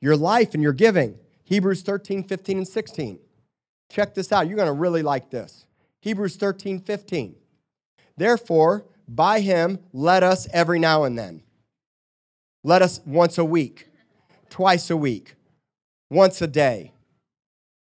your 0.00 0.16
life 0.16 0.54
and 0.54 0.62
your 0.62 0.72
giving. 0.72 1.18
Hebrews 1.44 1.82
13, 1.82 2.24
15, 2.24 2.58
and 2.58 2.68
16. 2.68 3.18
Check 3.90 4.14
this 4.14 4.32
out. 4.32 4.46
You're 4.46 4.56
going 4.56 4.66
to 4.66 4.72
really 4.72 5.02
like 5.02 5.30
this. 5.30 5.66
Hebrews 6.00 6.36
13, 6.36 6.80
15. 6.80 7.34
Therefore, 8.16 8.84
by 9.08 9.40
him, 9.40 9.78
let 9.92 10.22
us 10.22 10.46
every 10.52 10.78
now 10.78 11.04
and 11.04 11.18
then. 11.18 11.42
Let 12.62 12.82
us 12.82 13.00
once 13.06 13.38
a 13.38 13.44
week, 13.44 13.88
twice 14.50 14.90
a 14.90 14.96
week, 14.96 15.34
once 16.10 16.42
a 16.42 16.46
day. 16.46 16.92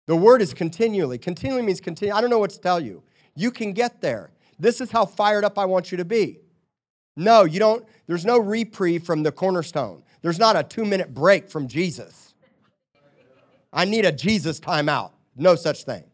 The 0.07 0.17
word 0.17 0.43
is 0.43 0.53
continually. 0.53 1.19
Continually 1.19 1.63
means 1.63 1.81
continue. 1.81 2.15
I 2.15 2.21
don't 2.21 2.31
know 2.31 2.39
what 2.39 2.51
to 2.51 2.61
tell 2.61 2.81
you. 2.81 3.03
You 3.35 3.51
can 3.51 3.73
get 3.73 4.01
there. 4.01 4.31
This 4.59 4.81
is 4.81 4.91
how 4.91 5.07
fired 5.07 5.45
up 5.45 5.59
I 5.59 5.65
want 5.65 5.91
you 5.91 5.99
to 5.99 6.05
be. 6.05 6.41
No, 7.17 7.45
you 7.45 7.59
don't. 7.59 7.85
There's 8.07 8.25
no 8.25 8.39
reprieve 8.39 9.05
from 9.05 9.23
the 9.23 9.33
cornerstone. 9.33 10.03
There's 10.23 10.39
not 10.39 10.57
a 10.57 10.63
two 10.63 10.85
minute 10.85 11.15
break 11.15 11.49
from 11.49 11.67
Jesus. 11.67 12.35
I 13.73 13.85
need 13.85 14.05
a 14.05 14.13
Jesus 14.13 14.61
timeout. 14.61 15.13
No 15.37 15.55
such 15.55 15.85
thing. 15.85 16.05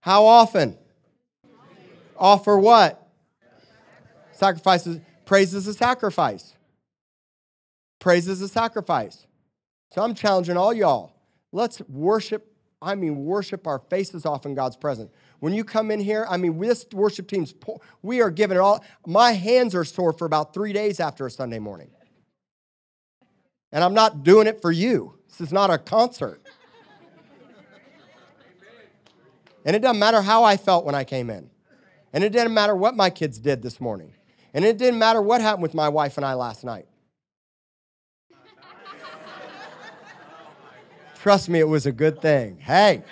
How 0.00 0.24
often? 0.24 0.76
Offer 2.16 2.58
what? 2.58 3.08
Sacrifices. 4.32 5.00
Praise 5.24 5.54
is 5.54 5.66
a 5.66 5.74
sacrifice. 5.74 6.54
Praise 7.98 8.28
is 8.28 8.40
a 8.40 8.48
sacrifice. 8.48 9.26
So 9.92 10.02
I'm 10.02 10.14
challenging 10.14 10.56
all 10.56 10.72
y'all. 10.72 11.12
Let's 11.52 11.80
worship, 11.82 12.52
I 12.80 12.94
mean, 12.94 13.24
worship 13.24 13.66
our 13.66 13.78
faces 13.78 14.24
off 14.24 14.46
in 14.46 14.54
God's 14.54 14.76
presence. 14.76 15.10
When 15.40 15.54
you 15.54 15.64
come 15.64 15.90
in 15.90 16.00
here, 16.00 16.26
I 16.28 16.36
mean, 16.36 16.58
this 16.58 16.86
worship 16.92 17.26
team's, 17.26 17.54
we 18.02 18.20
are 18.20 18.30
giving 18.30 18.56
it 18.56 18.60
all. 18.60 18.84
My 19.06 19.32
hands 19.32 19.74
are 19.74 19.84
sore 19.84 20.12
for 20.12 20.26
about 20.26 20.54
three 20.54 20.72
days 20.72 21.00
after 21.00 21.26
a 21.26 21.30
Sunday 21.30 21.58
morning. 21.58 21.90
And 23.72 23.82
I'm 23.82 23.94
not 23.94 24.22
doing 24.22 24.46
it 24.46 24.60
for 24.60 24.70
you. 24.70 25.18
This 25.28 25.40
is 25.40 25.52
not 25.52 25.70
a 25.70 25.78
concert. 25.78 26.42
And 29.64 29.76
it 29.76 29.80
doesn't 29.80 29.98
matter 29.98 30.22
how 30.22 30.44
I 30.44 30.56
felt 30.56 30.84
when 30.84 30.94
I 30.94 31.04
came 31.04 31.30
in. 31.30 31.50
And 32.12 32.24
it 32.24 32.32
didn't 32.32 32.54
matter 32.54 32.74
what 32.74 32.96
my 32.96 33.08
kids 33.08 33.38
did 33.38 33.62
this 33.62 33.80
morning. 33.80 34.14
And 34.52 34.64
it 34.64 34.78
didn't 34.78 34.98
matter 34.98 35.22
what 35.22 35.40
happened 35.40 35.62
with 35.62 35.74
my 35.74 35.88
wife 35.88 36.16
and 36.16 36.26
I 36.26 36.34
last 36.34 36.64
night. 36.64 36.86
Trust 41.20 41.48
me, 41.48 41.60
it 41.60 41.68
was 41.68 41.86
a 41.86 41.92
good 41.92 42.20
thing. 42.20 42.58
Hey. 42.58 43.04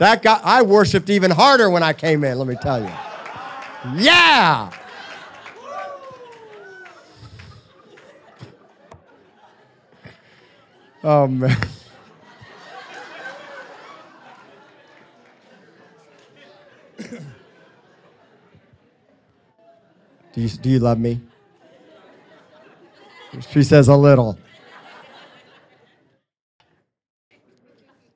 That 0.00 0.22
guy, 0.22 0.40
I 0.42 0.62
worshiped 0.62 1.10
even 1.10 1.30
harder 1.30 1.68
when 1.68 1.82
I 1.82 1.92
came 1.92 2.24
in, 2.24 2.38
let 2.38 2.48
me 2.48 2.56
tell 2.62 2.80
you. 2.80 2.90
Yeah! 4.02 4.70
Oh, 11.04 11.26
man. 11.26 11.54
Do 20.32 20.40
you, 20.40 20.48
do 20.48 20.70
you 20.70 20.78
love 20.78 20.98
me? 20.98 21.20
She 23.50 23.62
says 23.62 23.88
a 23.88 23.96
little. 23.96 24.38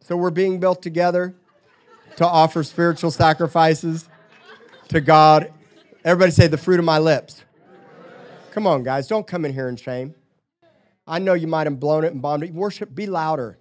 So 0.00 0.16
we're 0.16 0.30
being 0.30 0.58
built 0.58 0.80
together 0.80 1.34
to 2.16 2.26
offer 2.26 2.62
spiritual 2.62 3.10
sacrifices 3.10 4.08
to 4.88 5.00
God. 5.00 5.52
Everybody 6.04 6.32
say, 6.32 6.46
the 6.46 6.58
fruit 6.58 6.78
of 6.78 6.84
my 6.84 6.98
lips. 6.98 7.44
Come 8.52 8.66
on, 8.66 8.82
guys, 8.82 9.08
don't 9.08 9.26
come 9.26 9.44
in 9.44 9.52
here 9.52 9.68
in 9.68 9.76
shame. 9.76 10.14
I 11.06 11.18
know 11.18 11.34
you 11.34 11.46
might 11.46 11.66
have 11.66 11.80
blown 11.80 12.04
it 12.04 12.12
and 12.12 12.22
bombed 12.22 12.44
it. 12.44 12.52
Worship, 12.52 12.94
be 12.94 13.06
louder. 13.06 13.58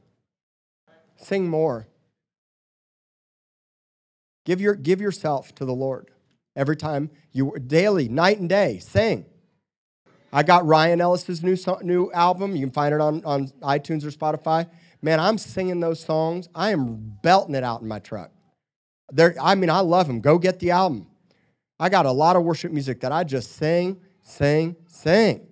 Sing 1.17 1.47
more. 1.47 1.87
Give, 4.45 4.61
your, 4.61 4.75
give 4.75 5.01
yourself 5.01 5.55
to 5.55 5.65
the 5.65 5.73
Lord 5.73 6.11
every 6.55 6.75
time 6.75 7.09
you, 7.31 7.55
daily, 7.65 8.07
night 8.07 8.39
and 8.39 8.49
day, 8.49 8.79
sing. 8.79 9.25
I 10.31 10.43
got 10.43 10.65
Ryan 10.65 10.99
Ellis's 10.99 11.43
new, 11.43 11.55
new 11.81 12.11
album. 12.11 12.55
You 12.55 12.61
can 12.61 12.71
find 12.71 12.93
it 12.93 12.99
on, 12.99 13.23
on 13.23 13.47
iTunes 13.61 14.03
or 14.03 14.09
Spotify. 14.09 14.67
Man, 15.01 15.19
I'm 15.19 15.37
singing 15.37 15.79
those 15.79 15.99
songs. 15.99 16.49
I 16.55 16.71
am 16.71 17.17
belting 17.21 17.55
it 17.55 17.63
out 17.63 17.81
in 17.81 17.87
my 17.87 17.99
truck. 17.99 18.31
There, 19.11 19.35
I 19.41 19.55
mean, 19.55 19.69
I 19.69 19.79
love 19.79 20.09
him. 20.09 20.21
Go 20.21 20.37
get 20.37 20.59
the 20.59 20.71
album. 20.71 21.07
I 21.79 21.89
got 21.89 22.05
a 22.05 22.11
lot 22.11 22.35
of 22.35 22.43
worship 22.43 22.71
music 22.71 23.01
that 23.01 23.11
I 23.11 23.23
just 23.23 23.53
sing, 23.53 23.99
sing, 24.23 24.75
sing. 24.87 25.47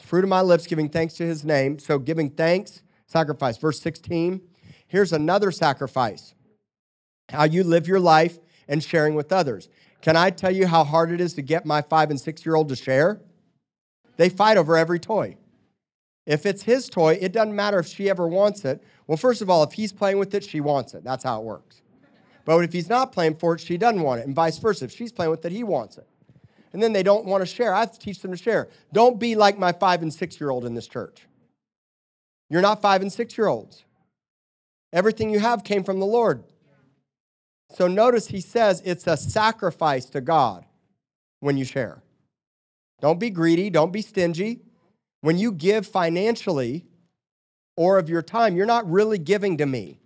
Fruit 0.00 0.24
of 0.24 0.30
my 0.30 0.40
lips, 0.40 0.66
giving 0.66 0.88
thanks 0.88 1.14
to 1.14 1.24
his 1.24 1.44
name. 1.44 1.78
So, 1.78 1.98
giving 1.98 2.30
thanks, 2.30 2.82
sacrifice. 3.06 3.56
Verse 3.56 3.80
16. 3.80 4.40
Here's 4.86 5.12
another 5.12 5.50
sacrifice 5.50 6.34
how 7.30 7.44
you 7.44 7.64
live 7.64 7.88
your 7.88 8.00
life 8.00 8.38
and 8.68 8.82
sharing 8.82 9.14
with 9.14 9.32
others. 9.32 9.68
Can 10.02 10.16
I 10.16 10.30
tell 10.30 10.50
you 10.50 10.66
how 10.66 10.84
hard 10.84 11.12
it 11.12 11.20
is 11.20 11.34
to 11.34 11.42
get 11.42 11.64
my 11.64 11.80
five 11.80 12.10
and 12.10 12.20
six 12.20 12.44
year 12.44 12.54
old 12.54 12.68
to 12.68 12.76
share? 12.76 13.20
They 14.16 14.28
fight 14.28 14.56
over 14.56 14.76
every 14.76 14.98
toy. 14.98 15.36
If 16.26 16.46
it's 16.46 16.62
his 16.62 16.88
toy, 16.88 17.18
it 17.20 17.32
doesn't 17.32 17.54
matter 17.54 17.78
if 17.78 17.86
she 17.86 18.08
ever 18.08 18.28
wants 18.28 18.64
it. 18.64 18.82
Well, 19.06 19.16
first 19.16 19.42
of 19.42 19.50
all, 19.50 19.62
if 19.62 19.72
he's 19.72 19.92
playing 19.92 20.18
with 20.18 20.34
it, 20.34 20.44
she 20.44 20.60
wants 20.60 20.94
it. 20.94 21.02
That's 21.04 21.24
how 21.24 21.40
it 21.40 21.44
works. 21.44 21.81
But 22.44 22.58
if 22.58 22.72
he's 22.72 22.88
not 22.88 23.12
playing 23.12 23.36
for 23.36 23.54
it, 23.54 23.60
she 23.60 23.76
doesn't 23.76 24.02
want 24.02 24.20
it, 24.20 24.26
and 24.26 24.34
vice 24.34 24.58
versa. 24.58 24.84
If 24.84 24.92
she's 24.92 25.12
playing 25.12 25.30
with 25.30 25.44
it, 25.44 25.52
he 25.52 25.62
wants 25.62 25.98
it. 25.98 26.06
And 26.72 26.82
then 26.82 26.92
they 26.92 27.02
don't 27.02 27.24
want 27.24 27.42
to 27.42 27.46
share. 27.46 27.74
I 27.74 27.80
have 27.80 27.92
to 27.92 27.98
teach 27.98 28.20
them 28.20 28.30
to 28.30 28.36
share. 28.36 28.68
Don't 28.92 29.20
be 29.20 29.36
like 29.36 29.58
my 29.58 29.72
five 29.72 30.02
and 30.02 30.12
six 30.12 30.40
year 30.40 30.50
old 30.50 30.64
in 30.64 30.74
this 30.74 30.88
church. 30.88 31.26
You're 32.48 32.62
not 32.62 32.82
five 32.82 33.02
and 33.02 33.12
six 33.12 33.36
year 33.36 33.46
olds. 33.46 33.84
Everything 34.92 35.30
you 35.30 35.38
have 35.38 35.64
came 35.64 35.84
from 35.84 36.00
the 36.00 36.06
Lord. 36.06 36.44
So 37.70 37.88
notice 37.88 38.28
he 38.28 38.40
says 38.40 38.82
it's 38.84 39.06
a 39.06 39.16
sacrifice 39.16 40.06
to 40.06 40.20
God 40.20 40.64
when 41.40 41.56
you 41.56 41.64
share. 41.64 42.02
Don't 43.00 43.18
be 43.18 43.30
greedy, 43.30 43.70
don't 43.70 43.92
be 43.92 44.02
stingy. 44.02 44.60
When 45.22 45.38
you 45.38 45.52
give 45.52 45.86
financially 45.86 46.84
or 47.76 47.98
of 47.98 48.08
your 48.08 48.22
time, 48.22 48.56
you're 48.56 48.66
not 48.66 48.90
really 48.90 49.18
giving 49.18 49.56
to 49.58 49.66
me. 49.66 50.01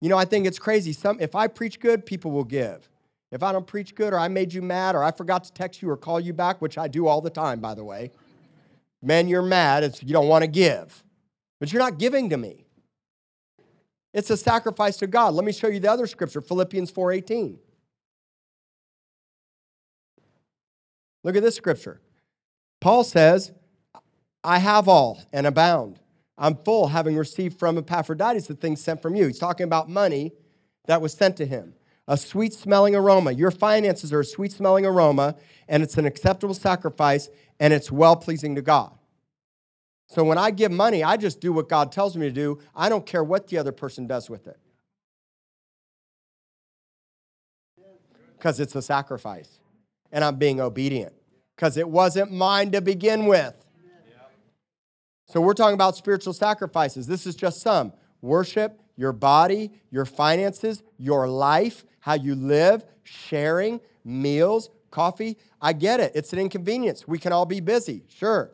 You 0.00 0.08
know, 0.08 0.16
I 0.16 0.24
think 0.24 0.46
it's 0.46 0.58
crazy. 0.58 0.92
Some 0.92 1.18
if 1.20 1.34
I 1.34 1.48
preach 1.48 1.80
good, 1.80 2.06
people 2.06 2.30
will 2.30 2.44
give. 2.44 2.88
If 3.30 3.42
I 3.42 3.52
don't 3.52 3.66
preach 3.66 3.94
good 3.94 4.12
or 4.12 4.18
I 4.18 4.28
made 4.28 4.52
you 4.52 4.62
mad 4.62 4.94
or 4.94 5.02
I 5.02 5.10
forgot 5.10 5.44
to 5.44 5.52
text 5.52 5.82
you 5.82 5.90
or 5.90 5.96
call 5.96 6.18
you 6.18 6.32
back, 6.32 6.62
which 6.62 6.78
I 6.78 6.88
do 6.88 7.06
all 7.06 7.20
the 7.20 7.30
time, 7.30 7.60
by 7.60 7.74
the 7.74 7.84
way, 7.84 8.10
man, 9.02 9.28
you're 9.28 9.42
mad. 9.42 9.84
It's, 9.84 10.02
you 10.02 10.12
don't 10.12 10.28
want 10.28 10.42
to 10.42 10.48
give. 10.48 11.02
But 11.60 11.72
you're 11.72 11.82
not 11.82 11.98
giving 11.98 12.30
to 12.30 12.36
me. 12.36 12.64
It's 14.14 14.30
a 14.30 14.36
sacrifice 14.36 14.96
to 14.98 15.06
God. 15.06 15.34
Let 15.34 15.44
me 15.44 15.52
show 15.52 15.68
you 15.68 15.80
the 15.80 15.90
other 15.90 16.06
scripture, 16.06 16.40
Philippians 16.40 16.90
4:18. 16.90 17.58
Look 21.24 21.36
at 21.36 21.42
this 21.42 21.56
scripture. 21.56 22.00
Paul 22.80 23.04
says, 23.04 23.52
I 24.42 24.58
have 24.58 24.88
all 24.88 25.20
and 25.32 25.46
abound. 25.46 25.98
I'm 26.38 26.56
full, 26.56 26.88
having 26.88 27.16
received 27.16 27.58
from 27.58 27.76
Epaphroditus 27.76 28.46
the 28.46 28.54
things 28.54 28.80
sent 28.80 29.02
from 29.02 29.16
you. 29.16 29.26
He's 29.26 29.38
talking 29.38 29.64
about 29.64 29.88
money 29.90 30.32
that 30.86 31.02
was 31.02 31.12
sent 31.12 31.36
to 31.38 31.46
him 31.46 31.74
a 32.08 32.16
sweet 32.16 32.54
smelling 32.54 32.96
aroma. 32.96 33.32
Your 33.32 33.50
finances 33.50 34.12
are 34.14 34.20
a 34.20 34.24
sweet 34.24 34.50
smelling 34.50 34.86
aroma, 34.86 35.36
and 35.68 35.82
it's 35.82 35.98
an 35.98 36.06
acceptable 36.06 36.54
sacrifice, 36.54 37.28
and 37.60 37.72
it's 37.74 37.92
well 37.92 38.16
pleasing 38.16 38.54
to 38.54 38.62
God. 38.62 38.92
So 40.06 40.24
when 40.24 40.38
I 40.38 40.50
give 40.50 40.72
money, 40.72 41.04
I 41.04 41.18
just 41.18 41.38
do 41.38 41.52
what 41.52 41.68
God 41.68 41.92
tells 41.92 42.16
me 42.16 42.26
to 42.26 42.32
do. 42.32 42.60
I 42.74 42.88
don't 42.88 43.04
care 43.04 43.22
what 43.22 43.48
the 43.48 43.58
other 43.58 43.72
person 43.72 44.06
does 44.06 44.30
with 44.30 44.46
it. 44.46 44.58
Because 48.38 48.58
it's 48.58 48.74
a 48.74 48.80
sacrifice, 48.80 49.60
and 50.10 50.24
I'm 50.24 50.36
being 50.36 50.62
obedient. 50.62 51.12
Because 51.54 51.76
it 51.76 51.88
wasn't 51.88 52.32
mine 52.32 52.70
to 52.70 52.80
begin 52.80 53.26
with. 53.26 53.54
So 55.28 55.40
we're 55.40 55.54
talking 55.54 55.74
about 55.74 55.96
spiritual 55.96 56.32
sacrifices. 56.32 57.06
This 57.06 57.26
is 57.26 57.36
just 57.36 57.60
some 57.60 57.92
worship, 58.22 58.80
your 58.96 59.12
body, 59.12 59.72
your 59.90 60.06
finances, 60.06 60.82
your 60.96 61.28
life, 61.28 61.84
how 62.00 62.14
you 62.14 62.34
live, 62.34 62.84
sharing, 63.04 63.80
meals, 64.04 64.70
coffee. 64.90 65.36
I 65.60 65.74
get 65.74 66.00
it. 66.00 66.12
It's 66.14 66.32
an 66.32 66.38
inconvenience. 66.38 67.06
We 67.06 67.18
can 67.18 67.32
all 67.32 67.46
be 67.46 67.60
busy, 67.60 68.04
sure. 68.08 68.52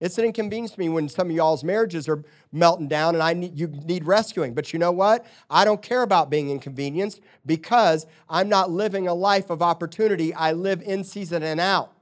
It's 0.00 0.18
an 0.18 0.24
inconvenience 0.24 0.72
to 0.72 0.80
me 0.80 0.88
when 0.88 1.08
some 1.08 1.30
of 1.30 1.36
y'all's 1.36 1.64
marriages 1.64 2.06
are 2.08 2.22
melting 2.52 2.88
down 2.88 3.14
and 3.14 3.22
I 3.22 3.32
need, 3.32 3.58
you 3.58 3.68
need 3.68 4.04
rescuing. 4.04 4.52
But 4.52 4.72
you 4.72 4.78
know 4.78 4.92
what? 4.92 5.26
I 5.48 5.64
don't 5.64 5.80
care 5.80 6.02
about 6.02 6.28
being 6.28 6.50
inconvenienced 6.50 7.20
because 7.46 8.06
I'm 8.28 8.48
not 8.48 8.70
living 8.70 9.08
a 9.08 9.14
life 9.14 9.48
of 9.48 9.62
opportunity. 9.62 10.34
I 10.34 10.52
live 10.52 10.82
in 10.82 11.02
season 11.02 11.42
and 11.42 11.60
out, 11.60 11.92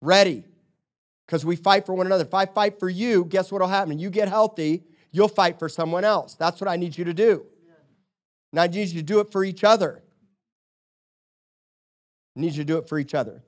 ready. 0.00 0.44
Because 1.26 1.44
we 1.44 1.56
fight 1.56 1.86
for 1.86 1.94
one 1.94 2.06
another. 2.06 2.24
If 2.24 2.34
I 2.34 2.46
fight 2.46 2.78
for 2.78 2.88
you, 2.88 3.24
guess 3.24 3.50
what 3.50 3.60
will 3.60 3.68
happen? 3.68 3.98
You 3.98 4.10
get 4.10 4.28
healthy, 4.28 4.84
you'll 5.10 5.28
fight 5.28 5.58
for 5.58 5.68
someone 5.68 6.04
else. 6.04 6.34
That's 6.34 6.60
what 6.60 6.68
I 6.68 6.76
need 6.76 6.98
you 6.98 7.04
to 7.04 7.14
do. 7.14 7.46
And 8.52 8.60
I 8.60 8.66
need 8.66 8.88
you 8.88 9.00
to 9.00 9.02
do 9.02 9.20
it 9.20 9.32
for 9.32 9.44
each 9.44 9.64
other. 9.64 10.02
I 12.36 12.40
need 12.40 12.52
you 12.52 12.58
to 12.58 12.64
do 12.64 12.78
it 12.78 12.88
for 12.88 12.98
each 12.98 13.14
other. 13.14 13.42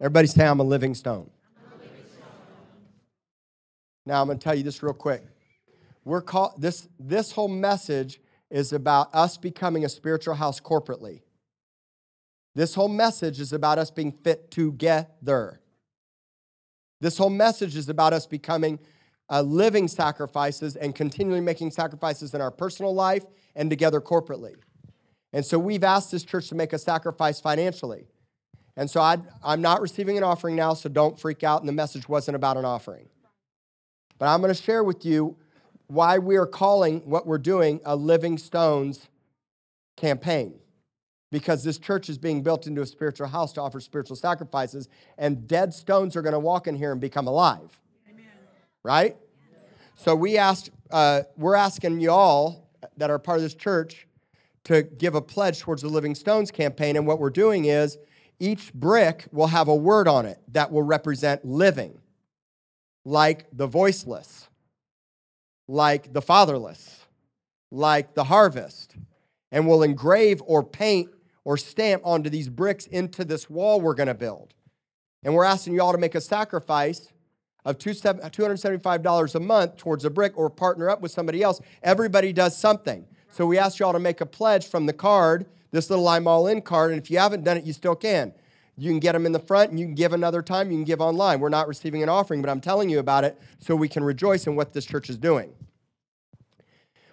Everybody 0.00 0.26
say, 0.26 0.46
I'm 0.46 0.60
a 0.60 0.64
living 0.64 0.94
stone. 0.94 1.30
Now 4.04 4.20
I'm 4.20 4.26
going 4.26 4.38
to 4.38 4.42
tell 4.42 4.54
you 4.54 4.64
this 4.64 4.82
real 4.82 4.92
quick. 4.92 5.24
We're 6.04 6.22
call, 6.22 6.54
this, 6.58 6.88
this 6.98 7.30
whole 7.30 7.46
message 7.46 8.20
is 8.50 8.72
about 8.72 9.14
us 9.14 9.36
becoming 9.36 9.84
a 9.84 9.88
spiritual 9.88 10.34
house 10.34 10.60
corporately. 10.60 11.20
This 12.54 12.74
whole 12.74 12.88
message 12.88 13.40
is 13.40 13.52
about 13.52 13.78
us 13.78 13.90
being 13.90 14.12
fit 14.12 14.50
together. 14.50 15.60
This 17.00 17.18
whole 17.18 17.30
message 17.30 17.76
is 17.76 17.88
about 17.88 18.12
us 18.12 18.26
becoming 18.26 18.78
uh, 19.30 19.40
living 19.40 19.88
sacrifices 19.88 20.76
and 20.76 20.94
continually 20.94 21.40
making 21.40 21.70
sacrifices 21.70 22.34
in 22.34 22.40
our 22.40 22.50
personal 22.50 22.94
life 22.94 23.24
and 23.56 23.70
together 23.70 24.00
corporately. 24.00 24.54
And 25.32 25.44
so 25.44 25.58
we've 25.58 25.84
asked 25.84 26.10
this 26.10 26.22
church 26.24 26.48
to 26.48 26.54
make 26.54 26.72
a 26.72 26.78
sacrifice 26.78 27.40
financially. 27.40 28.06
And 28.76 28.90
so 28.90 29.00
i 29.00 29.16
am 29.44 29.60
not 29.60 29.80
receiving 29.80 30.16
an 30.16 30.24
offering 30.24 30.56
now, 30.56 30.74
so 30.74 30.88
don't 30.88 31.18
freak 31.18 31.42
out. 31.42 31.60
And 31.60 31.68
the 31.68 31.72
message 31.72 32.08
wasn't 32.08 32.36
about 32.36 32.56
an 32.56 32.64
offering. 32.64 33.08
But 34.18 34.28
I'm 34.28 34.40
going 34.40 34.54
to 34.54 34.62
share 34.62 34.84
with 34.84 35.04
you 35.04 35.36
why 35.88 36.18
we 36.18 36.36
are 36.36 36.46
calling 36.46 37.00
what 37.00 37.26
we're 37.26 37.38
doing 37.38 37.80
a 37.84 37.96
Living 37.96 38.38
Stones 38.38 39.08
campaign. 39.96 40.54
Because 41.32 41.64
this 41.64 41.78
church 41.78 42.08
is 42.08 42.18
being 42.18 42.42
built 42.42 42.68
into 42.68 42.80
a 42.82 42.86
spiritual 42.86 43.26
house 43.26 43.52
to 43.54 43.60
offer 43.60 43.80
spiritual 43.80 44.14
sacrifices, 44.14 44.88
and 45.18 45.48
dead 45.48 45.74
stones 45.74 46.14
are 46.14 46.22
going 46.22 46.34
to 46.34 46.38
walk 46.38 46.68
in 46.68 46.76
here 46.76 46.92
and 46.92 47.00
become 47.00 47.26
alive 47.26 47.80
right? 48.82 49.16
So 49.96 50.14
we 50.14 50.38
asked, 50.38 50.70
uh, 50.90 51.22
we're 51.36 51.54
asking 51.54 52.00
y'all 52.00 52.68
that 52.96 53.10
are 53.10 53.18
part 53.18 53.38
of 53.38 53.42
this 53.42 53.54
church 53.54 54.06
to 54.64 54.82
give 54.82 55.14
a 55.14 55.22
pledge 55.22 55.60
towards 55.60 55.82
the 55.82 55.88
Living 55.88 56.14
Stones 56.14 56.50
campaign. 56.50 56.96
And 56.96 57.06
what 57.06 57.18
we're 57.18 57.30
doing 57.30 57.66
is 57.66 57.98
each 58.40 58.72
brick 58.72 59.26
will 59.32 59.48
have 59.48 59.68
a 59.68 59.74
word 59.74 60.08
on 60.08 60.26
it 60.26 60.38
that 60.48 60.70
will 60.70 60.82
represent 60.82 61.44
living, 61.44 62.00
like 63.04 63.46
the 63.52 63.66
voiceless, 63.66 64.48
like 65.68 66.12
the 66.12 66.22
fatherless, 66.22 67.06
like 67.70 68.14
the 68.14 68.24
harvest. 68.24 68.96
And 69.52 69.68
we'll 69.68 69.82
engrave 69.82 70.42
or 70.46 70.64
paint 70.64 71.10
or 71.44 71.56
stamp 71.56 72.02
onto 72.04 72.30
these 72.30 72.48
bricks 72.48 72.86
into 72.86 73.24
this 73.24 73.50
wall 73.50 73.80
we're 73.80 73.94
going 73.94 74.06
to 74.06 74.14
build. 74.14 74.54
And 75.24 75.34
we're 75.34 75.44
asking 75.44 75.74
y'all 75.74 75.92
to 75.92 75.98
make 75.98 76.14
a 76.14 76.20
sacrifice 76.20 77.12
of 77.64 77.78
$275 77.78 79.34
a 79.34 79.40
month 79.40 79.76
towards 79.76 80.04
a 80.04 80.10
brick 80.10 80.32
or 80.36 80.50
partner 80.50 80.90
up 80.90 81.00
with 81.00 81.12
somebody 81.12 81.42
else, 81.42 81.60
everybody 81.82 82.32
does 82.32 82.56
something. 82.56 83.06
So 83.30 83.46
we 83.46 83.56
asked 83.56 83.78
y'all 83.78 83.92
to 83.92 84.00
make 84.00 84.20
a 84.20 84.26
pledge 84.26 84.66
from 84.66 84.86
the 84.86 84.92
card, 84.92 85.46
this 85.70 85.88
little 85.88 86.08
I'm 86.08 86.26
all 86.26 86.48
in 86.48 86.60
card, 86.60 86.90
and 86.90 87.00
if 87.00 87.10
you 87.10 87.18
haven't 87.18 87.44
done 87.44 87.56
it, 87.56 87.64
you 87.64 87.72
still 87.72 87.94
can. 87.94 88.32
You 88.76 88.90
can 88.90 89.00
get 89.00 89.12
them 89.12 89.26
in 89.26 89.32
the 89.32 89.38
front 89.38 89.70
and 89.70 89.78
you 89.78 89.86
can 89.86 89.94
give 89.94 90.12
another 90.12 90.42
time, 90.42 90.70
you 90.70 90.76
can 90.76 90.84
give 90.84 91.00
online. 91.00 91.40
We're 91.40 91.50
not 91.50 91.68
receiving 91.68 92.02
an 92.02 92.08
offering, 92.08 92.42
but 92.42 92.50
I'm 92.50 92.60
telling 92.60 92.90
you 92.90 92.98
about 92.98 93.24
it 93.24 93.40
so 93.58 93.76
we 93.76 93.88
can 93.88 94.02
rejoice 94.02 94.46
in 94.46 94.56
what 94.56 94.72
this 94.72 94.84
church 94.84 95.08
is 95.08 95.18
doing. 95.18 95.52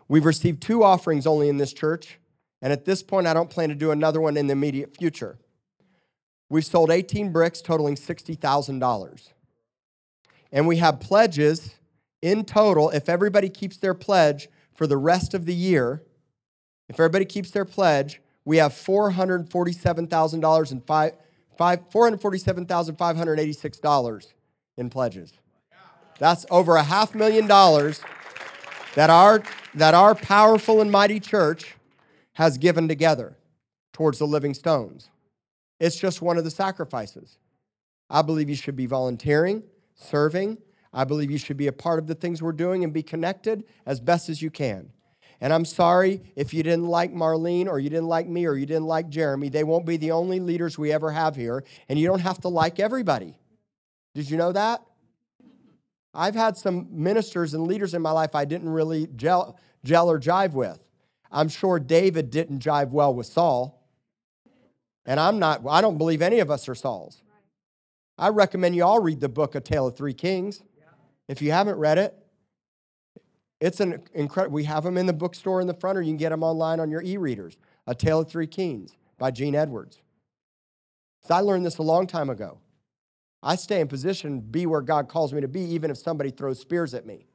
We've 0.08 0.26
received 0.26 0.62
two 0.62 0.84
offerings 0.84 1.28
only 1.28 1.50
in 1.50 1.58
this 1.58 1.74
church, 1.74 2.19
and 2.62 2.74
at 2.74 2.86
this 2.86 3.02
point, 3.02 3.28
I 3.28 3.34
don't 3.34 3.50
plan 3.50 3.70
to 3.70 3.76
do 3.76 3.92
another 3.92 4.20
one 4.20 4.36
in 4.38 4.48
the 4.48 4.54
immediate 4.54 4.96
future. 4.96 5.38
We've 6.50 6.66
sold 6.66 6.92
18 6.92 7.32
bricks 7.32 7.62
totaling 7.62 7.96
$60,000. 7.96 9.30
And 10.52 10.68
we 10.68 10.78
have 10.78 11.00
pledges 11.00 11.76
in 12.22 12.44
total, 12.44 12.90
if 12.90 13.08
everybody 13.08 13.48
keeps 13.50 13.78
their 13.78 13.94
pledge 13.94 14.50
for 14.74 14.88
the 14.88 14.98
rest 14.98 15.34
of 15.34 15.46
the 15.46 15.54
year, 15.54 16.04
if 16.90 16.96
everybody 16.96 17.24
keeps 17.24 17.52
their 17.52 17.64
pledge, 17.66 18.22
we 18.44 18.58
have 18.58 18.74
$447,000 18.74 20.72
and 20.72 20.86
five, 20.86 21.14
five, 21.58 21.90
$447,586 21.90 24.34
in 24.78 24.90
pledges. 24.90 25.32
That's 26.18 26.46
over 26.50 26.76
a 26.76 26.84
half 26.84 27.16
million 27.16 27.48
dollars 27.48 28.02
that 28.96 29.10
our, 29.10 29.42
that 29.76 29.94
our 29.94 30.14
powerful 30.16 30.82
and 30.82 30.92
mighty 30.92 31.22
church 31.22 31.78
has 32.40 32.58
given 32.58 32.88
together 32.88 33.38
towards 33.92 34.18
the 34.18 34.26
living 34.26 34.54
stones. 34.54 35.10
It's 35.78 35.98
just 35.98 36.22
one 36.22 36.38
of 36.38 36.46
the 36.46 36.50
sacrifices. 36.50 37.38
I 38.10 38.22
believe 38.22 38.50
you 38.50 38.56
should 38.56 38.78
be 38.78 38.86
volunteering 38.86 39.62
serving. 39.94 40.58
I 40.94 41.04
believe 41.04 41.30
you 41.30 41.38
should 41.38 41.58
be 41.58 41.68
a 41.68 41.74
part 41.74 42.00
of 42.00 42.08
the 42.08 42.16
things 42.16 42.42
we're 42.42 42.54
doing 42.54 42.86
and 42.86 42.94
be 42.94 43.04
connected 43.04 43.66
as 43.86 44.00
best 44.00 44.30
as 44.30 44.42
you 44.42 44.50
can. 44.50 44.90
And 45.42 45.52
I'm 45.52 45.66
sorry 45.66 46.22
if 46.38 46.54
you 46.54 46.64
didn't 46.64 46.88
like 46.88 47.14
Marlene 47.14 47.68
or 47.68 47.78
you 47.78 47.90
didn't 47.90 48.08
like 48.08 48.28
me 48.28 48.46
or 48.46 48.56
you 48.56 48.66
didn't 48.66 48.88
like 48.88 49.10
Jeremy. 49.10 49.50
They 49.50 49.66
won't 49.66 49.86
be 49.86 49.98
the 49.98 50.12
only 50.12 50.40
leaders 50.40 50.78
we 50.78 50.94
ever 50.94 51.12
have 51.12 51.36
here, 51.36 51.66
and 51.90 52.00
you 52.00 52.08
don't 52.08 52.20
have 52.20 52.40
to 52.42 52.48
like 52.48 52.80
everybody. 52.80 53.38
Did 54.16 54.30
you 54.30 54.38
know 54.38 54.54
that? 54.54 54.82
I've 56.14 56.36
had 56.36 56.56
some 56.56 56.88
ministers 56.90 57.54
and 57.54 57.68
leaders 57.68 57.94
in 57.94 58.02
my 58.02 58.12
life 58.12 58.34
I 58.34 58.46
didn't 58.46 58.70
really 58.70 59.08
gel, 59.18 59.60
gel 59.84 60.10
or 60.10 60.18
jive 60.18 60.54
with. 60.54 60.80
I'm 61.32 61.50
sure 61.50 61.80
David 61.80 62.32
didn't 62.32 62.60
jive 62.60 62.90
well 62.90 63.14
with 63.14 63.28
Saul. 63.28 63.76
And 65.06 65.20
I'm 65.20 65.40
not, 65.40 65.62
I 65.68 65.82
don't 65.82 65.98
believe 65.98 66.22
any 66.22 66.40
of 66.40 66.52
us 66.52 66.68
are 66.70 66.76
Sauls. 66.76 67.24
I 68.18 68.30
recommend 68.30 68.76
you 68.76 68.84
all 68.84 69.00
read 69.00 69.20
the 69.22 69.30
book 69.30 69.56
A 69.56 69.62
Tale 69.62 69.88
of 69.88 69.96
Three 69.96 70.14
Kings. 70.14 70.62
If 71.28 71.42
you 71.42 71.52
haven't 71.52 71.78
read 71.78 71.98
it, 71.98 72.16
it's 73.62 73.80
an 73.80 74.04
incredible. 74.14 74.56
We 74.56 74.66
have 74.66 74.84
them 74.84 74.98
in 74.98 75.06
the 75.06 75.14
bookstore 75.14 75.62
in 75.62 75.68
the 75.68 75.74
front, 75.74 75.98
or 75.98 76.02
you 76.02 76.10
can 76.10 76.18
get 76.18 76.30
them 76.30 76.44
online 76.44 76.80
on 76.80 76.90
your 76.90 77.02
e-readers. 77.02 77.58
A 77.88 77.96
Tale 77.96 78.20
of 78.20 78.30
Three 78.30 78.48
Kings 78.48 78.92
by 79.18 79.32
Gene 79.32 79.56
Edwards. 79.56 80.02
So 81.24 81.34
I 81.34 81.42
learned 81.42 81.66
this 81.66 81.78
a 81.78 81.84
long 81.84 82.08
time 82.08 82.30
ago. 82.30 82.60
I 83.42 83.56
stay 83.56 83.80
in 83.80 83.88
position, 83.88 84.42
be 84.42 84.66
where 84.66 84.82
God 84.82 85.08
calls 85.08 85.34
me 85.34 85.42
to 85.42 85.48
be, 85.48 85.62
even 85.62 85.92
if 85.92 85.98
somebody 85.98 86.30
throws 86.30 86.60
spears 86.60 86.94
at 86.94 87.06
me. 87.06 87.26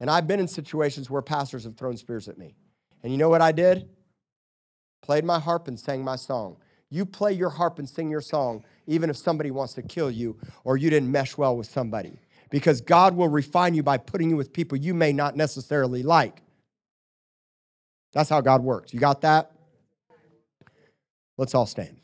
And 0.00 0.10
I've 0.10 0.26
been 0.26 0.40
in 0.40 0.48
situations 0.48 1.08
where 1.08 1.22
pastors 1.22 1.64
have 1.64 1.76
thrown 1.76 1.96
spears 1.96 2.28
at 2.28 2.36
me. 2.36 2.56
And 3.02 3.12
you 3.12 3.18
know 3.18 3.28
what 3.28 3.42
I 3.42 3.52
did? 3.52 3.88
Played 5.02 5.24
my 5.24 5.38
harp 5.38 5.68
and 5.68 5.78
sang 5.78 6.04
my 6.04 6.16
song. 6.16 6.56
You 6.90 7.04
play 7.06 7.32
your 7.32 7.48
harp 7.50 7.78
and 7.78 7.88
sing 7.88 8.10
your 8.10 8.20
song, 8.20 8.64
even 8.86 9.10
if 9.10 9.16
somebody 9.16 9.50
wants 9.50 9.72
to 9.74 9.82
kill 9.82 10.10
you 10.10 10.36
or 10.64 10.76
you 10.76 10.90
didn't 10.90 11.10
mesh 11.10 11.36
well 11.36 11.56
with 11.56 11.66
somebody, 11.66 12.18
because 12.50 12.80
God 12.80 13.16
will 13.16 13.28
refine 13.28 13.74
you 13.74 13.82
by 13.82 13.96
putting 13.96 14.30
you 14.30 14.36
with 14.36 14.52
people 14.52 14.76
you 14.76 14.92
may 14.92 15.12
not 15.12 15.36
necessarily 15.36 16.02
like. 16.02 16.42
That's 18.12 18.28
how 18.28 18.42
God 18.42 18.62
works. 18.62 18.92
You 18.92 19.00
got 19.00 19.22
that? 19.22 19.52
Let's 21.38 21.54
all 21.54 21.66
stand. 21.66 21.96